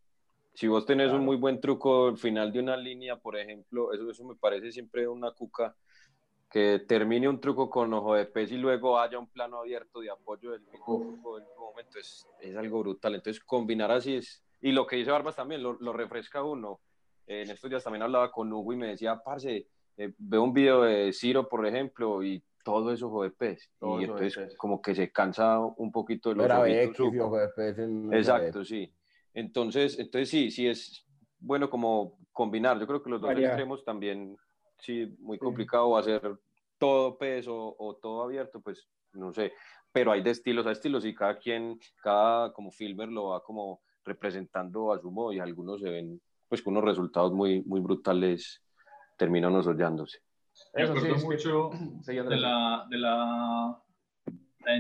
Si 0.54 0.68
vos 0.68 0.88
tenés 0.88 1.12
un 1.12 1.24
muy 1.24 1.36
buen 1.36 1.62
truco 1.62 2.08
al 2.08 2.18
final 2.18 2.52
de 2.52 2.60
una 2.60 2.76
línea, 2.76 3.18
por 3.18 3.38
ejemplo, 3.38 3.94
eso, 3.94 4.10
eso 4.10 4.24
me 4.24 4.36
parece 4.36 4.72
siempre 4.72 5.08
una 5.08 5.32
cuca 5.32 5.76
que 6.50 6.80
termine 6.88 7.30
un 7.30 7.40
truco 7.40 7.70
con 7.70 7.94
ojo 7.94 8.16
de 8.16 8.26
pez 8.26 8.52
y 8.52 8.58
luego 8.58 9.00
haya 9.00 9.20
un 9.20 9.28
plano 9.28 9.60
abierto 9.60 10.00
de 10.00 10.10
apoyo 10.10 10.52
del 10.52 10.62
mismo, 10.62 11.20
momento 11.60 12.00
es, 12.00 12.26
es, 12.40 12.56
algo 12.56 12.80
brutal. 12.80 13.14
Entonces, 13.14 13.44
combinar 13.44 13.92
así 13.92 14.16
es. 14.16 14.44
Y 14.62 14.72
lo 14.72 14.88
que 14.88 14.96
dice 14.96 15.12
Barbas 15.12 15.36
también 15.36 15.62
lo, 15.62 15.74
lo 15.74 15.94
refresca 15.94 16.42
uno. 16.42 16.80
en 17.28 17.52
estos 17.52 17.70
días 17.70 17.84
también 17.84 18.02
hablaba 18.02 18.32
con 18.32 18.52
Hugo 18.52 18.74
y 18.74 18.78
me 18.78 18.88
decía, 18.88 19.22
parce, 19.24 19.68
eh, 19.98 20.14
veo 20.18 20.42
un 20.42 20.54
video 20.54 20.84
de 20.84 21.12
Ciro, 21.14 21.48
por 21.48 21.68
ejemplo, 21.68 22.24
y 22.24 22.42
todo 22.64 22.92
eso 22.92 23.08
ojo 23.08 23.24
de 23.24 23.32
pez. 23.32 23.70
y 23.82 24.06
entonces, 24.06 24.56
como 24.58 24.82
que 24.82 24.96
se 24.96 25.12
cansa 25.12 25.60
un 25.60 25.92
poquito 25.92 26.30
de 26.30 26.36
los 26.36 26.46
Era 26.46 26.60
ojo 26.60 27.38
de 27.38 27.50
pez 27.50 27.78
Exacto, 28.12 28.66
sí. 28.66 28.92
Entonces, 29.38 30.00
entonces 30.00 30.30
sí, 30.30 30.50
sí 30.50 30.68
es 30.68 31.06
bueno 31.38 31.70
como 31.70 32.18
combinar. 32.34 32.80
Yo 32.80 32.88
creo 32.88 33.04
que 33.04 33.12
los 33.12 33.22
dos 33.22 33.30
extremos 33.38 33.86
también 33.86 34.36
sí, 34.80 35.16
muy 35.20 35.38
complicado 35.38 35.96
hacer 35.96 36.40
todo 36.80 37.20
peso 37.20 37.76
o 37.78 37.96
todo 37.98 38.24
abierto, 38.24 38.60
pues 38.62 38.88
no 39.14 39.32
sé, 39.32 39.54
pero 39.92 40.12
hay 40.12 40.24
de 40.24 40.32
estilos 40.32 40.66
a 40.66 40.72
estilos 40.72 41.06
y 41.06 41.14
cada 41.14 41.38
quien, 41.38 41.80
cada 42.02 42.52
como 42.52 42.72
filmer 42.72 43.10
lo 43.10 43.26
va 43.26 43.44
como 43.44 43.82
representando 44.04 44.92
a 44.92 45.00
su 45.00 45.12
modo 45.12 45.32
y 45.32 45.40
algunos 45.40 45.82
se 45.82 45.90
ven 45.92 46.20
pues 46.48 46.64
con 46.64 46.76
unos 46.76 46.86
resultados 46.86 47.32
muy, 47.32 47.62
muy 47.62 47.80
brutales 47.80 48.64
terminan 49.18 49.54
nosotrándose. 49.54 50.18
Me 50.74 50.82
acuerdo 50.82 51.16
mucho 51.18 51.70
de 52.08 52.38
la, 52.38 52.88
de 52.90 52.98
la, 52.98 53.84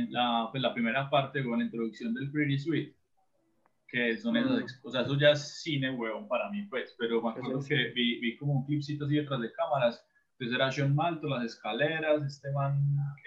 la, 0.09 0.47
pues 0.49 0.63
la 0.63 0.73
primera 0.73 1.07
parte 1.11 1.43
con 1.43 1.59
la 1.59 1.65
introducción 1.65 2.15
del 2.15 2.31
Pretty 2.31 2.57
Sweet 2.57 2.96
que 3.87 4.17
son 4.17 4.35
esas, 4.35 4.79
o 4.83 4.91
sea, 4.91 5.01
eso 5.01 5.17
ya 5.17 5.31
es 5.31 5.61
cine, 5.61 5.91
huevón, 5.91 6.27
para 6.27 6.49
mí, 6.49 6.63
pues, 6.63 6.95
pero 6.97 7.21
me 7.21 7.29
acuerdo 7.29 7.59
que 7.65 7.91
vi, 7.95 8.19
vi, 8.19 8.37
como 8.37 8.53
un 8.53 8.65
clipcito 8.65 9.05
así 9.05 9.15
detrás 9.15 9.39
de 9.39 9.51
cámaras, 9.53 10.05
entonces 10.33 10.55
era 10.55 10.71
Sean 10.71 10.93
Malto, 10.93 11.27
las 11.27 11.45
escaleras, 11.45 12.21
este 12.23 12.51
man, 12.51 12.79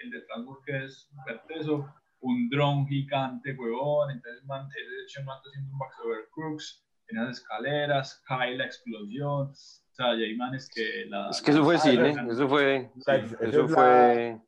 el 0.03 0.11
de 0.11 0.21
Transburg 0.21 0.63
que 0.65 0.85
es 0.85 1.09
súper 1.09 1.41
teso, 1.47 1.87
un 2.19 2.49
dron 2.49 2.87
gigante, 2.87 3.55
huevón, 3.57 4.11
entonces 4.11 4.43
man, 4.45 4.67
es 4.67 5.11
Sean 5.11 5.25
Malto 5.25 5.49
haciendo 5.49 5.71
un 5.71 5.79
box 5.79 5.95
over 6.05 6.29
crooks, 6.33 6.85
en 7.07 7.17
las 7.17 7.39
escaleras, 7.39 8.23
cae 8.27 8.55
la 8.55 8.65
explosión, 8.65 9.49
o 9.49 9.93
sea, 9.93 10.15
ya 10.15 10.23
hay 10.23 10.35
manes 10.37 10.69
que 10.73 11.05
la... 11.09 11.29
Es 11.29 11.41
que 11.41 11.51
eso 11.51 11.63
fue 11.63 11.77
cine, 11.77 12.15
eso 12.29 12.47
fue, 12.47 12.89
sí, 12.95 13.35
eso 13.41 13.67
fue... 13.67 14.39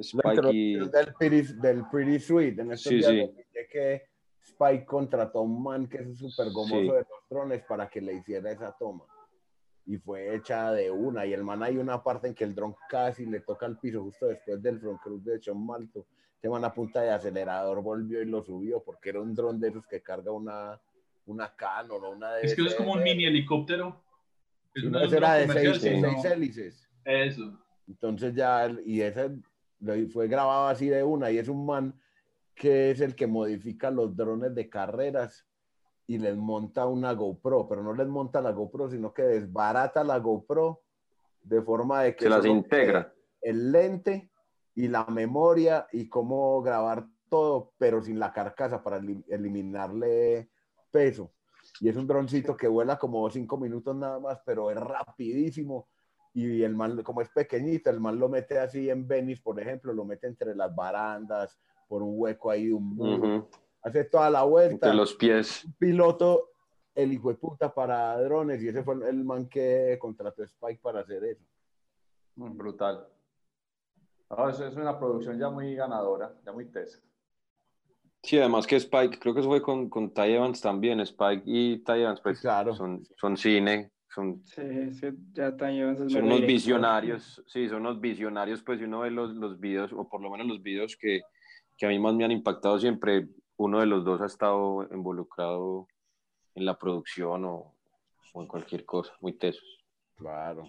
Spikey. 0.00 0.74
Del 0.90 1.14
pretty, 1.18 1.42
del 1.54 1.84
pretty 1.90 2.18
Sweet, 2.18 2.58
en 2.58 2.72
este 2.72 2.90
sí, 2.90 3.02
sí. 3.02 3.30
que 3.72 4.02
Spike 4.46 4.84
contrató 4.84 5.40
a 5.40 5.42
un 5.42 5.62
man 5.62 5.88
que 5.88 5.98
es 5.98 6.18
súper 6.18 6.50
gomoso 6.52 6.94
de 6.94 7.00
los 7.00 7.28
drones 7.28 7.62
para 7.64 7.88
que 7.88 8.00
le 8.00 8.14
hiciera 8.14 8.50
esa 8.50 8.72
toma. 8.72 9.04
Y 9.86 9.98
fue 9.98 10.34
hecha 10.34 10.72
de 10.72 10.90
una. 10.90 11.26
Y 11.26 11.32
el 11.32 11.44
man 11.44 11.62
hay 11.62 11.76
una 11.76 12.02
parte 12.02 12.28
en 12.28 12.34
que 12.34 12.44
el 12.44 12.54
dron 12.54 12.74
casi 12.88 13.26
le 13.26 13.40
toca 13.40 13.66
al 13.66 13.78
piso 13.78 14.02
justo 14.02 14.26
después 14.26 14.62
del 14.62 14.80
front 14.80 15.00
cruz 15.00 15.24
de 15.24 15.40
Sean 15.40 15.64
Malto. 15.64 16.06
Este 16.34 16.48
man 16.48 16.64
a 16.64 16.72
punta 16.72 17.00
de 17.02 17.10
acelerador 17.10 17.82
volvió 17.82 18.22
y 18.22 18.26
lo 18.26 18.42
subió 18.42 18.82
porque 18.82 19.10
era 19.10 19.20
un 19.20 19.34
dron 19.34 19.58
de 19.58 19.68
esos 19.68 19.86
que 19.86 20.02
carga 20.02 20.32
una, 20.32 20.80
una 21.26 21.54
Canon 21.54 22.04
o 22.04 22.10
una 22.10 22.34
de... 22.34 22.46
Es 22.46 22.54
que 22.54 22.62
es 22.62 22.74
como 22.74 22.92
un 22.92 23.02
mini 23.02 23.26
helicóptero. 23.26 24.02
Es 24.74 25.12
era 25.12 25.34
de 25.34 25.48
seis, 25.48 25.78
seis 25.80 26.24
hélices. 26.24 26.88
Eso. 27.04 27.58
Entonces 27.88 28.34
ya, 28.34 28.68
y 28.84 29.00
ese 29.00 29.30
fue 30.12 30.28
grabado 30.28 30.68
así 30.68 30.88
de 30.88 31.02
una 31.02 31.30
y 31.30 31.38
es 31.38 31.48
un 31.48 31.64
man 31.64 31.94
que 32.56 32.90
es 32.90 33.00
el 33.00 33.14
que 33.14 33.28
modifica 33.28 33.90
los 33.90 34.16
drones 34.16 34.54
de 34.54 34.68
carreras 34.68 35.46
y 36.08 36.18
les 36.18 36.36
monta 36.36 36.86
una 36.86 37.12
GoPro, 37.12 37.68
pero 37.68 37.82
no 37.82 37.92
les 37.92 38.08
monta 38.08 38.40
la 38.40 38.50
GoPro, 38.50 38.90
sino 38.90 39.12
que 39.12 39.22
desbarata 39.22 40.02
la 40.02 40.18
GoPro 40.18 40.82
de 41.42 41.62
forma 41.62 42.02
de 42.02 42.16
que 42.16 42.24
se 42.24 42.30
las 42.30 42.44
integra 42.44 43.12
el 43.46 43.70
lente 43.70 44.30
y 44.74 44.88
la 44.88 45.04
memoria 45.06 45.86
y 45.92 46.08
cómo 46.08 46.60
grabar 46.62 47.06
todo, 47.28 47.72
pero 47.78 48.02
sin 48.02 48.18
la 48.18 48.32
carcasa 48.32 48.82
para 48.82 49.00
eliminarle 49.28 50.50
peso. 50.90 51.32
Y 51.80 51.88
es 51.88 51.96
un 51.96 52.08
droncito 52.08 52.56
que 52.56 52.66
vuela 52.66 52.98
como 52.98 53.30
cinco 53.30 53.56
minutos 53.56 53.94
nada 53.94 54.18
más, 54.18 54.40
pero 54.44 54.70
es 54.70 54.76
rapidísimo. 54.76 55.88
Y 56.34 56.62
el 56.62 56.74
man, 56.74 57.02
como 57.04 57.22
es 57.22 57.28
pequeñito, 57.30 57.88
el 57.88 58.00
man 58.00 58.18
lo 58.18 58.28
mete 58.28 58.58
así 58.58 58.90
en 58.90 59.06
Venice, 59.06 59.42
por 59.42 59.60
ejemplo, 59.60 59.92
lo 59.92 60.04
mete 60.04 60.26
entre 60.26 60.54
las 60.54 60.74
barandas, 60.74 61.56
por 61.86 62.02
un 62.02 62.14
hueco 62.14 62.50
ahí 62.50 62.66
de 62.66 62.74
un 62.74 63.46
Hace 63.86 64.02
toda 64.02 64.28
la 64.30 64.42
vuelta. 64.42 64.74
Entre 64.74 64.94
los 64.94 65.14
pies. 65.14 65.64
piloto, 65.78 66.50
el 66.92 67.12
hijo 67.12 67.28
de 67.28 67.36
puta 67.36 67.72
para 67.72 68.20
drones, 68.20 68.60
y 68.60 68.68
ese 68.68 68.82
fue 68.82 68.96
el 69.08 69.22
man 69.24 69.48
que 69.48 69.96
contrató 70.00 70.42
Spike 70.42 70.80
para 70.82 71.00
hacer 71.00 71.22
eso. 71.22 71.44
Mm, 72.34 72.56
brutal. 72.56 73.06
eso 74.50 74.66
es 74.66 74.74
una 74.74 74.98
producción 74.98 75.38
ya 75.38 75.50
muy 75.50 75.76
ganadora, 75.76 76.34
ya 76.44 76.52
muy 76.52 76.66
tesa. 76.66 76.98
Sí, 78.24 78.38
además 78.40 78.66
que 78.66 78.74
Spike, 78.74 79.20
creo 79.20 79.34
que 79.34 79.40
eso 79.40 79.48
fue 79.48 79.62
con, 79.62 79.88
con 79.88 80.12
Ty 80.12 80.32
Evans 80.32 80.60
también, 80.60 80.98
Spike 80.98 81.44
y 81.46 81.78
Ty 81.84 81.92
Evans, 81.92 82.20
pues 82.20 82.40
claro. 82.40 82.74
son, 82.74 83.06
son 83.16 83.36
cine, 83.36 83.92
son, 84.08 84.42
sí, 84.44 84.92
sí, 84.94 85.10
ya 85.32 85.56
Ty 85.56 85.78
Evans 85.78 86.12
son 86.12 86.24
unos 86.24 86.40
visionarios, 86.40 87.40
sí, 87.46 87.68
son 87.68 87.82
unos 87.82 88.00
visionarios, 88.00 88.64
pues 88.64 88.80
si 88.80 88.84
uno 88.84 89.00
ve 89.00 89.12
los, 89.12 89.32
los 89.36 89.60
videos, 89.60 89.92
o 89.92 90.08
por 90.08 90.20
lo 90.20 90.30
menos 90.30 90.48
los 90.48 90.60
videos 90.60 90.96
que, 90.96 91.20
que 91.76 91.86
a 91.86 91.88
mí 91.88 91.98
más 91.98 92.14
me 92.14 92.24
han 92.24 92.32
impactado 92.32 92.78
siempre, 92.78 93.28
uno 93.56 93.80
de 93.80 93.86
los 93.86 94.04
dos 94.04 94.20
ha 94.20 94.26
estado 94.26 94.86
involucrado 94.92 95.88
en 96.54 96.64
la 96.64 96.78
producción 96.78 97.44
o, 97.44 97.74
en 98.34 98.46
cualquier 98.46 98.84
cosa, 98.84 99.14
muy 99.20 99.34
tesos. 99.34 99.84
Claro. 100.16 100.64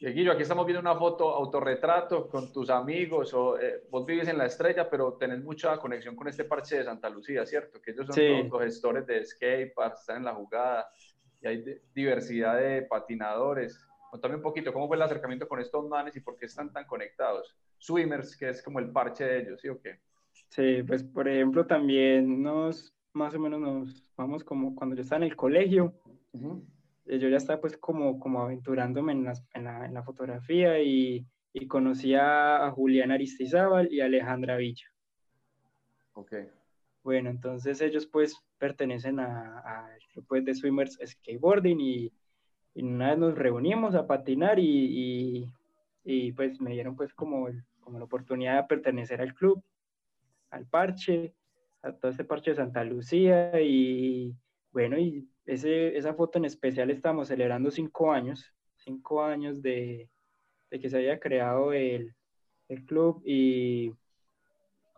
Y 0.00 0.06
Guillo, 0.12 0.32
aquí 0.32 0.42
estamos 0.42 0.64
viendo 0.64 0.80
una 0.80 0.96
foto 0.96 1.34
autorretrato 1.34 2.28
con 2.28 2.52
tus 2.52 2.70
amigos, 2.70 3.34
o 3.34 3.58
eh, 3.58 3.84
vos 3.90 4.06
vives 4.06 4.28
en 4.28 4.38
la 4.38 4.46
estrella, 4.46 4.88
pero 4.88 5.14
tenés 5.14 5.42
mucha 5.42 5.76
conexión 5.78 6.14
con 6.14 6.28
este 6.28 6.44
parche 6.44 6.78
de 6.78 6.84
Santa 6.84 7.08
Lucía, 7.10 7.44
¿cierto? 7.44 7.80
Que 7.80 7.90
ellos 7.90 8.06
son 8.06 8.48
los, 8.48 8.62
gestores 8.62 9.06
de 9.06 9.24
skateparks, 9.24 10.00
están 10.00 10.18
en 10.18 10.24
la 10.24 10.34
jugada, 10.34 10.88
y 11.40 11.48
hay 11.48 11.80
diversidad 11.92 12.58
de 12.58 12.82
patinadores. 12.82 13.84
Contame 14.10 14.36
un 14.36 14.42
poquito, 14.42 14.72
¿cómo 14.72 14.86
fue 14.86 14.96
el 14.96 15.02
acercamiento 15.02 15.48
con 15.48 15.60
estos 15.60 15.84
manes 15.88 16.14
y 16.16 16.20
por 16.20 16.36
qué 16.36 16.46
están 16.46 16.72
tan 16.72 16.86
conectados? 16.86 17.56
Swimmers, 17.78 18.36
que 18.36 18.50
es 18.50 18.62
como 18.62 18.78
el 18.78 18.92
parche 18.92 19.24
de 19.24 19.40
ellos, 19.40 19.60
¿sí 19.60 19.68
o 19.68 19.80
qué? 19.80 19.98
Sí, 20.48 20.82
pues 20.82 21.04
por 21.04 21.28
ejemplo 21.28 21.66
también 21.66 22.42
nos, 22.42 22.94
más 23.12 23.34
o 23.34 23.38
menos 23.38 23.60
nos 23.60 24.10
vamos 24.16 24.44
como 24.44 24.74
cuando 24.74 24.96
yo 24.96 25.02
estaba 25.02 25.24
en 25.24 25.30
el 25.30 25.36
colegio, 25.36 25.94
eh, 27.06 27.18
yo 27.18 27.28
ya 27.28 27.36
estaba 27.36 27.60
pues 27.60 27.76
como, 27.76 28.18
como 28.18 28.42
aventurándome 28.42 29.12
en, 29.12 29.26
en, 29.54 29.64
la, 29.64 29.86
en 29.86 29.94
la, 29.94 30.02
fotografía 30.02 30.80
y, 30.80 31.26
y 31.52 31.66
conocí 31.66 32.14
a, 32.14 32.70
Julián 32.74 33.10
Aristizábal 33.10 33.92
y 33.92 34.00
a 34.00 34.06
Alejandra 34.06 34.56
Villa. 34.56 34.86
Ok. 36.14 36.32
Bueno, 37.04 37.30
entonces 37.30 37.80
ellos 37.80 38.06
pues 38.06 38.36
pertenecen 38.58 39.20
a, 39.20 39.86
grupo 40.14 40.40
de 40.40 40.54
swimmers 40.54 40.98
skateboarding 41.04 41.80
y, 41.80 42.12
y, 42.74 42.82
una 42.82 43.10
vez 43.10 43.18
nos 43.18 43.38
reunimos 43.38 43.94
a 43.94 44.06
patinar 44.06 44.58
y, 44.58 44.64
y, 44.64 45.52
y 46.04 46.32
pues 46.32 46.60
me 46.60 46.72
dieron 46.72 46.96
pues 46.96 47.14
como, 47.14 47.48
como 47.80 47.98
la 47.98 48.04
oportunidad 48.04 48.62
de 48.62 48.68
pertenecer 48.68 49.20
al 49.20 49.34
club 49.34 49.62
al 50.50 50.66
parche, 50.66 51.34
a 51.82 51.92
todo 51.92 52.10
ese 52.10 52.24
parche 52.24 52.50
de 52.50 52.56
Santa 52.56 52.84
Lucía 52.84 53.60
y 53.60 54.34
bueno, 54.72 54.98
y 54.98 55.28
ese, 55.46 55.96
esa 55.96 56.14
foto 56.14 56.38
en 56.38 56.44
especial 56.44 56.90
estamos 56.90 57.28
celebrando 57.28 57.70
cinco 57.70 58.12
años, 58.12 58.52
cinco 58.76 59.22
años 59.22 59.62
de, 59.62 60.08
de 60.70 60.80
que 60.80 60.90
se 60.90 60.98
haya 60.98 61.18
creado 61.18 61.72
el, 61.72 62.14
el, 62.68 62.84
club 62.84 63.22
y 63.24 63.92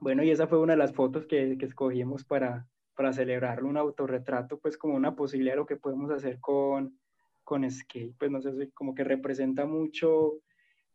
bueno, 0.01 0.22
y 0.22 0.30
esa 0.30 0.46
fue 0.46 0.59
una 0.59 0.72
de 0.74 0.78
las 0.78 0.92
fotos 0.92 1.26
que, 1.26 1.57
que 1.59 1.66
escogimos 1.66 2.24
para, 2.24 2.66
para 2.94 3.12
celebrarlo, 3.12 3.68
un 3.68 3.76
autorretrato, 3.76 4.59
pues 4.59 4.76
como 4.76 4.94
una 4.94 5.14
posibilidad 5.14 5.55
de 5.55 5.59
lo 5.59 5.66
que 5.66 5.76
podemos 5.76 6.11
hacer 6.11 6.40
con, 6.40 6.98
con 7.44 7.70
skate, 7.70 8.14
pues 8.18 8.30
no 8.30 8.40
sé, 8.40 8.70
como 8.72 8.94
que 8.94 9.05
representa 9.05 9.66
mucho 9.66 10.40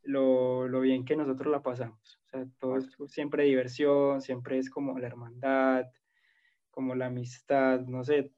lo, 0.03 0.67
lo, 0.67 0.81
bien 0.81 1.05
que 1.05 1.15
nosotros 1.15 1.51
la 1.51 1.61
pasamos. 1.61 2.19
Sea, 2.35 2.45
todo 2.59 2.77
es 2.77 2.95
siempre 3.07 3.43
diversión, 3.43 4.21
siempre 4.21 4.57
es 4.57 4.69
como 4.69 4.97
la 4.99 5.07
hermandad, 5.07 5.85
como 6.71 6.95
la 6.95 7.07
amistad, 7.07 7.79
no 7.81 8.03
sé. 8.03 8.31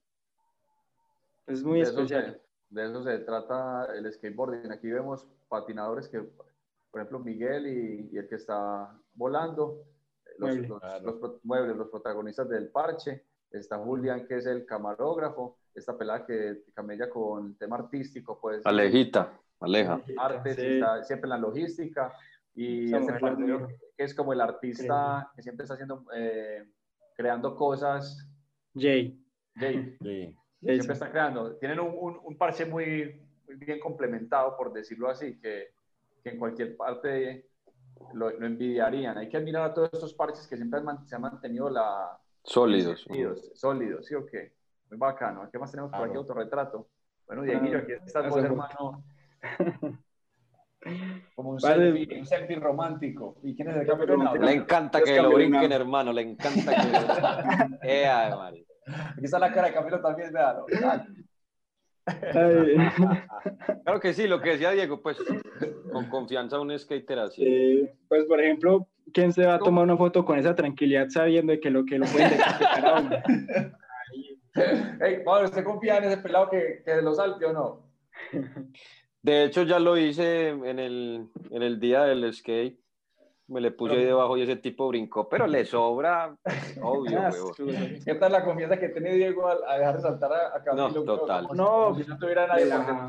Es 1.47 1.63
muy 1.63 1.81
especial. 1.81 2.39
de 2.69 2.85
eso 2.85 3.03
se 3.03 3.19
trata 3.19 3.87
el 3.95 4.11
skateboarding. 4.11 4.71
Aquí 4.71 4.89
vemos 4.89 5.27
patinadores 5.47 6.07
que, 6.09 6.21
por 6.21 7.01
ejemplo, 7.01 7.19
Miguel 7.19 7.67
y, 7.67 8.09
y 8.13 8.17
el 8.17 8.27
que 8.27 8.35
está 8.35 8.95
volando, 9.13 9.83
los, 10.37 10.55
los, 11.01 11.43
muebles, 11.43 11.75
los 11.75 11.89
protagonistas 11.89 12.47
del 12.49 12.69
parche. 12.69 13.25
Está 13.49 13.77
Julián, 13.77 14.27
que 14.27 14.37
es 14.37 14.45
el 14.45 14.65
camarógrafo. 14.65 15.57
Esta 15.73 15.97
pelada 15.97 16.25
que 16.25 16.63
camella 16.73 17.09
con 17.09 17.55
tema 17.55 17.77
artístico, 17.77 18.39
pues. 18.39 18.65
Alejita. 18.65 19.39
Aleja. 19.59 20.01
Artes, 20.17 20.57
está 20.59 21.03
siempre 21.03 21.25
en 21.27 21.29
la 21.29 21.37
logística 21.37 22.13
y 22.57 22.91
este 22.91 23.13
partido 23.19 23.67
que 23.95 24.03
es 24.03 24.15
como 24.15 24.33
el 24.33 24.41
artista 24.41 25.31
que 25.35 25.43
siempre 25.43 25.63
está 25.63 25.75
haciendo, 25.75 26.05
eh, 26.15 26.65
creando 27.15 27.55
cosas. 27.55 28.27
Jay. 28.73 29.23
Jay. 29.55 29.95
Siempre 30.59 30.93
están 30.93 31.11
creando. 31.11 31.55
Tienen 31.57 31.79
un, 31.79 32.19
un, 32.23 32.35
parche 32.35 32.65
muy, 32.65 33.21
muy, 33.45 33.55
bien 33.57 33.79
complementado, 33.79 34.57
por 34.57 34.73
decirlo 34.73 35.07
así, 35.07 35.39
que, 35.39 35.67
que 36.23 36.31
en 36.31 36.39
cualquier 36.39 36.75
parte 36.75 37.47
lo, 38.13 38.31
lo, 38.31 38.47
envidiarían. 38.47 39.19
Hay 39.19 39.29
que 39.29 39.37
admirar 39.37 39.69
a 39.69 39.73
todos 39.75 39.89
estos 39.93 40.15
parches 40.15 40.47
que 40.47 40.57
siempre 40.57 40.81
se 41.05 41.15
han 41.15 41.21
mantenido 41.21 41.69
la... 41.69 42.19
Sólidos. 42.43 43.07
Sólidos, 43.53 44.07
¿sí 44.07 44.15
o 44.15 44.25
qué? 44.25 44.53
Muy 44.89 44.97
bacano. 44.97 45.47
¿Qué 45.51 45.59
más 45.59 45.69
tenemos 45.69 45.91
por 45.91 46.07
aquí? 46.07 46.17
Autorretrato. 46.17 46.89
Bueno, 47.27 47.43
Dieguillo, 47.43 47.77
aquí 47.77 47.91
estás 47.91 48.27
vos, 48.27 48.43
hermano. 48.43 49.03
Como 51.35 51.51
un, 51.51 51.59
selfie, 51.59 52.19
un 52.19 52.25
selfie 52.25 52.55
romántico. 52.57 53.37
¿Y 53.43 53.55
quién 53.55 53.69
es 53.69 53.77
el 53.77 53.87
campeón? 53.87 54.27
Le 54.41 54.51
encanta 54.53 55.01
que 55.03 55.21
lo 55.21 55.31
brinquen, 55.31 55.71
hermano. 55.71 56.11
Le 56.13 56.21
encanta 56.21 56.75
que 56.75 56.87
lo 56.91 56.99
eh, 57.83 58.07
Aquí 58.07 59.25
está 59.25 59.39
la 59.39 59.51
cara 59.51 59.67
de 59.67 59.73
Camilo 59.73 59.99
también, 59.99 60.31
véalo. 60.31 60.65
claro 63.83 63.99
que 63.99 64.13
sí, 64.13 64.27
lo 64.27 64.39
que 64.41 64.51
decía 64.51 64.71
Diego, 64.71 65.01
pues 65.01 65.17
con 65.91 66.09
confianza 66.09 66.59
un 66.59 66.77
skater 66.77 67.19
así. 67.19 67.89
pues 68.07 68.23
por 68.25 68.39
ejemplo, 68.39 68.87
¿quién 69.13 69.33
se 69.33 69.45
va 69.45 69.55
a 69.55 69.59
tomar 69.59 69.83
una 69.83 69.97
foto 69.97 70.23
con 70.23 70.39
esa 70.39 70.55
tranquilidad 70.55 71.09
sabiendo 71.09 71.53
que 71.59 71.69
lo 71.69 71.83
que 71.85 71.99
lo 71.99 72.05
pueden 72.05 72.29
decapitacar 72.29 72.85
a 72.85 72.99
uno? 73.01 73.17
Hey, 75.01 75.21
Pablo, 75.25 75.45
¿usted 75.45 75.63
confía 75.63 75.97
en 75.97 76.05
ese 76.05 76.17
pelado 76.17 76.49
que, 76.49 76.81
que 76.83 77.01
lo 77.01 77.13
salte 77.13 77.45
o 77.45 77.53
no? 77.53 77.87
De 79.27 79.43
hecho, 79.43 79.63
ya 79.63 79.77
lo 79.77 79.97
hice 79.97 80.51
en 80.51 80.79
el, 80.79 81.27
en 81.51 81.61
el 81.61 81.81
día 81.81 82.03
del 82.03 82.33
skate. 82.33 82.79
Me 83.47 83.59
le 83.59 83.71
puse 83.71 83.95
ahí 83.95 84.05
debajo 84.05 84.37
y 84.37 84.43
ese 84.43 84.55
tipo 84.55 84.87
brincó, 84.87 85.27
pero 85.27 85.47
le 85.47 85.65
sobra, 85.65 86.37
obvio, 86.81 87.29
¿Qué 88.05 88.15
tal 88.15 88.31
la 88.31 88.45
confianza 88.45 88.79
que 88.79 88.87
tiene 88.87 89.15
Diego 89.15 89.49
a, 89.49 89.77
dejar 89.77 89.97
de 89.97 90.01
saltar 90.01 90.31
a, 90.31 90.55
a 90.55 90.63
Camilo? 90.63 90.89
No, 90.89 91.03
total. 91.03 91.47
no, 91.53 91.93
si 91.95 92.07
no 92.07 92.17
tuviera 92.17 92.47
nadie 92.47 92.67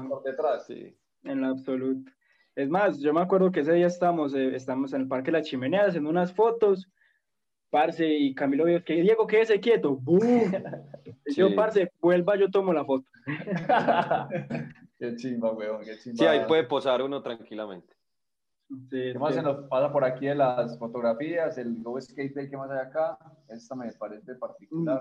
por, 0.08 0.24
detrás. 0.24 0.66
Sí. 0.66 0.92
En 1.22 1.40
lo 1.40 1.46
absoluto. 1.48 2.10
Es 2.56 2.68
más, 2.68 2.98
yo 2.98 3.14
me 3.14 3.20
acuerdo 3.20 3.52
que 3.52 3.60
ese 3.60 3.74
día 3.74 3.86
estamos, 3.86 4.34
eh, 4.34 4.56
estamos 4.56 4.92
en 4.94 5.02
el 5.02 5.08
Parque 5.08 5.30
La 5.30 5.42
Chimenea 5.42 5.86
haciendo 5.86 6.10
unas 6.10 6.32
fotos, 6.32 6.88
Parce, 7.70 8.08
y 8.08 8.34
Camilo 8.34 8.64
vio 8.64 8.82
que 8.82 8.94
Diego, 9.02 9.24
quédese 9.24 9.60
quieto. 9.60 9.94
¡Bum! 9.94 10.20
Yo, 11.36 11.54
parce, 11.54 11.92
vuelva, 12.00 12.34
yo 12.36 12.50
tomo 12.50 12.72
la 12.72 12.84
foto. 12.84 13.06
qué 14.98 15.16
chimba, 15.16 15.52
weón, 15.52 15.84
qué 15.84 15.98
chimba. 15.98 16.18
Sí, 16.18 16.26
ahí 16.26 16.46
puede 16.46 16.64
posar 16.64 17.02
uno 17.02 17.22
tranquilamente. 17.22 17.94
Sí, 18.68 19.12
¿Qué 19.12 19.18
más 19.18 19.34
se 19.34 19.42
nos 19.42 19.66
pasa 19.68 19.90
por 19.90 20.04
aquí 20.04 20.26
de 20.26 20.34
las 20.34 20.78
fotografías? 20.78 21.56
El 21.56 21.82
Go 21.82 21.98
Skate 22.00 22.34
Day 22.34 22.50
que 22.50 22.56
más 22.56 22.70
hay 22.70 22.80
acá. 22.80 23.18
Esta 23.48 23.74
me 23.74 23.90
parece 23.92 24.34
particular. 24.34 25.00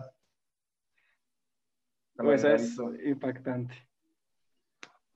Mm. 2.15 2.23
Pues 2.23 2.43
es 2.43 2.77
impactante. 3.05 3.75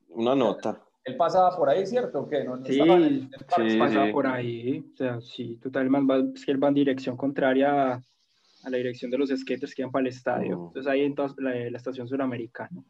Una 0.10 0.36
nota. 0.36 0.80
Él 1.04 1.18
pasaba 1.18 1.56
por 1.56 1.70
ahí, 1.70 1.86
¿cierto? 1.86 2.22
¿O 2.22 2.30
qué? 2.30 2.44
¿No, 2.44 2.64
sí, 2.64 2.74
sí, 2.74 3.78
pasaba 3.80 4.12
por 4.12 4.28
ahí. 4.28 4.86
O 4.94 4.98
sea, 4.98 5.20
sí, 5.22 5.58
totalmente. 5.58 6.32
Es 6.36 6.46
que 6.46 6.52
él 6.52 6.64
va 6.64 6.68
en 6.68 6.76
dirección 6.76 7.18
contraria 7.18 7.94
a, 7.94 8.70
la 8.70 8.78
dirección 8.78 9.10
de 9.10 9.18
los 9.18 9.30
skaters 9.30 9.74
que 9.74 9.84
van 9.84 9.92
para 9.92 10.02
el 10.02 10.10
estadio. 10.10 10.60
Oh. 10.60 10.68
Entonces 10.68 10.92
ahí 10.92 11.02
en 11.02 11.16
toda 11.16 11.34
la, 11.38 11.56
estación 11.78 12.08
suramericana. 12.08 12.84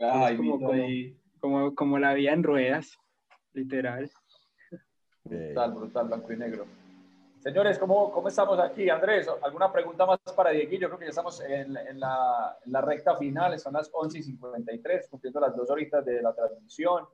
Ay, 0.00 0.36
como, 0.36 0.58
como, 0.58 0.72
como, 1.40 1.74
como, 1.74 1.98
la 1.98 2.14
vía 2.14 2.32
en 2.32 2.42
ruedas, 2.42 2.98
literal. 3.52 4.10
Brutal, 5.24 5.72
brutal, 5.72 6.06
blanco 6.08 6.32
y 6.32 6.36
negro. 6.36 6.66
Señores, 7.40 7.78
¿cómo, 7.78 8.10
¿cómo 8.12 8.28
estamos 8.28 8.58
aquí? 8.58 8.90
Andrés, 8.90 9.26
¿alguna 9.42 9.72
pregunta 9.72 10.04
más 10.04 10.18
para 10.36 10.50
Diego? 10.50 10.72
Yo 10.72 10.88
creo 10.88 10.98
que 10.98 11.06
ya 11.06 11.10
estamos 11.10 11.40
en, 11.40 11.76
en, 11.76 11.98
la, 11.98 12.58
en, 12.64 12.72
la, 12.72 12.80
recta 12.82 13.16
final, 13.16 13.58
son 13.58 13.72
las 13.72 13.90
11 13.92 14.18
y 14.18 14.22
53, 14.22 15.08
cumpliendo 15.08 15.40
las 15.40 15.56
dos 15.56 15.70
horitas 15.70 16.04
de 16.04 16.20
la 16.20 16.34
transmisión. 16.34 17.04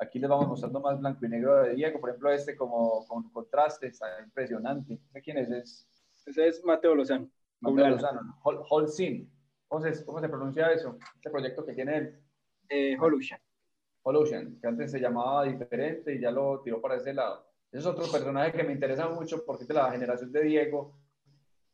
Aquí 0.00 0.18
les 0.18 0.30
vamos 0.30 0.48
mostrando 0.48 0.80
más 0.80 0.98
blanco 0.98 1.26
y 1.26 1.28
negro 1.28 1.62
de 1.62 1.74
Diego, 1.74 2.00
por 2.00 2.10
ejemplo, 2.10 2.30
este 2.30 2.56
como 2.56 3.06
con 3.06 3.30
contraste, 3.30 3.88
está 3.88 4.06
impresionante. 4.22 5.00
¿Quién 5.22 5.38
es? 5.38 5.50
es? 5.50 5.88
Ese 6.24 6.48
es 6.48 6.64
Mateo 6.64 6.94
Lozano. 6.94 7.28
Mateo 7.60 7.88
Lozano, 7.88 8.38
Holcim. 8.42 9.28
¿Cómo 9.68 9.82
se, 9.82 10.04
¿Cómo 10.04 10.20
se 10.20 10.28
pronuncia 10.28 10.72
eso? 10.72 10.98
Este 11.14 11.30
proyecto 11.30 11.64
que 11.64 11.74
tiene 11.74 11.96
él. 11.96 12.18
Eh, 12.68 12.96
Holution. 12.98 13.38
Holution, 14.02 14.58
que 14.60 14.66
antes 14.66 14.90
se 14.90 15.00
llamaba 15.00 15.44
diferente 15.44 16.14
y 16.14 16.20
ya 16.20 16.30
lo 16.30 16.60
tiró 16.60 16.80
para 16.80 16.96
ese 16.96 17.12
lado. 17.12 17.46
Ese 17.70 17.80
es 17.80 17.86
otro 17.86 18.10
personaje 18.10 18.52
que 18.52 18.64
me 18.64 18.72
interesa 18.72 19.08
mucho 19.08 19.44
porque 19.44 19.62
es 19.62 19.68
de 19.68 19.74
la 19.74 19.90
generación 19.90 20.32
de 20.32 20.42
Diego 20.42 20.98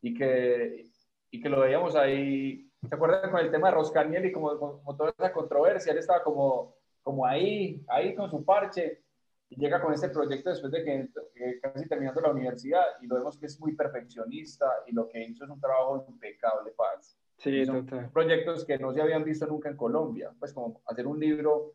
y 0.01 0.13
que, 0.13 0.87
y 1.31 1.41
que 1.41 1.49
lo 1.49 1.61
veíamos 1.61 1.95
ahí. 1.95 2.69
¿Se 2.89 2.95
acuerdan 2.95 3.31
con 3.31 3.41
el 3.41 3.51
tema 3.51 3.69
de 3.69 3.75
Roscaniel 3.75 4.27
y 4.27 4.33
como, 4.33 4.59
como 4.59 4.97
toda 4.97 5.15
esa 5.17 5.33
controversia? 5.33 5.93
Él 5.93 5.99
estaba 5.99 6.23
como 6.23 6.75
como 7.05 7.27
ahí, 7.27 7.85
ahí 7.89 8.17
con 8.17 8.29
su 8.31 8.45
parche, 8.45 9.05
y 9.51 9.57
llega 9.57 9.81
con 9.81 9.93
este 9.93 10.09
proyecto 10.09 10.51
después 10.51 10.73
de 10.73 10.83
que, 10.83 11.61
casi 11.61 11.87
terminando 11.87 12.21
la 12.23 12.31
universidad, 12.31 12.83
y 13.03 13.07
lo 13.07 13.17
vemos 13.17 13.39
que 13.39 13.47
es 13.47 13.61
muy 13.61 13.77
perfeccionista, 13.77 14.67
y 14.87 14.93
lo 14.93 15.07
que 15.09 15.23
hizo 15.23 15.45
es 15.45 15.51
un 15.51 15.61
trabajo 15.61 16.05
impecable, 16.09 16.73
Paz. 16.73 17.17
Sí, 17.39 17.65
Son 17.65 17.87
proyectos 18.13 18.65
que 18.65 18.79
no 18.79 18.93
se 18.93 19.03
habían 19.03 19.25
visto 19.25 19.47
nunca 19.47 19.69
en 19.69 19.77
Colombia, 19.77 20.33
pues 20.39 20.53
como 20.53 20.81
hacer 20.87 21.07
un 21.07 21.19
libro 21.19 21.75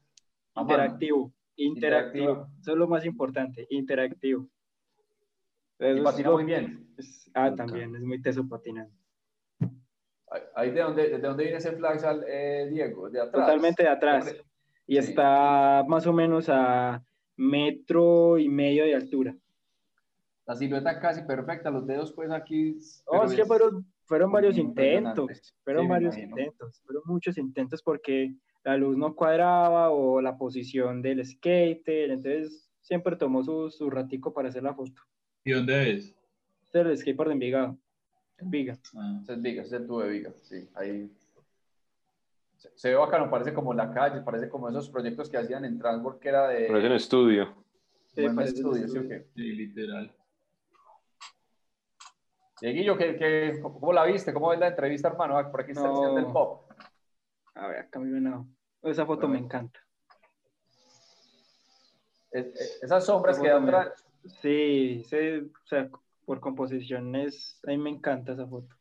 interactivo, 0.56 1.32
interactivo, 1.56 2.48
eso 2.60 2.72
es 2.72 2.78
lo 2.78 2.88
más 2.88 3.06
importante, 3.06 3.68
interactivo. 3.70 4.48
y 5.80 6.02
patina 6.02 6.32
muy 6.32 6.46
bien. 6.46 6.96
ah, 7.34 7.54
también, 7.54 7.96
es 7.96 8.02
muy 8.02 8.22
teso 8.22 8.48
patinando. 8.48 8.94
Ahí 10.56 10.72
de 10.72 10.82
dónde, 10.82 11.10
de 11.10 11.20
dónde 11.20 11.44
viene 11.44 11.58
ese 11.58 11.72
flag, 11.72 12.00
eh, 12.28 12.68
Diego, 12.72 13.10
de 13.10 13.20
atrás. 13.20 13.46
Totalmente 13.46 13.84
de 13.84 13.90
atrás 13.90 14.36
y 14.90 14.98
está 14.98 15.84
más 15.88 16.08
o 16.08 16.14
menos 16.14 16.50
a 16.50 17.04
metro 17.38 18.40
y 18.40 18.50
medio 18.50 18.86
de 18.86 18.96
altura. 18.96 19.36
La 20.48 20.56
silueta 20.56 21.00
casi 21.00 21.22
perfecta, 21.22 21.70
los 21.70 21.86
dedos 21.86 22.12
pues 22.12 22.32
aquí... 22.32 22.80
Oh, 23.06 23.28
sí, 23.28 23.40
fueron, 23.44 23.86
fueron 24.10 24.32
varios 24.32 24.58
intentos, 24.58 25.54
fueron 25.64 25.88
varios 25.88 26.18
intentos, 26.18 26.82
fueron 26.84 27.04
muchos 27.06 27.38
intentos 27.38 27.84
porque 27.84 28.34
la 28.64 28.76
luz 28.76 28.98
no 28.98 29.16
cuadraba 29.16 29.92
o 29.92 30.20
la 30.20 30.36
posición 30.36 31.04
del 31.04 31.24
skater, 31.24 32.10
entonces 32.10 32.72
siempre 32.82 33.16
tomó 33.16 33.44
su, 33.44 33.70
su 33.70 33.88
ratico 33.92 34.34
para 34.34 34.50
hacer 34.50 34.64
la 34.64 34.74
foto. 34.74 35.00
¿Y 35.46 35.52
dónde 35.52 35.92
es? 35.92 36.16
Este 36.64 36.82
es 36.82 36.88
el 36.88 36.98
skateboard 36.98 37.30
de 37.30 37.34
Envigado, 37.34 37.78
en 38.40 38.50
Viga. 38.50 38.80
Ah. 38.96 39.22
es 39.28 39.42
Viga, 39.44 39.62
es 39.62 39.72
el 39.72 39.86
tubo 39.86 40.02
de 40.02 40.10
Viga, 40.10 40.34
sí, 40.42 40.68
ahí 40.74 41.12
se 42.76 42.90
ve 42.90 42.96
bacano, 42.96 43.30
parece 43.30 43.54
como 43.54 43.76
la 43.76 43.94
calle, 43.94 44.22
parece 44.22 44.50
como 44.50 44.70
esos 44.70 44.90
proyectos 44.90 45.30
que 45.30 45.38
hacían 45.38 45.66
en 45.66 45.78
Transport 45.78 46.20
que 46.20 46.30
era 46.30 46.48
de... 46.48 46.66
Parece 46.66 46.88
un 46.88 46.94
estudio. 46.94 47.56
Sí, 48.08 48.26
estudio, 48.26 48.88
¿sí 48.88 48.98
o 48.98 49.08
qué? 49.08 49.28
Sí, 49.36 49.52
literal. 49.54 50.12
Dieguillo, 52.62 52.98
¿qué, 52.98 53.60
cómo 53.62 53.94
la 53.94 54.06
viste? 54.06 54.34
¿Cómo 54.34 54.50
ves 54.50 54.60
la 54.60 54.68
entrevista, 54.68 55.08
hermano? 55.08 55.38
Ah, 55.38 55.50
por 55.50 55.62
aquí 55.62 55.72
está 55.72 55.90
el 55.90 55.96
señor 55.96 56.16
del 56.16 56.26
pop. 56.26 56.70
A 57.56 57.68
ver, 57.68 57.80
acá 57.80 58.00
me 58.00 58.20
no. 58.20 58.48
Esa 58.84 59.06
foto 59.06 59.28
me 59.28 59.38
encanta. 59.38 59.80
esas 62.32 63.06
sombras 63.06 63.40
que 63.40 63.50
atrás. 63.50 64.06
Sí, 64.42 65.04
sí, 65.06 65.18
o 65.18 65.68
sea, 65.68 65.90
por 66.26 66.40
composiciones, 66.40 67.60
a 67.66 67.72
mí 67.72 67.78
me 67.78 67.90
encanta 67.90 68.34
esa 68.34 68.46
foto. 68.46 68.76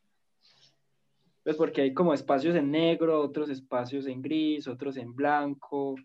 Pues 1.43 1.55
porque 1.55 1.81
hay 1.81 1.93
como 1.93 2.13
espacios 2.13 2.55
en 2.55 2.71
negro, 2.71 3.21
otros 3.21 3.49
espacios 3.49 4.05
en 4.07 4.21
gris, 4.21 4.67
otros 4.67 4.97
en 4.97 5.15
blanco, 5.15 5.95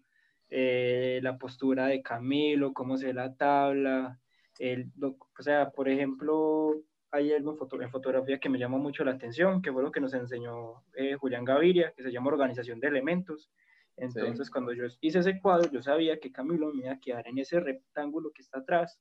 eh, 0.48 1.18
la 1.22 1.36
postura 1.36 1.86
de 1.86 2.02
Camilo, 2.02 2.72
cómo 2.72 2.96
se 2.96 3.06
ve 3.06 3.14
la 3.14 3.34
tabla, 3.34 4.20
el, 4.58 4.90
o 5.02 5.42
sea, 5.42 5.70
por 5.70 5.88
ejemplo, 5.88 6.80
hay 7.14 7.32
algo 7.32 7.56
en, 7.80 7.90
fotografía 7.90 8.40
que 8.40 8.48
me 8.48 8.58
llamó 8.58 8.76
mucho 8.78 9.04
la 9.04 9.12
atención, 9.12 9.62
que 9.62 9.72
fue 9.72 9.84
lo 9.84 9.92
que 9.92 10.00
nos 10.00 10.12
enseñó 10.14 10.82
eh, 10.96 11.14
Julián 11.14 11.44
Gaviria, 11.44 11.92
que 11.96 12.02
se 12.02 12.10
llama 12.10 12.32
Organización 12.32 12.80
de 12.80 12.88
Elementos. 12.88 13.52
Entonces, 13.96 14.50
cuando 14.50 14.72
yo 14.72 14.82
hice 15.00 15.20
ese 15.20 15.40
cuadro, 15.40 15.70
yo 15.70 15.80
sabía 15.80 16.18
que 16.18 16.32
Camilo 16.32 16.74
me 16.74 16.82
iba 16.86 16.92
a 16.92 16.98
quedar 16.98 17.28
en 17.28 17.38
ese 17.38 17.60
rectángulo 17.60 18.32
que 18.34 18.42
está 18.42 18.58
atrás. 18.58 19.00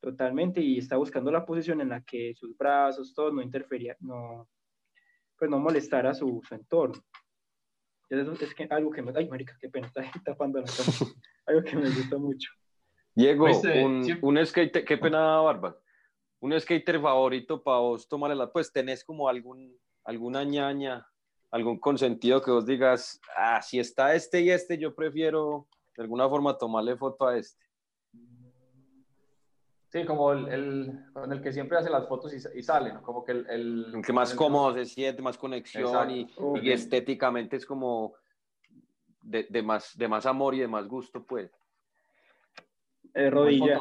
Totalmente, 0.00 0.62
y 0.62 0.78
está 0.78 0.96
buscando 0.96 1.30
la 1.30 1.44
posición 1.44 1.82
en 1.82 1.90
la 1.90 2.00
que 2.00 2.32
sus 2.34 2.56
brazos, 2.56 3.12
todo 3.12 3.30
no 3.30 3.42
interfería, 3.42 3.94
no, 4.00 4.48
pues 5.38 5.50
no 5.50 5.58
molestar 5.58 6.06
a 6.06 6.14
su, 6.14 6.40
su 6.48 6.54
entorno. 6.54 7.02
Eso 8.08 8.32
es 8.32 8.54
que 8.54 8.66
algo 8.70 8.90
que 8.90 9.02
me... 9.02 9.12
Ay, 9.14 9.28
marica, 9.28 9.54
qué 9.60 9.68
pena, 9.68 9.86
está 9.94 10.02
tapando 10.24 10.60
la 10.60 10.66
cámara. 10.66 11.14
algo 11.46 11.62
que 11.62 11.76
me 11.76 11.90
gusta 11.90 12.16
mucho. 12.16 12.50
Diego, 13.14 13.44
pues, 13.44 13.62
eh, 13.64 13.84
un, 13.84 14.18
un, 14.22 14.46
skater, 14.46 14.84
qué 14.84 14.96
pena, 14.96 15.40
Barba. 15.40 15.76
Un 16.46 16.60
skater 16.60 17.00
favorito 17.00 17.60
para 17.60 17.78
vos 17.78 18.06
tomarle 18.06 18.36
la... 18.36 18.52
Pues 18.52 18.72
tenés 18.72 19.02
como 19.02 19.28
algún, 19.28 19.76
alguna 20.04 20.44
ñaña, 20.44 21.04
algún 21.50 21.80
consentido 21.80 22.40
que 22.40 22.52
vos 22.52 22.64
digas, 22.64 23.20
ah, 23.36 23.60
si 23.60 23.80
está 23.80 24.14
este 24.14 24.42
y 24.42 24.50
este, 24.50 24.78
yo 24.78 24.94
prefiero 24.94 25.66
de 25.96 26.04
alguna 26.04 26.28
forma 26.28 26.56
tomarle 26.56 26.96
foto 26.96 27.26
a 27.26 27.36
este. 27.36 27.66
Sí, 29.88 30.04
como 30.04 30.30
el, 30.30 30.46
el, 30.46 31.04
con 31.12 31.32
el 31.32 31.42
que 31.42 31.52
siempre 31.52 31.78
hace 31.78 31.90
las 31.90 32.06
fotos 32.06 32.32
y, 32.32 32.36
y 32.56 32.62
sale, 32.62 32.92
¿no? 32.92 33.02
Como 33.02 33.24
que 33.24 33.32
el... 33.32 33.50
El, 33.50 34.02
que 34.06 34.12
más 34.12 34.32
cómodo 34.32 34.72
se 34.72 34.84
siente, 34.84 35.22
más 35.22 35.38
conexión 35.38 36.12
y, 36.12 36.28
y, 36.62 36.70
estéticamente 36.70 37.56
es 37.56 37.66
como 37.66 38.14
de, 39.20 39.48
de, 39.50 39.62
más, 39.64 39.98
de 39.98 40.06
más 40.06 40.26
amor 40.26 40.54
y 40.54 40.60
de 40.60 40.68
más 40.68 40.86
gusto, 40.86 41.24
pues. 41.24 41.50
Eh, 43.14 43.30
rodilla. 43.30 43.80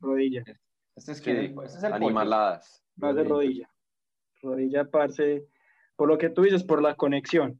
Rodilla. 0.00 0.44
Este 1.00 1.12
es, 1.12 1.20
que, 1.22 1.44
este 1.46 1.78
es 1.78 1.82
el 1.82 1.94
Animaladas. 1.94 2.84
Más 2.96 3.16
de 3.16 3.24
rodilla. 3.24 3.70
Rodilla, 4.42 4.84
parce, 4.84 5.46
por 5.96 6.08
lo 6.08 6.18
que 6.18 6.28
tú 6.28 6.42
dices, 6.42 6.62
por 6.62 6.82
la 6.82 6.94
conexión. 6.94 7.58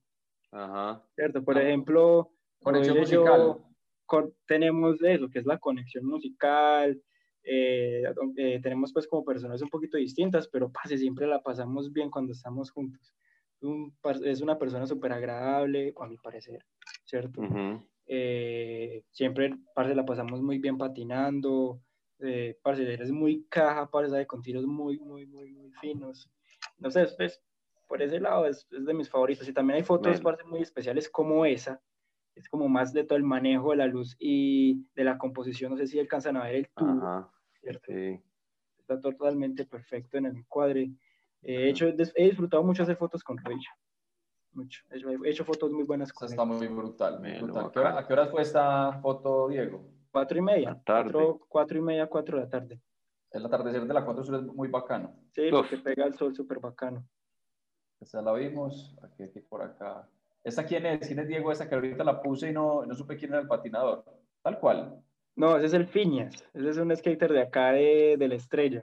Ajá. 0.52 1.02
¿Cierto? 1.14 1.42
Por 1.42 1.56
ejemplo, 1.56 2.34
conexión 2.62 2.98
musical. 2.98 3.56
tenemos 4.46 5.02
eso, 5.02 5.30
que 5.30 5.38
es 5.38 5.46
la 5.46 5.56
conexión 5.56 6.04
musical. 6.04 7.00
Eh, 7.42 8.02
eh, 8.36 8.60
tenemos 8.62 8.92
pues 8.92 9.08
como 9.08 9.24
personas 9.24 9.62
un 9.62 9.70
poquito 9.70 9.96
distintas, 9.96 10.46
pero 10.46 10.70
pase, 10.70 10.98
siempre 10.98 11.26
la 11.26 11.40
pasamos 11.40 11.90
bien 11.94 12.10
cuando 12.10 12.32
estamos 12.32 12.70
juntos. 12.70 13.14
es 14.22 14.42
una 14.42 14.58
persona 14.58 14.86
súper 14.86 15.12
agradable, 15.12 15.94
a 15.98 16.06
mi 16.06 16.18
parecer, 16.18 16.62
¿cierto? 17.06 17.40
Eh, 18.06 19.02
siempre, 19.12 19.56
parce, 19.74 19.94
la 19.94 20.04
pasamos 20.04 20.42
muy 20.42 20.58
bien 20.58 20.76
patinando, 20.76 21.80
eh, 22.22 22.58
parce, 22.62 22.82
eres 22.82 23.10
muy 23.10 23.44
caja, 23.48 23.90
parce, 23.90 24.26
con 24.26 24.42
tiros 24.42 24.66
muy, 24.66 24.98
muy, 24.98 25.26
muy, 25.26 25.52
muy 25.52 25.70
finos. 25.72 26.30
No 26.78 26.90
sé, 26.90 27.06
pues, 27.16 27.42
por 27.88 28.02
ese 28.02 28.20
lado 28.20 28.46
es, 28.46 28.66
es, 28.70 28.84
de 28.84 28.94
mis 28.94 29.08
favoritos. 29.08 29.48
Y 29.48 29.52
también 29.52 29.76
hay 29.76 29.82
fotos, 29.82 30.20
parce, 30.20 30.44
muy 30.44 30.60
especiales 30.60 31.08
como 31.08 31.44
esa, 31.44 31.80
es 32.34 32.48
como 32.48 32.68
más 32.68 32.92
de 32.92 33.04
todo 33.04 33.16
el 33.16 33.24
manejo 33.24 33.70
de 33.70 33.76
la 33.76 33.86
luz 33.86 34.16
y 34.18 34.86
de 34.94 35.04
la 35.04 35.18
composición, 35.18 35.72
no 35.72 35.76
sé 35.76 35.86
si 35.86 35.98
alcanzan 35.98 36.36
a 36.36 36.44
ver 36.44 36.54
el 36.56 36.68
tubo, 36.68 37.30
¿cierto? 37.60 37.92
Está 38.78 39.00
totalmente 39.00 39.66
perfecto 39.66 40.18
en 40.18 40.26
el 40.26 40.36
encuadre. 40.36 40.90
he, 41.42 41.68
hecho, 41.68 41.88
he 41.88 42.24
disfrutado 42.24 42.62
mucho 42.62 42.82
hacer 42.82 42.96
fotos 42.96 43.22
con 43.22 43.36
Rachel 43.38 43.74
mucho. 44.52 44.82
He 44.90 45.30
hecho, 45.30 45.44
fotos 45.44 45.70
muy 45.72 45.84
buenas 45.84 46.12
con 46.12 46.28
Está 46.28 46.44
muy 46.44 46.66
brutal. 46.68 47.16
¿A, 47.16 48.06
qué 48.06 48.12
hora, 48.12 48.26
fue 48.26 48.42
esta 48.42 48.92
foto, 49.00 49.48
Diego? 49.48 49.84
Cuatro 50.10 50.38
y 50.38 50.42
media. 50.42 50.80
Cuatro, 51.48 51.78
y 51.78 51.80
media, 51.80 52.06
cuatro 52.06 52.38
de 52.38 52.44
la 52.44 52.50
tarde. 52.50 52.80
El 53.30 53.46
atardecer 53.46 53.86
de 53.86 53.94
la 53.94 54.04
Cuatro 54.04 54.24
Sur 54.24 54.36
es 54.36 54.42
muy 54.42 54.68
bacano. 54.68 55.14
Sí, 55.32 55.48
porque 55.50 55.76
pega 55.78 56.04
el 56.04 56.14
sol 56.14 56.34
súper 56.34 56.58
bacano. 56.58 57.06
Esta 58.00 58.20
la 58.20 58.32
vimos, 58.32 58.96
aquí, 59.02 59.22
aquí, 59.22 59.40
por 59.40 59.62
acá. 59.62 60.08
¿Esta 60.42 60.64
quién 60.64 60.86
es? 60.86 61.06
¿Quién 61.06 61.20
es 61.20 61.28
Diego? 61.28 61.52
Esa 61.52 61.68
que 61.68 61.74
ahorita 61.74 62.02
la 62.02 62.20
puse 62.20 62.50
y 62.50 62.52
no, 62.52 62.84
no 62.84 62.94
supe 62.94 63.16
quién 63.16 63.32
era 63.32 63.42
el 63.42 63.46
patinador. 63.46 64.04
Tal 64.42 64.58
cual. 64.58 65.00
No, 65.36 65.56
ese 65.56 65.66
es 65.66 65.74
el 65.74 65.86
Fiñas. 65.86 66.44
Ese 66.54 66.70
es 66.70 66.76
un 66.78 66.96
skater 66.96 67.32
de 67.32 67.42
acá 67.42 67.72
de, 67.72 68.16
de 68.18 68.28
la 68.28 68.34
estrella. 68.34 68.82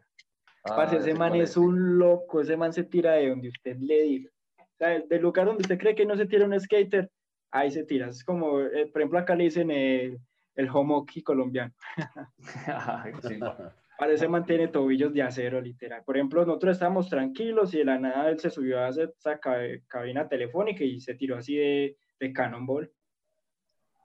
Ah, 0.63 0.83
ese 0.83 1.13
man 1.13 1.35
es 1.35 1.57
un 1.57 1.97
loco. 1.97 2.41
Ese 2.41 2.55
man 2.55 2.71
se 2.71 2.83
tira 2.83 3.13
de 3.13 3.29
donde 3.29 3.49
usted 3.49 3.75
le 3.77 4.01
diga 4.03 4.31
del 4.79 5.21
lugar 5.21 5.47
donde 5.47 5.61
usted 5.61 5.77
cree 5.77 5.95
que 5.95 6.05
no 6.05 6.15
se 6.15 6.25
tira 6.25 6.45
un 6.45 6.59
skater, 6.59 7.09
ahí 7.51 7.71
se 7.71 7.83
tira. 7.83 8.09
Es 8.09 8.23
como, 8.23 8.59
eh, 8.61 8.87
por 8.87 9.01
ejemplo, 9.01 9.19
acá 9.19 9.35
le 9.35 9.45
dicen 9.45 9.71
el, 9.71 10.19
el 10.57 10.69
homoki 10.69 11.23
colombiano. 11.23 11.73
Parece 13.97 14.27
mantiene 14.27 14.67
tobillos 14.67 15.13
de 15.13 15.23
acero, 15.23 15.61
literal. 15.61 16.03
Por 16.03 16.17
ejemplo, 16.17 16.45
nosotros 16.45 16.73
estábamos 16.73 17.09
tranquilos 17.09 17.73
y 17.73 17.77
de 17.79 17.85
la 17.85 17.97
nada 17.97 18.29
él 18.29 18.39
se 18.39 18.49
subió 18.49 18.79
a 18.79 18.89
esa 18.89 19.39
cabina 19.87 20.27
telefónica 20.27 20.83
y 20.83 20.99
se 20.99 21.15
tiró 21.15 21.37
así 21.37 21.55
de, 21.55 21.97
de 22.19 22.33
cannonball. 22.33 22.91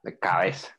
De 0.04 0.18
cabeza. 0.18 0.78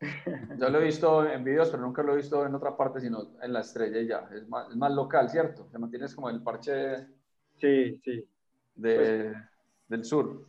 Yo 0.58 0.70
lo 0.70 0.80
he 0.80 0.84
visto 0.84 1.28
en 1.28 1.42
videos, 1.42 1.70
pero 1.70 1.82
nunca 1.82 2.04
lo 2.04 2.12
he 2.12 2.16
visto 2.16 2.46
en 2.46 2.54
otra 2.54 2.76
parte, 2.76 3.00
sino 3.00 3.34
en 3.42 3.52
la 3.52 3.60
estrella 3.60 3.98
y 4.00 4.06
ya. 4.06 4.28
Es 4.32 4.48
más, 4.48 4.70
es 4.70 4.76
más 4.76 4.92
local, 4.92 5.28
¿cierto? 5.28 5.68
Se 5.70 5.78
mantiene 5.78 6.06
como 6.14 6.30
el 6.30 6.42
parche. 6.42 7.06
Sí, 7.56 8.00
sí 8.04 8.26
de, 8.76 8.96
pues, 8.96 9.36
del 9.88 10.04
sur. 10.04 10.46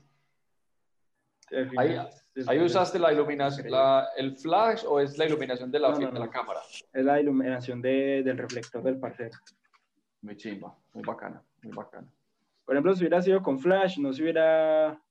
Ahí, 1.77 1.97
ahí, 2.45 2.59
usaste 2.59 2.99
la 2.99 3.11
iluminación, 3.11 3.71
la, 3.71 4.09
el 4.15 4.35
flash 4.35 4.83
o 4.87 4.99
es 4.99 5.17
la 5.17 5.25
iluminación 5.25 5.71
de 5.71 5.79
la, 5.79 5.97
de 5.97 6.11
la 6.11 6.29
cámara? 6.29 6.61
Es 6.93 7.05
la 7.05 7.19
iluminación 7.19 7.81
de, 7.81 8.21
del 8.23 8.37
reflector 8.37 8.83
del 8.83 8.99
parcero. 8.99 9.37
Muy 10.21 10.35
chimba, 10.35 10.75
muy 10.93 11.03
bacana, 11.03 11.41
muy 11.63 11.73
bacana. 11.73 12.07
Por 12.65 12.75
ejemplo, 12.75 12.93
si 12.93 13.01
hubiera 13.01 13.21
sido 13.21 13.41
con 13.41 13.59
flash, 13.59 13.97
no 13.97 14.11
se 14.11 14.21
hubiera, 14.21 15.01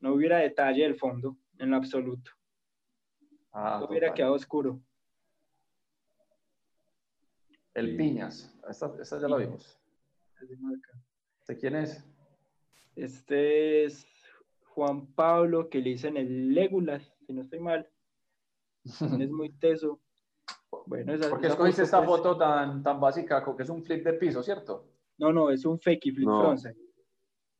no 0.00 0.14
hubiera 0.14 0.38
detalle 0.38 0.82
del 0.82 0.96
fondo 0.96 1.36
en 1.58 1.70
lo 1.70 1.76
absoluto. 1.76 2.32
Ah, 3.52 3.78
no 3.80 3.86
hubiera 3.86 4.12
quedado 4.12 4.34
oscuro. 4.34 4.80
El 7.74 7.96
Piñas, 7.96 8.52
esta, 8.68 8.92
esta 9.00 9.20
ya 9.20 9.28
la 9.28 9.36
vimos. 9.36 9.78
¿De 11.46 11.56
quién 11.56 11.76
es? 11.76 12.04
Este 12.96 13.84
es 13.84 14.06
Juan 14.78 15.12
Pablo, 15.12 15.68
que 15.68 15.80
le 15.80 15.90
dicen 15.90 16.16
el 16.16 16.54
Legulas, 16.54 17.12
si 17.26 17.32
no 17.32 17.42
estoy 17.42 17.58
mal. 17.58 17.90
es 18.84 19.00
muy 19.32 19.50
teso. 19.58 19.98
Bueno, 20.86 21.14
esa, 21.14 21.30
¿Por 21.30 21.40
qué 21.40 21.48
escogiste 21.48 21.82
esta 21.82 21.98
pues, 21.98 22.08
foto 22.08 22.38
tan, 22.38 22.84
tan 22.84 23.00
básica? 23.00 23.44
Que 23.56 23.64
es 23.64 23.70
un 23.70 23.82
flip 23.82 24.04
de 24.04 24.12
piso, 24.12 24.40
¿cierto? 24.40 24.86
No, 25.18 25.32
no, 25.32 25.50
es 25.50 25.64
un 25.64 25.80
fake 25.80 26.14
flip 26.14 26.28
no. 26.28 26.40
frontside. 26.40 26.76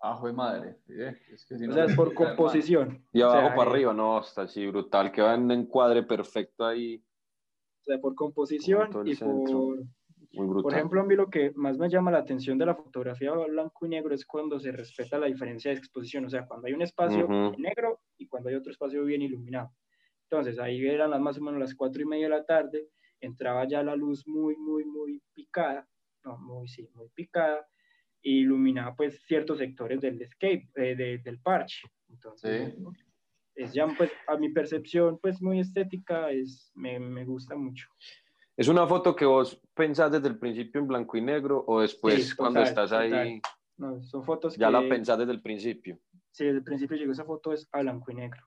Ah, 0.00 0.16
fue 0.16 0.32
madre. 0.32 0.76
Es 0.86 1.44
que 1.44 1.56
o 1.56 1.72
sea, 1.72 1.86
es 1.86 1.96
por 1.96 2.14
composición. 2.14 3.04
Y 3.12 3.20
abajo 3.20 3.56
para 3.56 3.68
arriba, 3.68 3.92
no, 3.92 4.20
está 4.20 4.42
así 4.42 4.64
brutal. 4.68 5.10
Que 5.10 5.20
va 5.20 5.34
en 5.34 5.50
encuadre 5.50 6.04
perfecto 6.04 6.64
ahí. 6.64 7.04
O 7.80 7.84
sea, 7.84 8.00
por 8.00 8.14
composición 8.14 8.90
y 9.04 9.16
por, 9.16 9.80
por 10.34 10.74
ejemplo, 10.74 11.00
a 11.00 11.04
mí 11.04 11.14
lo 11.14 11.30
que 11.30 11.52
más 11.54 11.78
me 11.78 11.88
llama 11.88 12.10
la 12.10 12.18
atención 12.18 12.58
de 12.58 12.66
la 12.66 12.74
fotografía 12.74 13.32
blanco 13.32 13.86
y 13.86 13.88
negro 13.88 14.14
es 14.14 14.26
cuando 14.26 14.60
se 14.60 14.72
respeta 14.72 15.18
la 15.18 15.26
diferencia 15.26 15.70
de 15.70 15.78
exposición, 15.78 16.26
o 16.26 16.28
sea, 16.28 16.46
cuando 16.46 16.66
hay 16.66 16.74
un 16.74 16.82
espacio 16.82 17.26
negro 17.56 18.00
y 18.18 18.26
cuando 18.26 18.50
hay 18.50 18.54
otro 18.54 18.70
espacio 18.70 19.04
bien 19.04 19.22
iluminado. 19.22 19.72
Entonces, 20.24 20.58
ahí 20.58 20.86
eran 20.86 21.10
las 21.10 21.20
más 21.20 21.38
o 21.38 21.42
menos 21.42 21.58
las 21.58 21.74
cuatro 21.74 22.02
y 22.02 22.04
media 22.04 22.24
de 22.26 22.36
la 22.36 22.44
tarde, 22.44 22.88
entraba 23.20 23.66
ya 23.66 23.82
la 23.82 23.96
luz 23.96 24.26
muy, 24.26 24.56
muy, 24.56 24.84
muy 24.84 25.22
picada, 25.32 25.88
no, 26.24 26.36
muy, 26.36 26.68
sí, 26.68 26.88
muy 26.94 27.08
picada, 27.14 27.66
e 28.22 28.30
iluminaba 28.30 28.94
pues 28.94 29.22
ciertos 29.26 29.58
sectores 29.58 30.00
del 30.02 30.20
escape, 30.20 30.68
eh, 30.76 31.20
del 31.24 31.40
parche. 31.40 31.88
Entonces, 32.10 32.76
es 33.54 33.72
ya 33.72 33.86
pues 33.96 34.12
a 34.26 34.36
mi 34.36 34.50
percepción 34.50 35.18
pues 35.18 35.40
muy 35.40 35.60
estética, 35.60 36.30
es, 36.30 36.70
me, 36.74 36.98
me 37.00 37.24
gusta 37.24 37.56
mucho. 37.56 37.88
¿Es 38.58 38.66
una 38.66 38.88
foto 38.88 39.14
que 39.14 39.24
vos 39.24 39.56
pensás 39.72 40.10
desde 40.10 40.26
el 40.26 40.36
principio 40.36 40.80
en 40.80 40.88
blanco 40.88 41.16
y 41.16 41.20
negro 41.20 41.64
o 41.64 41.80
después 41.80 42.34
cuando 42.34 42.60
estás 42.60 42.90
ahí? 42.90 43.40
No, 43.76 44.02
son 44.02 44.24
fotos 44.24 44.56
ya 44.56 44.68
la 44.68 44.80
pensás 44.80 45.16
desde 45.16 45.30
el 45.30 45.40
principio. 45.40 46.00
Sí, 46.32 46.44
desde 46.44 46.58
el 46.58 46.64
principio 46.64 46.96
llegó 46.96 47.12
esa 47.12 47.24
foto 47.24 47.52
es 47.52 47.68
a 47.70 47.82
blanco 47.82 48.10
y 48.10 48.16
negro. 48.16 48.44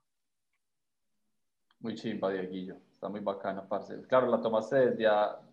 Muy 1.80 1.96
chimba, 1.96 2.30
Dieguillo. 2.30 2.76
Está 2.92 3.08
muy 3.08 3.22
bacana, 3.22 3.66
parce. 3.66 4.02
Claro, 4.02 4.28
la 4.28 4.42
tomaste 4.42 4.92
desde, 4.92 5.08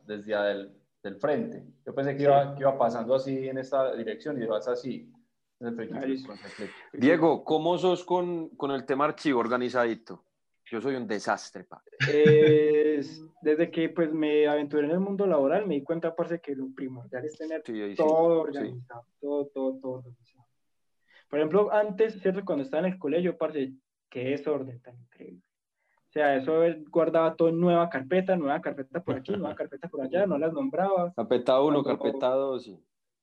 desde 0.04 0.50
el, 0.50 0.72
del 1.04 1.16
frente. 1.20 1.64
Yo 1.86 1.94
pensé 1.94 2.16
que, 2.16 2.24
iba, 2.24 2.56
que 2.56 2.62
iba 2.62 2.76
pasando 2.76 3.14
así 3.14 3.48
en 3.48 3.58
esta 3.58 3.94
dirección 3.94 4.42
y 4.42 4.44
vas 4.44 4.66
así. 4.66 5.08
Diego, 6.92 7.44
¿cómo 7.44 7.78
sos 7.78 8.04
con, 8.04 8.48
con 8.50 8.72
el 8.72 8.84
tema 8.84 9.04
archivo 9.04 9.38
organizadito? 9.38 10.24
Yo 10.70 10.80
soy 10.80 10.96
un 10.96 11.06
desastre, 11.06 11.64
pa. 11.64 11.82
desde 13.42 13.70
que 13.70 13.88
pues 13.88 14.12
me 14.12 14.46
aventuré 14.46 14.86
en 14.86 14.92
el 14.92 15.00
mundo 15.00 15.26
laboral 15.26 15.66
me 15.66 15.74
di 15.74 15.82
cuenta, 15.82 16.14
parce, 16.14 16.40
que 16.40 16.54
lo 16.54 16.68
primordial 16.74 17.24
es 17.24 17.36
tener 17.38 17.62
todo 17.96 18.42
organizado, 18.42 19.04
todo, 19.20 19.46
todo, 19.46 19.78
todo 19.80 19.92
organizado. 19.92 20.46
Por 21.28 21.38
ejemplo, 21.38 21.72
antes, 21.72 22.20
¿cierto? 22.20 22.44
Cuando 22.44 22.64
estaba 22.64 22.86
en 22.86 22.92
el 22.94 22.98
colegio, 22.98 23.36
parce, 23.36 23.72
qué 24.08 24.24
desorden 24.24 24.80
tan 24.80 24.98
increíble. 24.98 25.42
O 26.08 26.10
sea, 26.10 26.36
eso 26.36 26.62
guardaba 26.90 27.36
todo 27.36 27.50
en 27.50 27.60
nueva 27.60 27.90
carpeta, 27.90 28.34
nueva 28.34 28.60
carpeta 28.60 29.02
por 29.02 29.16
aquí, 29.16 29.32
nueva 29.32 29.54
carpeta 29.56 29.88
por 29.88 30.02
allá, 30.02 30.26
no 30.26 30.38
las 30.38 30.52
nombraba. 30.52 31.12
Carpeta 31.14 31.60
1, 31.60 31.82
carpeta 31.82 32.28
2, 32.28 32.62
sí. 32.62 32.78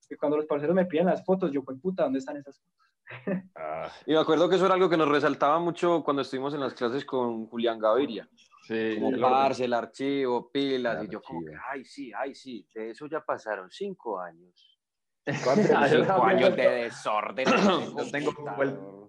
Y 0.09 0.15
cuando 0.15 0.37
los 0.37 0.45
parceros 0.45 0.75
me 0.75 0.85
piden 0.85 1.07
las 1.07 1.23
fotos, 1.25 1.51
yo, 1.51 1.63
pues 1.63 1.79
puta, 1.79 2.03
¿dónde 2.03 2.19
están 2.19 2.37
esas 2.37 2.59
fotos? 2.59 2.85
Ah. 3.55 3.91
Y 4.05 4.13
me 4.13 4.19
acuerdo 4.19 4.49
que 4.49 4.55
eso 4.55 4.65
era 4.65 4.73
algo 4.73 4.89
que 4.89 4.97
nos 4.97 5.07
resaltaba 5.07 5.59
mucho 5.59 6.03
cuando 6.03 6.23
estuvimos 6.23 6.53
en 6.55 6.59
las 6.59 6.73
clases 6.73 7.05
con 7.05 7.45
Julián 7.47 7.79
Gaviria. 7.79 8.27
Sí, 8.67 8.95
como 8.95 9.09
el, 9.09 9.61
el 9.61 9.73
archivo, 9.73 10.49
pilas, 10.51 11.03
y 11.03 11.07
yo 11.07 11.21
como 11.21 11.41
que, 11.41 11.51
ay, 11.71 11.85
sí, 11.85 12.11
ay, 12.17 12.33
sí, 12.33 12.67
de 12.73 12.89
eso 12.89 13.05
ya 13.05 13.21
pasaron 13.21 13.69
cinco 13.69 14.19
años. 14.19 14.79
cinco 15.27 16.23
años 16.23 16.55
de 16.55 16.69
desorden. 16.69 17.45
yo 17.97 18.11
tengo 18.11 18.31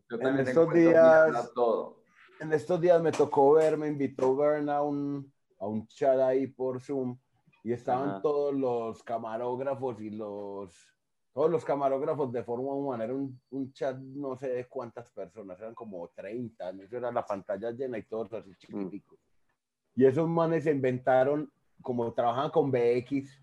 yo 0.09 0.29
en 0.29 0.39
estos 0.41 0.75
días, 0.75 1.53
todo. 1.55 2.03
En 2.39 2.53
estos 2.53 2.81
días 2.81 3.01
me 3.01 3.13
tocó 3.13 3.55
ver, 3.55 3.79
me 3.79 3.89
invitó 3.89 4.37
Bern 4.37 4.69
a 4.69 4.83
un, 4.83 5.33
a 5.59 5.67
un 5.67 5.87
chat 5.89 6.19
ahí 6.21 6.47
por 6.47 6.81
Zoom 6.81 7.19
y 7.67 7.73
estaban 7.73 8.23
todos 8.23 8.55
los 8.55 9.03
camarógrafos 9.03 10.01
y 10.01 10.11
los 10.11 10.73
todos 11.33 11.51
los 11.51 11.65
camarógrafos 11.65 12.31
de 12.33 12.45
Fórmula 12.45 12.75
1, 12.75 13.03
era 13.03 13.13
un, 13.13 13.41
un, 13.51 13.73
chat 13.73 13.99
no 13.99 14.37
sé 14.37 14.51
de 14.51 14.69
cuántas 14.69 15.11
personas, 15.11 15.59
eran 15.59 15.75
como 15.75 16.09
30, 16.15 16.71
eso 16.71 16.97
era 16.97 17.11
la 17.11 17.27
pantalla 17.27 17.73
llena 17.73 17.99
y 17.99 18.05
todos 18.05 18.33
así 18.35 18.55
chiquiticos. 18.55 19.19
Y 19.97 20.07
esos 20.07 20.29
manes 20.29 20.63
se 20.63 20.71
inventaron 20.71 21.51
como 21.83 22.13
trabajaban 22.13 22.53
con 22.53 22.71
BX, 22.71 23.43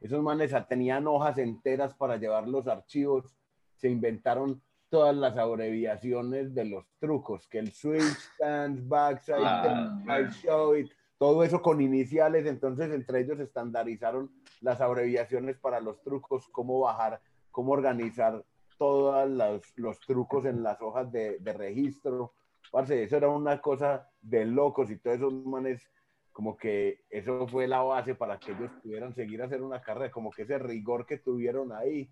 esos 0.00 0.22
manes 0.22 0.54
tenían 0.68 1.08
hojas 1.08 1.36
enteras 1.38 1.92
para 1.92 2.18
llevar 2.18 2.46
los 2.46 2.68
archivos, 2.68 3.36
se 3.74 3.90
inventaron 3.90 4.62
todas 4.90 5.16
las 5.16 5.36
abreviaciones 5.36 6.54
de 6.54 6.66
los 6.66 6.86
trucos, 7.00 7.48
que 7.48 7.58
el 7.58 7.72
switch, 7.72 8.16
stands, 8.36 8.86
backside, 8.86 9.42
ah, 9.42 10.30
show 10.40 10.76
it, 10.76 10.92
todo 11.20 11.44
eso 11.44 11.60
con 11.60 11.82
iniciales, 11.82 12.46
entonces 12.46 12.90
entre 12.90 13.20
ellos 13.20 13.38
estandarizaron 13.40 14.30
las 14.62 14.80
abreviaciones 14.80 15.58
para 15.58 15.78
los 15.78 16.02
trucos, 16.02 16.48
cómo 16.48 16.80
bajar, 16.80 17.20
cómo 17.50 17.72
organizar 17.72 18.42
todos 18.78 19.28
los, 19.76 20.00
trucos 20.06 20.46
en 20.46 20.62
las 20.62 20.80
hojas 20.80 21.12
de, 21.12 21.38
registro. 21.54 22.32
Parce, 22.72 23.02
eso 23.02 23.18
era 23.18 23.28
una 23.28 23.60
cosa 23.60 24.08
de 24.22 24.46
locos 24.46 24.90
y 24.90 24.96
todos 24.96 25.18
esos 25.18 25.34
manes, 25.44 25.86
como 26.32 26.56
que 26.56 27.04
eso 27.10 27.46
fue 27.46 27.68
la 27.68 27.82
base 27.82 28.14
para 28.14 28.38
que 28.38 28.52
ellos 28.52 28.70
pudieran 28.82 29.14
seguir 29.14 29.42
hacer 29.42 29.60
una 29.60 29.82
carrera, 29.82 30.10
como 30.10 30.30
que 30.30 30.44
ese 30.44 30.58
rigor 30.58 31.04
que 31.04 31.18
tuvieron 31.18 31.70
ahí, 31.70 32.10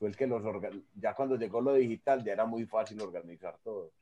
pues 0.00 0.16
que 0.16 0.26
los 0.26 0.42
ya 0.96 1.14
cuando 1.14 1.36
llegó 1.36 1.60
lo 1.60 1.74
digital 1.74 2.24
ya 2.24 2.32
era 2.32 2.44
muy 2.44 2.66
fácil 2.66 3.00
organizar 3.02 3.56
todo. 3.62 3.92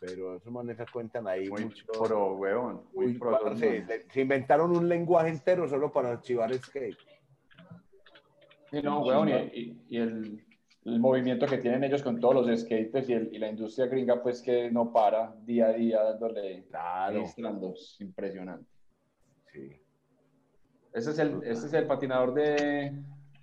Pero 0.00 0.36
esos 0.36 0.52
manes 0.52 0.76
se 0.76 0.84
cuentan 0.92 1.26
ahí 1.26 1.48
muy 1.48 1.64
mucho. 1.64 1.86
Pro, 1.86 2.34
weón, 2.34 2.82
muy, 2.92 3.18
se, 3.56 4.20
inventaron 4.20 4.76
un 4.76 4.88
lenguaje 4.88 5.30
entero 5.30 5.66
solo 5.68 5.90
para 5.90 6.10
archivar 6.12 6.52
skate. 6.54 6.98
Sí, 8.70 8.82
no, 8.82 9.02
weón, 9.02 9.28
y, 9.28 9.80
y 9.88 9.96
el, 9.96 10.44
el 10.86 11.00
movimiento 11.00 11.46
que 11.46 11.58
tienen 11.58 11.82
ellos 11.82 12.02
con 12.02 12.20
todos 12.20 12.46
los 12.46 12.60
skaters 12.60 13.08
y, 13.08 13.12
y, 13.12 13.38
la 13.38 13.48
industria 13.48 13.86
gringa, 13.86 14.22
pues 14.22 14.40
que 14.40 14.70
no 14.70 14.92
para 14.92 15.34
día 15.42 15.66
a 15.68 15.72
día 15.72 16.02
dándole 16.02 16.64
claro. 16.68 17.24
impresionante. 17.98 18.70
Sí. 19.52 19.72
Ese 20.92 21.10
es 21.10 21.18
el, 21.18 21.42
ese 21.42 21.66
es 21.66 21.72
el 21.72 21.86
patinador 21.86 22.34
de, 22.34 22.92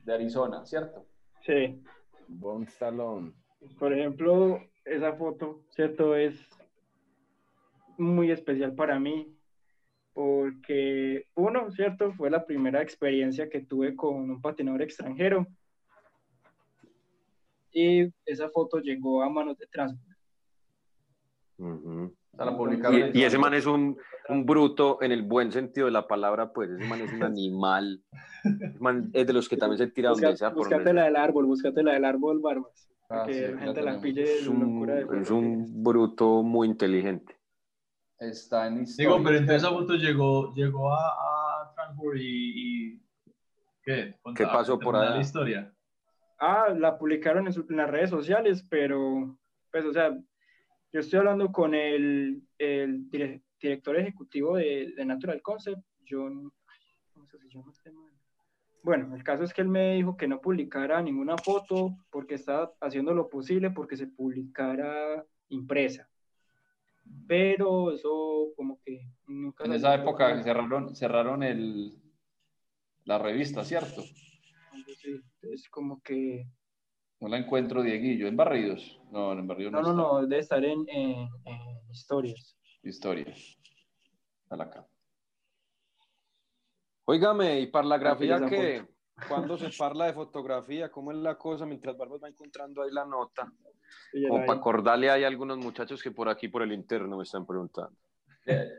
de 0.05 0.13
Arizona, 0.13 0.65
¿cierto? 0.65 1.05
Sí. 1.41 1.83
Bon 2.27 2.63
Stallone. 2.63 3.33
Por 3.77 3.93
ejemplo, 3.93 4.59
esa 4.85 5.13
foto, 5.13 5.63
¿cierto? 5.69 6.15
Es 6.15 6.47
muy 7.97 8.31
especial 8.31 8.73
para 8.73 8.99
mí 8.99 9.35
porque, 10.13 11.27
uno, 11.35 11.71
¿cierto? 11.71 12.13
Fue 12.13 12.29
la 12.29 12.45
primera 12.45 12.81
experiencia 12.81 13.49
que 13.49 13.61
tuve 13.61 13.95
con 13.95 14.29
un 14.29 14.41
patinador 14.41 14.81
extranjero 14.81 15.47
y 17.71 18.13
esa 18.25 18.49
foto 18.49 18.79
llegó 18.79 19.23
a 19.23 19.29
manos 19.29 19.57
de 19.57 19.67
Transport. 19.67 20.17
y, 23.13 23.23
ese 23.23 23.37
man 23.39 23.55
es 23.55 23.65
un, 23.65 23.97
un, 24.29 24.45
bruto 24.45 25.01
en 25.01 25.11
el 25.11 25.23
buen 25.23 25.51
sentido 25.51 25.85
de 25.87 25.91
la 25.91 26.07
palabra, 26.07 26.53
pues 26.53 26.69
ese 26.69 26.85
man 26.85 27.01
es 27.01 27.11
un 27.11 27.23
animal. 27.23 28.03
es 29.13 29.27
de 29.27 29.33
los 29.33 29.49
que 29.49 29.57
también 29.57 29.79
se 29.79 29.87
tira 29.87 30.11
donde 30.11 30.37
sea. 30.37 30.49
Búscate 30.49 30.93
la 30.93 31.05
del 31.05 31.15
árbol, 31.15 31.47
búscate 31.47 31.81
la 31.81 31.93
del 31.93 32.05
árbol, 32.05 32.39
Barbas. 32.39 32.92
Ah, 33.13 33.25
que 33.27 33.47
la 33.47 33.59
gente 33.59 33.81
la 33.83 34.01
pille 34.01 34.23
es 34.23 34.47
un, 34.47 34.89
es 35.21 35.29
un 35.29 35.83
bruto 35.83 36.41
muy 36.41 36.67
inteligente. 36.67 37.37
Está 38.17 38.67
en 38.67 38.85
Digo, 38.85 39.21
pero 39.23 39.37
entonces 39.37 39.69
foto 39.69 39.93
llegó, 39.95 40.51
llegó 40.55 40.91
a, 40.91 41.09
a 41.09 41.73
Transport 41.75 42.17
y, 42.19 42.99
¿qué? 43.83 44.15
¿Qué 44.35 44.45
pasó 44.45 44.79
por 44.79 44.95
ahí? 44.95 45.09
La 45.09 45.21
historia. 45.21 45.73
Ah, 46.39 46.69
la 46.75 46.97
publicaron 46.97 47.47
en, 47.47 47.77
las 47.77 47.89
redes 47.89 48.09
sociales, 48.09 48.65
pero, 48.67 49.37
pues, 49.71 49.85
o 49.85 49.93
sea, 49.93 50.09
yo 50.91 50.99
estoy 50.99 51.19
hablando 51.19 51.51
con 51.51 51.75
el, 51.75 52.41
el 52.57 53.09
director 53.09 53.95
ejecutivo 53.97 54.57
de, 54.57 54.93
de, 54.95 55.05
Natural 55.05 55.41
Concept, 55.41 55.81
John, 56.09 56.51
¿cómo 57.13 57.27
se 57.27 57.37
llama 57.49 57.71
este 57.71 57.91
man? 57.91 58.12
Bueno, 58.83 59.15
el 59.15 59.23
caso 59.23 59.43
es 59.43 59.53
que 59.53 59.61
él 59.61 59.69
me 59.69 59.95
dijo 59.95 60.17
que 60.17 60.27
no 60.27 60.41
publicara 60.41 61.01
ninguna 61.01 61.37
foto 61.37 61.95
porque 62.11 62.35
estaba 62.35 62.73
haciendo 62.81 63.13
lo 63.13 63.29
posible 63.29 63.71
porque 63.71 63.95
se 63.95 64.07
publicara 64.07 65.25
impresa. 65.47 66.09
Pero 67.25 67.91
eso 67.91 68.49
como 68.57 68.81
que 68.83 69.07
nunca... 69.25 69.63
En 69.63 69.73
esa 69.73 69.95
época 69.95 70.43
cerraron, 70.43 70.95
cerraron 70.95 71.43
el, 71.43 71.97
la 73.05 73.17
revista, 73.17 73.63
¿cierto? 73.63 74.03
es 75.41 75.69
como 75.69 76.01
que... 76.01 76.45
No 77.21 77.29
la 77.29 77.37
encuentro, 77.37 77.83
Dieguillo. 77.83 78.27
¿En 78.27 78.35
Barridos? 78.35 78.99
No, 79.11 79.31
en 79.31 79.47
Barridos 79.47 79.71
no. 79.71 79.81
No, 79.81 79.93
no, 79.93 80.27
debe 80.27 80.41
estar 80.41 80.63
en, 80.63 80.85
Historias. 81.89 82.57
Historias. 82.83 83.57
Está 84.43 84.61
acá. 84.61 84.87
Óigame, 87.05 87.59
¿y 87.59 87.67
para 87.67 87.87
la 87.87 87.97
grafía 87.97 88.39
qué? 88.47 88.85
¿Cuándo 89.27 89.57
se 89.57 89.69
parla 89.77 90.05
de 90.05 90.13
fotografía? 90.13 90.89
¿Cómo 90.89 91.11
es 91.11 91.17
la 91.17 91.37
cosa? 91.37 91.65
Mientras 91.65 91.97
Barbas 91.97 92.23
va 92.23 92.29
encontrando 92.29 92.81
ahí 92.81 92.91
la 92.91 93.05
nota. 93.05 93.51
Como 94.27 94.45
para 94.45 94.59
acordarle, 94.59 95.09
hay 95.09 95.23
algunos 95.23 95.57
muchachos 95.57 96.01
que 96.01 96.11
por 96.11 96.29
aquí, 96.29 96.47
por 96.47 96.63
el 96.63 96.71
interno, 96.71 97.17
me 97.17 97.23
están 97.23 97.45
preguntando. 97.45 97.95
Eh, 98.45 98.69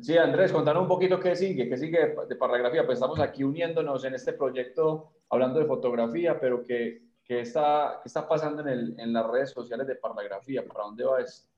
sí, 0.00 0.16
Andrés, 0.16 0.52
contanos 0.52 0.82
un 0.82 0.88
poquito 0.88 1.20
qué 1.20 1.36
sigue, 1.36 1.68
qué 1.68 1.76
sigue 1.76 2.16
de 2.28 2.36
Parlagrafía. 2.36 2.84
Pues 2.84 2.98
estamos 2.98 3.20
aquí 3.20 3.44
uniéndonos 3.44 4.04
en 4.04 4.14
este 4.14 4.32
proyecto 4.32 5.12
hablando 5.30 5.60
de 5.60 5.66
fotografía, 5.66 6.38
pero 6.40 6.64
¿qué, 6.64 7.02
qué 7.24 7.40
está, 7.40 8.00
qué 8.02 8.08
está 8.08 8.28
pasando 8.28 8.62
en, 8.62 8.68
el, 8.68 9.00
en, 9.00 9.12
las 9.12 9.26
redes 9.26 9.50
sociales 9.50 9.86
de 9.86 9.94
Parlagrafía? 9.94 10.66
¿Para 10.66 10.84
dónde 10.84 11.04
va 11.04 11.20
esto? 11.20 11.48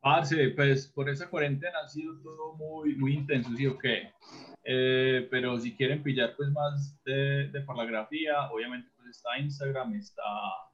Parce, 0.00 0.50
pues 0.50 0.86
por 0.88 1.08
esa 1.08 1.28
cuarentena 1.30 1.78
ha 1.82 1.88
sido 1.88 2.18
todo 2.20 2.54
muy, 2.54 2.94
muy 2.96 3.14
intenso, 3.14 3.50
¿sí 3.56 3.66
o 3.66 3.78
qué? 3.78 4.12
Eh, 4.64 5.28
pero 5.30 5.58
si 5.58 5.76
quieren 5.76 6.02
pillar 6.02 6.34
pues 6.36 6.50
más 6.50 6.98
de, 7.04 7.48
de 7.48 7.60
Parlagrafía, 7.60 8.50
obviamente 8.50 8.90
pues 8.96 9.10
está 9.10 9.38
Instagram, 9.38 9.94
está 9.94 10.22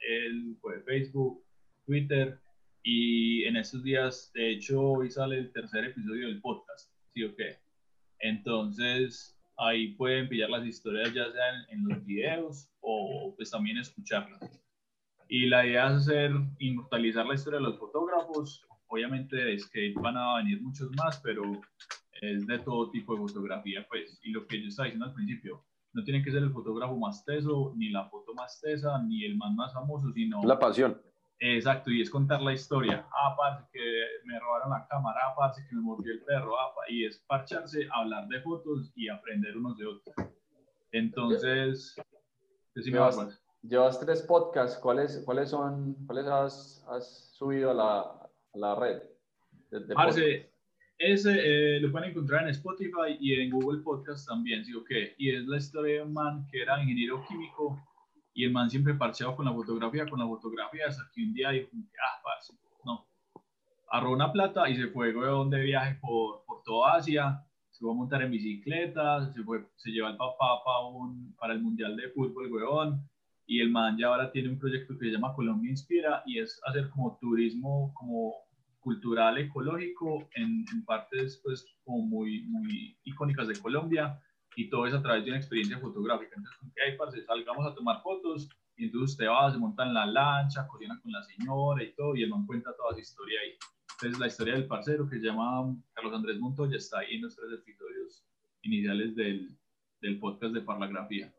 el 0.01 0.57
pues, 0.61 0.85
Facebook, 0.85 1.45
Twitter, 1.87 2.39
y 2.83 3.45
en 3.45 3.57
estos 3.57 3.83
días, 3.83 4.31
de 4.33 4.53
hecho, 4.53 4.81
hoy 4.81 5.11
sale 5.11 5.39
el 5.39 5.53
tercer 5.53 5.85
episodio 5.85 6.29
del 6.29 6.41
podcast, 6.41 6.91
¿sí 7.13 7.25
o 7.25 7.37
qué? 7.37 7.59
Entonces, 8.21 9.39
ahí 9.59 9.89
pueden 9.95 10.29
pillar 10.29 10.49
las 10.49 10.67
historias 10.67 11.13
ya 11.13 11.31
sea 11.31 11.65
en, 11.69 11.87
los 11.87 12.05
videos 12.07 12.71
o 12.81 13.35
pues 13.37 13.51
también 13.51 13.77
escucharlas. 13.79 14.41
Y 15.29 15.47
la 15.47 15.67
idea 15.67 15.89
es 15.89 15.93
hacer, 15.93 16.33
inmortalizar 16.59 17.27
la 17.27 17.35
historia 17.35 17.59
de 17.59 17.67
los 17.67 17.79
fotógrafos. 17.79 18.67
Obviamente 18.89 19.53
es 19.55 19.69
que 19.71 19.93
van 19.97 20.17
a 20.17 20.39
venir 20.39 20.61
muchos 20.63 20.91
más, 20.97 21.21
pero 21.21 21.43
es 22.21 22.47
de 22.47 22.59
todo 22.61 22.91
tipo 22.91 23.15
de 23.15 23.21
fotografía, 23.21 23.87
pues. 23.89 24.19
Y 24.23 24.31
lo 24.31 24.47
que 24.47 24.61
yo 24.61 24.69
estaba 24.69 24.87
diciendo 24.87 25.07
al 25.07 25.15
principio, 25.15 25.65
no 25.93 26.05
tiene 26.05 26.23
que 26.23 26.31
ser 26.31 26.43
el 26.43 26.53
fotógrafo 26.53 26.97
más 26.97 27.25
teso, 27.25 27.73
ni 27.77 27.91
la 27.91 28.09
foto 28.09 28.35
más 28.35 28.61
tesa, 28.61 29.03
ni 29.03 29.25
el 29.25 29.37
más 29.37 29.55
más 29.55 29.73
famoso, 29.73 30.13
sino... 30.13 30.43
La 30.45 30.59
pasión. 30.59 31.01
Exacto, 31.43 31.91
y 31.91 32.03
es 32.03 32.11
contar 32.11 32.43
la 32.43 32.53
historia. 32.53 33.07
Ah, 33.13 33.35
parce, 33.37 33.67
que 33.73 33.81
me 34.25 34.39
robaron 34.39 34.71
la 34.71 34.87
cámara, 34.89 35.19
ah, 35.25 35.35
parce, 35.35 35.67
que 35.67 35.75
me 35.75 35.81
mordió 35.81 36.13
el 36.13 36.23
perro, 36.23 36.59
ah, 36.61 36.73
y 36.89 37.07
es 37.07 37.19
parcharse, 37.27 37.89
hablar 37.93 38.29
de 38.29 38.43
fotos 38.43 38.93
y 38.95 39.09
aprender 39.09 39.57
unos 39.57 39.79
de 39.79 39.87
otros. 39.87 40.15
Entonces, 40.93 41.97
llevas, 42.75 43.43
llevas 43.63 43.99
tres 44.01 44.23
podcasts, 44.23 44.79
¿cuáles, 44.79 45.23
cuáles 45.25 45.49
son, 45.49 45.95
cuáles 46.07 46.27
has, 46.27 46.87
has 46.91 47.33
subido 47.33 47.71
a 47.71 47.75
la, 47.75 48.01
a 48.01 48.59
la 48.59 48.75
red? 48.75 49.03
De, 49.71 49.95
parce, 49.95 50.50
ese 51.01 51.33
eh, 51.33 51.81
lo 51.81 51.91
pueden 51.91 52.11
encontrar 52.11 52.43
en 52.43 52.51
Spotify 52.51 53.17
y 53.19 53.33
en 53.33 53.49
Google 53.49 53.81
Podcast 53.81 54.29
también, 54.29 54.63
¿sí 54.67 54.75
o 54.75 54.85
qué? 54.85 55.15
Y 55.17 55.31
es 55.31 55.47
la 55.47 55.57
historia 55.57 55.95
de 55.95 56.03
un 56.03 56.13
man 56.13 56.47
que 56.53 56.61
era 56.61 56.81
ingeniero 56.81 57.25
químico 57.27 57.81
y 58.35 58.45
el 58.45 58.53
man 58.53 58.69
siempre 58.69 58.93
parcheado 58.93 59.35
con 59.35 59.47
la 59.47 59.53
fotografía, 59.55 60.07
con 60.07 60.19
la 60.19 60.27
fotografía, 60.27 60.89
hasta 60.89 61.11
que 61.15 61.23
un 61.23 61.33
día 61.33 61.51
dijo, 61.51 61.69
ah, 61.73 62.21
parce, 62.23 62.53
no. 62.85 63.07
Agarró 63.89 64.13
una 64.13 64.31
plata 64.31 64.69
y 64.69 64.77
se 64.77 64.89
fue, 64.89 65.17
weón, 65.17 65.49
de 65.49 65.63
viaje 65.63 65.99
por, 66.03 66.45
por 66.45 66.63
toda 66.65 66.97
Asia, 66.97 67.43
se 67.71 67.81
fue 67.81 67.93
a 67.93 67.95
montar 67.95 68.21
en 68.21 68.33
bicicleta, 68.33 69.33
se, 69.33 69.43
fue, 69.43 69.67
se 69.77 69.91
lleva 69.93 70.11
el 70.11 70.19
papá 70.19 70.63
para, 70.63 70.81
un, 70.81 71.35
para 71.39 71.55
el 71.55 71.63
Mundial 71.63 71.97
de 71.97 72.11
Fútbol, 72.11 72.53
weón, 72.53 73.09
y 73.47 73.61
el 73.61 73.71
man 73.71 73.97
ya 73.97 74.09
ahora 74.09 74.31
tiene 74.31 74.51
un 74.51 74.59
proyecto 74.59 74.99
que 74.99 75.07
se 75.07 75.13
llama 75.13 75.35
Colombia 75.35 75.71
Inspira 75.71 76.23
y 76.27 76.41
es 76.41 76.61
hacer 76.67 76.91
como 76.91 77.17
turismo 77.19 77.91
como 77.95 78.35
cultural, 78.81 79.39
ecológico, 79.39 80.29
en, 80.35 80.65
en 80.73 80.85
partes 80.85 81.41
pues 81.43 81.65
como 81.85 82.07
muy, 82.07 82.43
muy 82.43 82.99
icónicas 83.05 83.49
de 83.49 83.61
Colombia, 83.61 84.19
y 84.57 84.69
todo 84.69 84.87
es 84.87 84.95
a 84.95 85.03
través 85.03 85.25
de 85.25 85.31
una 85.31 85.39
experiencia 85.39 85.79
fotográfica. 85.79 86.35
Entonces, 86.37 86.73
¿qué 86.75 86.83
hay, 86.83 86.97
parce? 86.97 87.25
Salgamos 87.25 87.67
a 87.67 87.75
tomar 87.75 88.03
fotos 88.03 88.49
y 88.77 88.87
entonces 88.87 89.13
usted 89.13 89.29
va, 89.29 89.53
se 89.53 89.59
monta 89.59 89.85
en 89.85 89.95
la 89.95 90.07
lancha, 90.07 90.67
cocina 90.67 90.99
con 91.03 91.13
la 91.13 91.23
señora 91.23 91.85
y 91.85 91.93
todo, 91.95 92.17
y 92.17 92.23
el 92.23 92.31
man 92.31 92.47
cuenta 92.47 92.75
toda 92.77 92.95
su 92.95 93.01
historia 93.01 93.39
ahí. 93.41 93.53
Entonces, 93.97 94.19
la 94.19 94.27
historia 94.27 94.55
del 94.55 94.67
parcero 94.67 95.09
que 95.09 95.21
se 95.21 95.27
llama 95.27 95.77
Carlos 95.93 96.15
Andrés 96.15 96.41
Montoya 96.41 96.77
está 96.77 97.01
ahí 97.01 97.17
en 97.17 97.23
los 97.23 97.37
tres 97.37 97.53
episodios 97.53 98.25
iniciales 98.63 99.15
del, 99.15 99.57
del 100.01 100.19
podcast 100.19 100.55
de 100.55 100.63
Parlagrafía. 100.63 101.33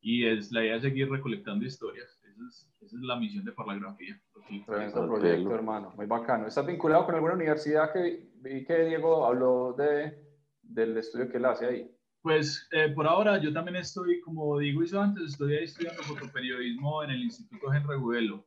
Y 0.00 0.24
es 0.24 0.52
la 0.52 0.62
idea 0.62 0.74
de 0.74 0.82
seguir 0.82 1.10
recolectando 1.10 1.66
historias. 1.66 2.17
Esa 2.38 2.46
es, 2.46 2.68
esa 2.82 2.96
es 2.96 3.02
la 3.02 3.16
misión 3.16 3.44
de 3.44 3.52
Parlagrafía. 3.52 4.20
Tremendo 4.64 5.06
proyecto, 5.08 5.54
hermano. 5.54 5.92
Muy 5.96 6.06
bacano. 6.06 6.46
¿Estás 6.46 6.66
vinculado 6.66 7.04
con 7.04 7.16
alguna 7.16 7.34
universidad 7.34 7.92
que 7.92 8.30
vi 8.36 8.64
que 8.64 8.84
Diego 8.84 9.26
habló 9.26 9.72
de, 9.72 10.24
del 10.62 10.96
estudio 10.96 11.28
que 11.28 11.38
él 11.38 11.44
hace 11.46 11.66
ahí? 11.66 11.90
Pues 12.22 12.68
eh, 12.70 12.90
por 12.90 13.08
ahora 13.08 13.38
yo 13.38 13.52
también 13.52 13.76
estoy, 13.76 14.20
como 14.20 14.58
digo 14.58 14.84
hizo 14.84 15.00
antes, 15.00 15.32
estoy 15.32 15.56
estudiando 15.56 16.02
fotoperiodismo 16.04 17.02
en 17.02 17.10
el 17.10 17.22
Instituto 17.22 17.72
Henry 17.72 17.96
Buelo. 17.96 18.46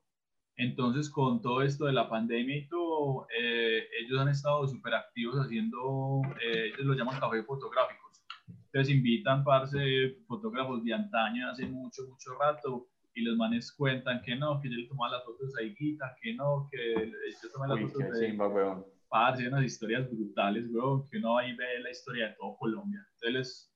Entonces, 0.55 1.09
con 1.09 1.41
todo 1.41 1.61
esto 1.61 1.85
de 1.85 1.93
la 1.93 2.09
pandemia 2.09 2.57
y 2.57 2.67
todo, 2.67 3.27
eh, 3.37 3.83
ellos 3.99 4.19
han 4.19 4.29
estado 4.29 4.67
súper 4.67 4.93
activos 4.93 5.35
haciendo, 5.35 6.21
eh, 6.41 6.67
ellos 6.67 6.85
lo 6.85 6.93
llaman 6.93 7.19
café 7.19 7.43
fotográficos. 7.43 8.23
Entonces, 8.65 8.93
invitan, 8.95 9.43
parce, 9.43 10.17
fotógrafos 10.27 10.83
de 10.83 10.93
antaño, 10.93 11.49
hace 11.49 11.65
mucho, 11.65 12.03
mucho 12.07 12.33
rato, 12.39 12.87
y 13.13 13.21
los 13.21 13.37
manes 13.37 13.71
cuentan 13.71 14.21
que 14.21 14.35
no, 14.35 14.59
que 14.61 14.69
yo 14.69 14.75
le 14.75 14.87
tomaba 14.87 15.17
las 15.17 15.25
fotos 15.25 15.55
a 15.57 15.63
Higuita, 15.63 16.15
que 16.21 16.33
no, 16.33 16.67
que 16.71 17.11
yo 17.43 17.49
tomé 17.51 17.67
las 17.67 17.91
fotos 17.91 18.19
de... 18.19 18.27
Simba, 18.27 18.83
Parce, 19.09 19.45
unas 19.45 19.65
historias 19.65 20.09
brutales, 20.09 20.69
weón, 20.71 21.07
que 21.09 21.17
uno 21.17 21.37
ahí 21.37 21.53
ve 21.55 21.79
la 21.81 21.91
historia 21.91 22.29
de 22.29 22.35
todo 22.35 22.55
Colombia. 22.57 23.05
Entonces, 23.15 23.69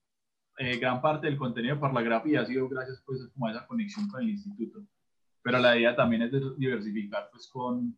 eh, 0.58 0.78
gran 0.78 1.02
parte 1.02 1.28
del 1.28 1.38
contenido 1.38 1.78
por 1.78 1.94
la 1.94 2.02
grafía 2.02 2.42
ha 2.42 2.46
sido 2.46 2.70
gracias 2.70 3.04
pues 3.06 3.30
como 3.34 3.48
a 3.48 3.52
esa 3.52 3.68
conexión 3.68 4.08
con 4.08 4.22
el 4.22 4.30
instituto 4.30 4.88
pero 5.46 5.60
la 5.60 5.78
idea 5.78 5.96
también 5.96 6.24
es 6.24 6.32
diversificar 6.58 7.30
pues 7.32 7.48
con, 7.48 7.96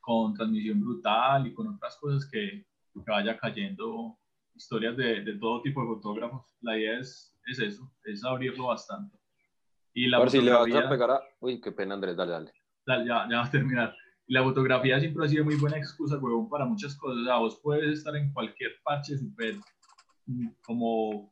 con 0.00 0.34
transmisión 0.34 0.80
brutal 0.80 1.46
y 1.46 1.54
con 1.54 1.68
otras 1.68 1.96
cosas 1.98 2.28
que, 2.28 2.66
que 2.92 3.10
vaya 3.10 3.38
cayendo 3.38 4.18
historias 4.56 4.96
de, 4.96 5.22
de, 5.22 5.38
todo 5.38 5.62
tipo 5.62 5.80
de 5.80 5.86
fotógrafos. 5.86 6.44
La 6.60 6.76
idea 6.76 6.98
es, 6.98 7.38
es 7.46 7.60
eso, 7.60 7.88
es 8.04 8.24
abrirlo 8.24 8.66
bastante. 8.66 9.16
Y 9.94 10.08
la 10.08 10.26
si 10.28 10.40
le 10.40 10.52
vas 10.52 10.72
a 10.72 10.88
pegar 10.88 11.10
a... 11.10 11.20
Uy, 11.40 11.60
qué 11.60 11.72
pena 11.72 11.94
Andrés, 11.94 12.16
dale, 12.16 12.32
dale. 12.32 12.52
dale 12.86 13.06
ya, 13.06 13.26
ya 13.30 13.38
va 13.38 13.44
a 13.44 13.50
terminar. 13.50 13.96
la 14.26 14.42
fotografía 14.42 14.98
siempre 14.98 15.24
ha 15.24 15.28
sido 15.28 15.44
muy 15.44 15.56
buena 15.56 15.76
excusa, 15.76 16.18
huevón, 16.18 16.48
para 16.48 16.64
muchas 16.64 16.96
cosas. 16.96 17.22
O 17.22 17.24
sea, 17.24 17.36
vos 17.36 17.60
puedes 17.62 17.98
estar 17.98 18.16
en 18.16 18.32
cualquier 18.32 18.72
parche 18.82 19.18
súper 19.18 19.56
mm, 20.26 20.48
como 20.64 21.30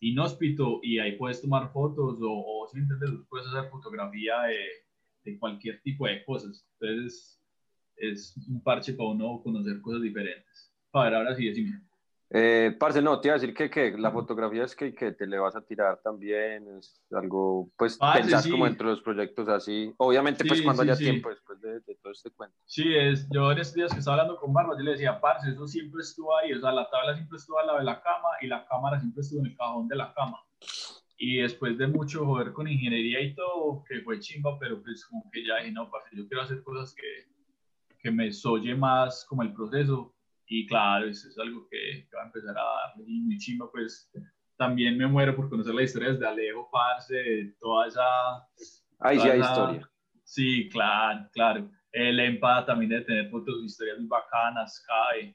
inhóspito 0.00 0.80
y 0.82 0.98
ahí 0.98 1.12
puedes 1.16 1.40
tomar 1.40 1.72
fotos 1.72 2.18
o, 2.20 2.30
o 2.30 2.68
si 2.68 2.80
puedes 3.28 3.46
hacer 3.46 3.70
fotografía 3.70 4.42
de, 4.42 4.58
de, 5.24 5.38
cualquier 5.38 5.80
tipo 5.82 6.06
de 6.06 6.24
cosas. 6.24 6.66
Entonces 6.80 7.40
es, 7.96 8.36
un 8.48 8.62
parche 8.62 8.94
para 8.94 9.10
uno 9.10 9.40
conocer 9.42 9.80
cosas 9.80 10.02
diferentes. 10.02 10.72
A 10.92 11.04
ver, 11.04 11.14
ahora 11.14 11.34
sí, 11.34 11.46
decime. 11.46 11.80
Eh, 12.34 12.74
parce, 12.78 13.02
no, 13.02 13.20
te 13.20 13.28
iba 13.28 13.36
a 13.36 13.38
decir 13.38 13.54
que, 13.54 13.68
que 13.68 13.90
la 13.98 14.10
fotografía 14.10 14.64
es 14.64 14.74
que, 14.74 14.94
que, 14.94 15.12
te 15.12 15.26
le 15.26 15.38
vas 15.38 15.54
a 15.54 15.60
tirar 15.60 16.00
también, 16.02 16.66
es 16.78 17.04
algo, 17.10 17.70
pues 17.76 17.98
pensás 17.98 18.48
como 18.48 18.66
entre 18.66 18.86
los 18.86 19.02
proyectos 19.02 19.48
así, 19.50 19.92
obviamente 19.98 20.42
pues 20.46 20.62
cuando 20.62 20.80
haya 20.80 20.96
tiempo 20.96 21.28
después 21.28 21.60
de, 21.60 21.80
de, 21.80 21.94
todo 21.96 22.10
este 22.10 22.30
cuento. 22.30 22.56
Sí, 22.64 22.84
es, 22.96 23.28
yo 23.28 23.52
en 23.52 23.58
estos 23.58 23.74
días 23.74 23.92
que 23.92 23.98
estaba 23.98 24.22
hablando 24.22 24.40
con 24.40 24.50
Marlon, 24.50 24.78
yo 24.78 24.84
le 24.84 24.92
decía, 24.92 25.20
parce, 25.20 25.50
eso 25.50 25.66
siempre 25.68 26.00
estuvo 26.00 26.34
ahí, 26.38 26.54
o 26.54 26.60
sea, 26.60 26.72
la 26.72 26.88
tabla 26.88 27.14
siempre 27.14 27.36
estuvo 27.36 27.58
al 27.58 27.66
lado 27.66 27.78
de 27.80 27.84
la 27.84 28.00
cama 28.00 28.28
y 28.40 28.46
la 28.46 28.66
cámara 28.66 28.98
siempre 28.98 29.20
estuvo 29.20 29.40
en 29.40 29.46
el 29.48 29.56
cajón 29.56 29.88
de 29.88 29.96
la 29.96 30.14
cama. 30.14 30.38
Y 31.18 31.36
después 31.36 31.76
de 31.76 31.86
mucho 31.86 32.24
joder 32.24 32.54
con 32.54 32.66
ingeniería 32.66 33.20
y 33.20 33.34
todo, 33.34 33.84
que 33.86 34.00
fue 34.00 34.18
chimba, 34.20 34.58
pero 34.58 34.82
pues 34.82 35.04
como 35.04 35.30
que 35.30 35.44
ya 35.46 35.58
dije, 35.58 35.72
no, 35.72 35.90
parce, 35.90 36.16
yo 36.16 36.26
quiero 36.26 36.44
hacer 36.44 36.62
cosas 36.62 36.94
que, 36.94 37.26
que 37.98 38.10
me 38.10 38.32
soye 38.32 38.74
más 38.74 39.26
como 39.28 39.42
el 39.42 39.52
proceso 39.52 40.11
y 40.54 40.66
claro, 40.66 41.06
eso 41.06 41.28
es 41.28 41.38
algo 41.38 41.66
que, 41.70 42.06
va 42.14 42.24
a 42.24 42.26
empezar 42.26 42.54
a 42.54 42.62
darle. 42.62 43.04
Y 43.06 43.22
muy 43.22 43.38
chimba, 43.38 43.70
pues 43.72 44.12
también 44.58 44.98
me 44.98 45.06
muero 45.06 45.34
por 45.34 45.48
conocer 45.48 45.74
la 45.74 45.82
historia 45.82 46.12
desde 46.12 46.26
Alejo, 46.26 46.68
parce, 46.70 47.54
toda 47.58 47.86
esa. 47.86 48.02
Ahí 49.00 49.18
sí 49.18 49.28
hay 49.30 49.40
historia. 49.40 49.90
Sí, 50.24 50.68
claro, 50.68 51.26
claro. 51.32 51.70
El 51.90 52.20
EMPA 52.20 52.66
también 52.66 52.90
de 52.90 53.00
tener 53.00 53.30
fotos, 53.30 53.64
historias 53.64 53.98
muy 53.98 54.08
bacanas, 54.08 54.84
cae. 54.86 55.34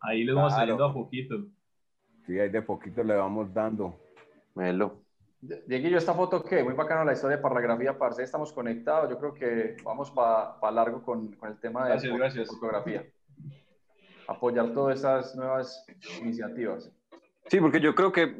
Ahí 0.00 0.24
le 0.24 0.32
vamos 0.32 0.52
saliendo 0.52 0.84
a 0.84 0.92
poquito. 0.92 1.46
Sí, 2.26 2.36
ahí 2.36 2.48
de 2.48 2.62
poquito 2.62 3.04
le 3.04 3.14
vamos 3.14 3.54
dando. 3.54 3.96
Melo. 4.56 5.00
Dieguillo, 5.40 5.98
¿esta 5.98 6.12
foto 6.12 6.42
qué? 6.42 6.64
Muy 6.64 6.74
bacana 6.74 7.04
la 7.04 7.12
historia 7.12 7.36
de 7.36 7.42
Parlagrafía, 7.42 7.96
parce. 7.96 8.24
Estamos 8.24 8.52
conectados. 8.52 9.08
Yo 9.10 9.16
creo 9.16 9.32
que 9.32 9.76
vamos 9.84 10.10
para 10.10 10.72
largo 10.72 11.04
con, 11.04 11.32
con, 11.34 11.50
el 11.50 11.60
tema 11.60 11.88
de 11.88 12.08
gracias, 12.08 12.48
fotografía 12.48 13.06
apoyar 14.28 14.72
todas 14.72 14.98
esas 14.98 15.34
nuevas 15.36 15.84
iniciativas. 16.20 16.90
Sí, 17.48 17.60
porque 17.60 17.80
yo 17.80 17.94
creo 17.94 18.12
que 18.12 18.36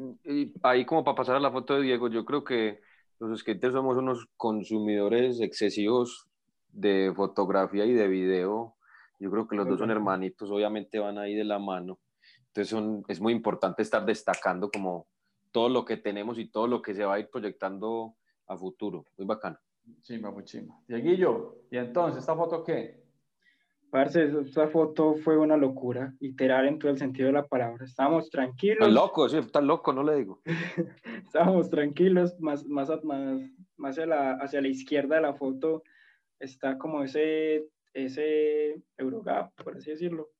ahí 0.63 0.85
como 0.85 1.03
para 1.03 1.15
pasar 1.15 1.35
a 1.37 1.39
la 1.39 1.51
foto 1.51 1.75
de 1.75 1.83
Diego, 1.83 2.09
yo 2.09 2.25
creo 2.25 2.43
que 2.43 2.81
los 3.19 3.39
skaters 3.39 3.73
somos 3.73 3.97
unos 3.97 4.27
consumidores 4.35 5.39
excesivos 5.39 6.27
de 6.71 7.13
fotografía 7.15 7.85
y 7.85 7.93
de 7.93 8.07
video. 8.07 8.75
Yo 9.19 9.31
creo 9.31 9.47
que 9.47 9.55
los 9.55 9.67
dos 9.67 9.79
son 9.79 9.89
hermanitos, 9.89 10.51
obviamente 10.51 10.99
van 10.99 11.17
ahí 11.17 11.35
de 11.35 11.45
la 11.45 11.57
mano. 11.57 11.99
Entonces 12.47 12.69
son, 12.69 13.03
es 13.07 13.19
muy 13.19 13.33
importante 13.33 13.81
estar 13.81 14.05
destacando 14.05 14.69
como 14.69 15.07
todo 15.51 15.69
lo 15.69 15.85
que 15.85 15.97
tenemos 15.97 16.37
y 16.37 16.49
todo 16.49 16.67
lo 16.67 16.81
que 16.81 16.93
se 16.93 17.05
va 17.05 17.15
a 17.15 17.19
ir 17.19 17.29
proyectando 17.29 18.15
a 18.47 18.57
futuro. 18.57 19.05
Muy 19.17 19.25
bacano. 19.25 19.57
Chima, 20.01 20.31
muy 20.31 20.43
chima. 20.43 20.79
Dieguillo, 20.87 21.61
¿y 21.71 21.77
entonces 21.77 22.19
esta 22.19 22.35
foto 22.35 22.63
qué? 22.63 23.06
Parce, 23.89 24.25
esta 24.41 24.67
foto 24.67 25.15
fue 25.15 25.37
una 25.37 25.55
locura, 25.55 26.13
literal 26.19 26.67
en 26.67 26.77
todo 26.77 26.91
el 26.91 26.97
sentido 26.97 27.27
de 27.27 27.33
la 27.33 27.47
palabra. 27.47 27.85
Estábamos 27.85 28.29
tranquilos. 28.29 28.79
Está 28.79 28.89
loco, 28.89 29.29
sí, 29.29 29.37
está 29.37 29.61
loco, 29.61 29.93
no 29.93 30.03
le 30.03 30.17
digo. 30.17 30.41
Estábamos 31.23 31.69
tranquilos, 31.69 32.37
más, 32.39 32.65
más, 32.65 32.89
más, 33.03 33.41
más 33.77 33.91
hacia, 33.91 34.05
la, 34.05 34.33
hacia 34.33 34.61
la 34.61 34.67
izquierda 34.67 35.15
de 35.15 35.21
la 35.21 35.33
foto 35.33 35.83
está 36.39 36.77
como 36.77 37.03
ese, 37.03 37.65
ese 37.93 38.81
Eurogap, 38.97 39.53
por 39.63 39.77
así 39.77 39.91
decirlo. 39.91 40.31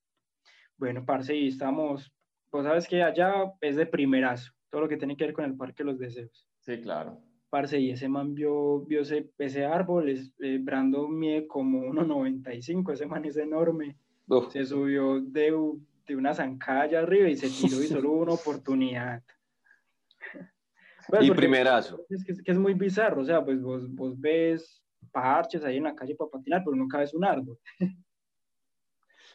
Bueno, 0.78 1.06
parce, 1.06 1.36
y 1.36 1.48
estamos, 1.48 2.12
pues 2.50 2.66
sabes 2.66 2.88
que 2.88 3.02
allá 3.02 3.54
es 3.62 3.78
de 3.78 3.86
primerazo, 3.86 4.52
todo 4.70 4.82
lo 4.82 4.90
que 4.90 4.98
tiene 4.98 5.16
que 5.16 5.26
ver 5.26 5.34
con 5.34 5.46
el 5.46 5.56
Parque 5.56 5.84
de 5.84 5.92
los 5.92 6.00
Deseos. 6.00 6.48
Sí, 6.60 6.82
claro 6.82 7.27
parce, 7.50 7.80
y 7.80 7.92
ese 7.92 8.10
man 8.10 8.34
vio, 8.34 8.82
vio 8.82 9.02
ese, 9.02 9.30
ese 9.38 9.66
árbol, 9.66 10.10
es, 10.10 10.34
eh, 10.40 10.60
Brando 10.62 11.08
mide 11.08 11.48
como 11.48 11.80
1,95, 11.86 12.94
ese 12.94 13.06
man 13.06 13.26
es 13.26 13.38
enorme. 13.38 13.98
Se 14.50 14.66
subió 14.66 15.22
de, 15.22 15.56
de 16.06 16.16
una 16.16 16.34
zancalla 16.34 17.00
arriba 17.00 17.30
y 17.30 17.38
se 17.38 17.50
tiró 17.50 17.82
y 17.82 17.88
solo 17.88 18.12
hubo 18.12 18.24
una 18.24 18.34
oportunidad. 18.34 19.24
Pues, 21.10 21.24
y 21.24 21.32
primerazo. 21.32 22.06
Es 22.10 22.44
que, 22.44 22.52
es 22.52 22.58
muy 22.58 22.74
bizarro, 22.74 23.22
o 23.22 23.24
sea, 23.24 23.42
pues 23.42 23.62
vos, 23.62 23.90
vos 23.96 24.20
ves 24.20 24.84
parches 25.10 25.64
ahí 25.64 25.78
en 25.78 25.86
la 25.86 25.96
calle 25.96 26.16
para 26.16 26.30
patinar, 26.30 26.64
pero 26.66 26.76
nunca 26.76 26.98
ves 26.98 27.14
un 27.14 27.24
árbol. 27.24 27.58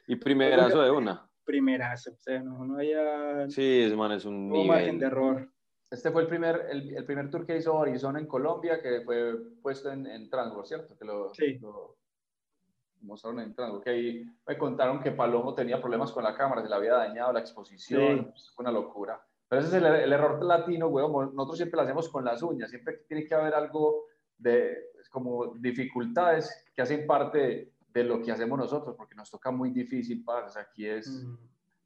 y 0.06 0.16
primerazo 0.16 0.82
de 0.82 0.90
una. 0.90 1.26
Primerazo, 1.44 2.12
o 2.12 2.18
sea, 2.18 2.42
no, 2.42 2.62
no 2.66 2.76
haya... 2.76 3.48
Sí, 3.48 3.84
ese 3.84 3.96
man 3.96 4.12
es 4.12 4.26
un 4.26 4.50
nivel. 4.50 4.68
margen 4.68 4.98
de 4.98 5.06
error. 5.06 5.50
Este 5.92 6.10
fue 6.10 6.22
el 6.22 6.28
primer, 6.28 6.68
el, 6.70 6.96
el, 6.96 7.04
primer 7.04 7.30
tour 7.30 7.44
que 7.44 7.54
hizo 7.54 7.74
Horizon 7.74 8.16
en 8.16 8.26
Colombia, 8.26 8.80
que 8.80 9.02
fue 9.02 9.36
puesto 9.60 9.92
en, 9.92 10.06
en 10.06 10.30
¿cierto? 10.64 10.96
Que 10.96 11.04
lo, 11.04 11.34
sí. 11.34 11.58
lo 11.58 11.98
mostraron 13.02 13.40
en 13.40 13.54
Transworld. 13.54 13.84
Que 13.84 13.90
ahí 13.90 14.24
me 14.46 14.56
contaron 14.56 15.02
que 15.02 15.12
Palomo 15.12 15.54
tenía 15.54 15.78
problemas 15.82 16.10
con 16.10 16.24
la 16.24 16.34
cámara, 16.34 16.62
se 16.62 16.70
le 16.70 16.74
había 16.74 16.94
dañado 16.94 17.34
la 17.34 17.40
exposición, 17.40 18.32
sí. 18.34 18.50
fue 18.54 18.62
una 18.62 18.72
locura. 18.72 19.22
Pero 19.46 19.60
ese 19.60 19.68
es 19.68 19.74
el, 19.74 19.84
el 19.84 20.12
error 20.14 20.42
latino, 20.42 20.88
huevón. 20.88 21.34
Nosotros 21.34 21.58
siempre 21.58 21.76
lo 21.76 21.82
hacemos 21.82 22.08
con 22.08 22.24
las 22.24 22.42
uñas, 22.42 22.70
siempre 22.70 23.04
tiene 23.06 23.26
que 23.26 23.34
haber 23.34 23.52
algo 23.52 24.06
de 24.38 24.92
como 25.10 25.54
dificultades 25.56 26.64
que 26.74 26.80
hacen 26.80 27.06
parte 27.06 27.74
de 27.92 28.04
lo 28.04 28.22
que 28.22 28.32
hacemos 28.32 28.58
nosotros, 28.58 28.96
porque 28.96 29.14
nos 29.14 29.30
toca 29.30 29.50
muy 29.50 29.68
difícil, 29.68 30.24
para 30.24 30.46
aquí 30.58 30.86
es 30.86 31.22
mm. 31.22 31.36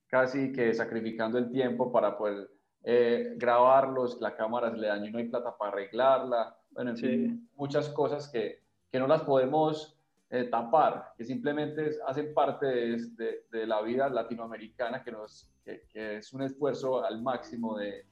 casi 0.07 0.53
que 0.53 0.73
sacrificando 0.73 1.39
el 1.39 1.51
tiempo 1.51 1.91
para 1.91 2.17
poder 2.17 2.56
eh, 2.89 3.35
grabarlos, 3.37 4.21
la 4.21 4.37
cámara 4.37 4.71
se 4.71 4.77
le 4.77 4.87
dañó 4.87 5.07
y 5.07 5.11
no 5.11 5.19
hay 5.19 5.29
plata 5.29 5.57
para 5.59 5.73
arreglarla, 5.73 6.57
bueno, 6.71 6.91
en 6.91 6.97
fin, 6.97 7.51
muchas 7.57 7.89
cosas 7.89 8.29
que, 8.29 8.63
que, 8.93 9.01
no 9.01 9.09
las 9.09 9.23
podemos 9.23 9.99
eh, 10.31 10.45
tapar, 10.45 11.13
que 11.19 11.25
simplemente 11.25 11.91
hacen 12.07 12.33
parte 12.33 12.67
de, 12.67 13.45
de, 13.51 13.67
la 13.67 13.83
vida 13.83 14.09
latinoamericana, 14.09 15.03
que, 15.03 15.11
nos, 15.11 15.51
que, 15.65 15.83
es 16.17 16.33
un 16.33 16.43
esfuerzo 16.43 17.05
al 17.05 17.21
máximo 17.21 17.77
de, 17.77 18.07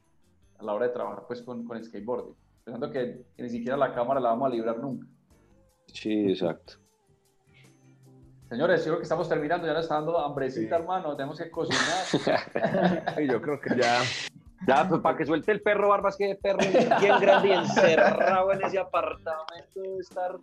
a 0.59 0.65
la 0.65 0.75
hora 0.75 0.89
de 0.89 0.93
trabajar 0.93 1.23
pues, 1.29 1.41
con, 1.43 1.65
con 1.65 1.81
skateboarding, 1.81 2.35
pensando 2.65 2.91
que, 2.91 3.27
ni 3.39 3.49
siquiera 3.49 3.77
la 3.77 3.95
cámara 3.95 4.19
la 4.19 4.31
vamos 4.31 4.51
a 4.51 4.55
librar 4.57 4.79
nunca. 4.79 5.07
Sí, 5.87 6.31
exacto. 6.31 6.81
Señores, 8.49 8.81
yo 8.81 8.87
creo 8.87 8.99
que 8.99 9.05
estamos 9.05 9.29
terminando, 9.29 9.69
ya 9.69 9.73
nos 9.73 9.85
está 9.85 9.95
dando 9.95 10.19
hambrecita, 10.19 10.75
hermano, 10.75 11.15
tenemos 11.15 11.39
que 11.39 11.49
cocinar. 11.49 13.15
yo 13.29 13.41
creo 13.41 13.61
que 13.61 13.77
ya 13.77 14.01
ya, 14.67 14.89
pues 14.89 15.01
para 15.01 15.17
que 15.17 15.27
suelte 15.27 15.53
el 15.53 15.61
perro 15.61 15.89
Barbas, 15.89 16.17
que 16.17 16.39
perro 16.41 16.59
bien 17.01 17.21
grande 17.21 17.49
y 17.49 17.53
encerrado 17.53 18.53
en 18.53 18.65
ese 18.65 18.79
apartamento 18.79 19.81
debe 19.81 19.99
estar. 19.99 20.39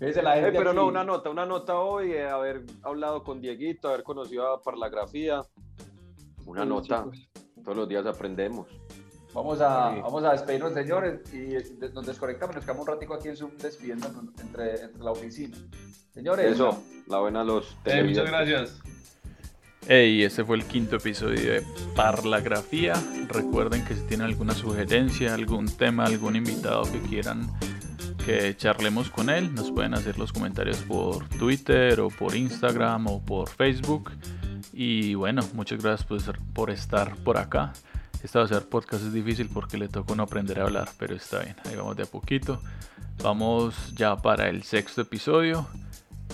La 0.00 0.34
pero 0.52 0.72
no, 0.72 0.86
una 0.86 1.04
nota, 1.04 1.30
una 1.30 1.46
nota 1.46 1.78
hoy, 1.78 2.12
eh, 2.12 2.28
haber 2.28 2.62
hablado 2.82 3.22
con 3.22 3.40
Dieguito, 3.40 3.88
haber 3.88 4.02
conocido 4.02 4.52
a 4.52 4.60
Parlagrafía. 4.60 5.42
Una 6.46 6.64
nota. 6.64 7.06
Todos 7.62 7.76
los 7.76 7.88
días 7.88 8.04
aprendemos. 8.06 8.68
Vamos 9.32 9.60
a, 9.60 9.88
vamos 10.00 10.22
a 10.22 10.32
despedirnos, 10.32 10.74
señores, 10.74 11.20
y 11.34 11.56
nos 11.92 12.06
desconectamos, 12.06 12.54
nos 12.54 12.64
quedamos 12.64 12.86
un 12.86 12.94
ratico 12.94 13.14
aquí 13.14 13.28
en 13.28 13.36
Zoom 13.36 13.56
despidiendo 13.58 14.08
entre, 14.40 14.80
entre 14.80 15.02
la 15.02 15.10
oficina. 15.10 15.56
Señores. 16.12 16.52
Eso, 16.52 16.80
la 17.08 17.18
buena 17.18 17.42
los 17.42 17.76
eh, 17.84 18.04
Muchas 18.04 18.26
gracias. 18.26 18.80
Hey, 19.86 20.22
este 20.22 20.46
fue 20.46 20.56
el 20.56 20.64
quinto 20.64 20.96
episodio 20.96 21.52
de 21.52 21.62
Parlagrafía. 21.94 22.94
Recuerden 23.28 23.84
que 23.84 23.94
si 23.94 24.00
tienen 24.04 24.26
alguna 24.26 24.54
sugerencia, 24.54 25.34
algún 25.34 25.66
tema, 25.66 26.06
algún 26.06 26.36
invitado 26.36 26.90
que 26.90 27.00
quieran 27.00 27.50
que 28.24 28.56
charlemos 28.56 29.10
con 29.10 29.28
él, 29.28 29.54
nos 29.54 29.70
pueden 29.70 29.92
hacer 29.92 30.18
los 30.18 30.32
comentarios 30.32 30.78
por 30.78 31.28
Twitter 31.28 32.00
o 32.00 32.08
por 32.08 32.34
Instagram 32.34 33.08
o 33.08 33.22
por 33.22 33.50
Facebook. 33.50 34.10
Y 34.72 35.16
bueno, 35.16 35.42
muchas 35.52 35.82
gracias 35.82 36.08
por, 36.54 36.70
estar 36.70 37.14
por 37.16 37.36
acá. 37.36 37.74
Esta 38.22 38.40
a 38.40 38.48
ser 38.48 38.66
podcast 38.66 39.04
es 39.04 39.12
difícil 39.12 39.50
porque 39.52 39.76
le 39.76 39.88
toca 39.88 40.14
no 40.14 40.22
aprender 40.22 40.60
a 40.60 40.62
hablar, 40.62 40.88
pero 40.98 41.14
está 41.14 41.40
bien, 41.40 41.56
ahí 41.66 41.76
vamos 41.76 41.94
de 41.94 42.04
a 42.04 42.06
poquito. 42.06 42.62
Vamos 43.22 43.94
ya 43.94 44.16
para 44.16 44.48
el 44.48 44.62
sexto 44.62 45.02
episodio. 45.02 45.68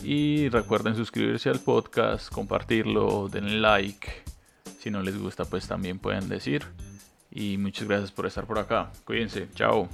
Y 0.02 0.48
recuerden 0.48 0.96
suscribirse 0.96 1.50
al 1.50 1.60
podcast, 1.60 2.32
compartirlo, 2.32 3.28
denle 3.28 3.58
like. 3.60 4.22
Si 4.78 4.90
no 4.90 5.02
les 5.02 5.18
gusta, 5.18 5.44
pues 5.44 5.68
también 5.68 5.98
pueden 5.98 6.28
decir. 6.28 6.64
Y 7.30 7.58
muchas 7.58 7.86
gracias 7.86 8.10
por 8.10 8.26
estar 8.26 8.46
por 8.46 8.58
acá. 8.58 8.90
Cuídense. 9.04 9.48
Chao. 9.54 9.88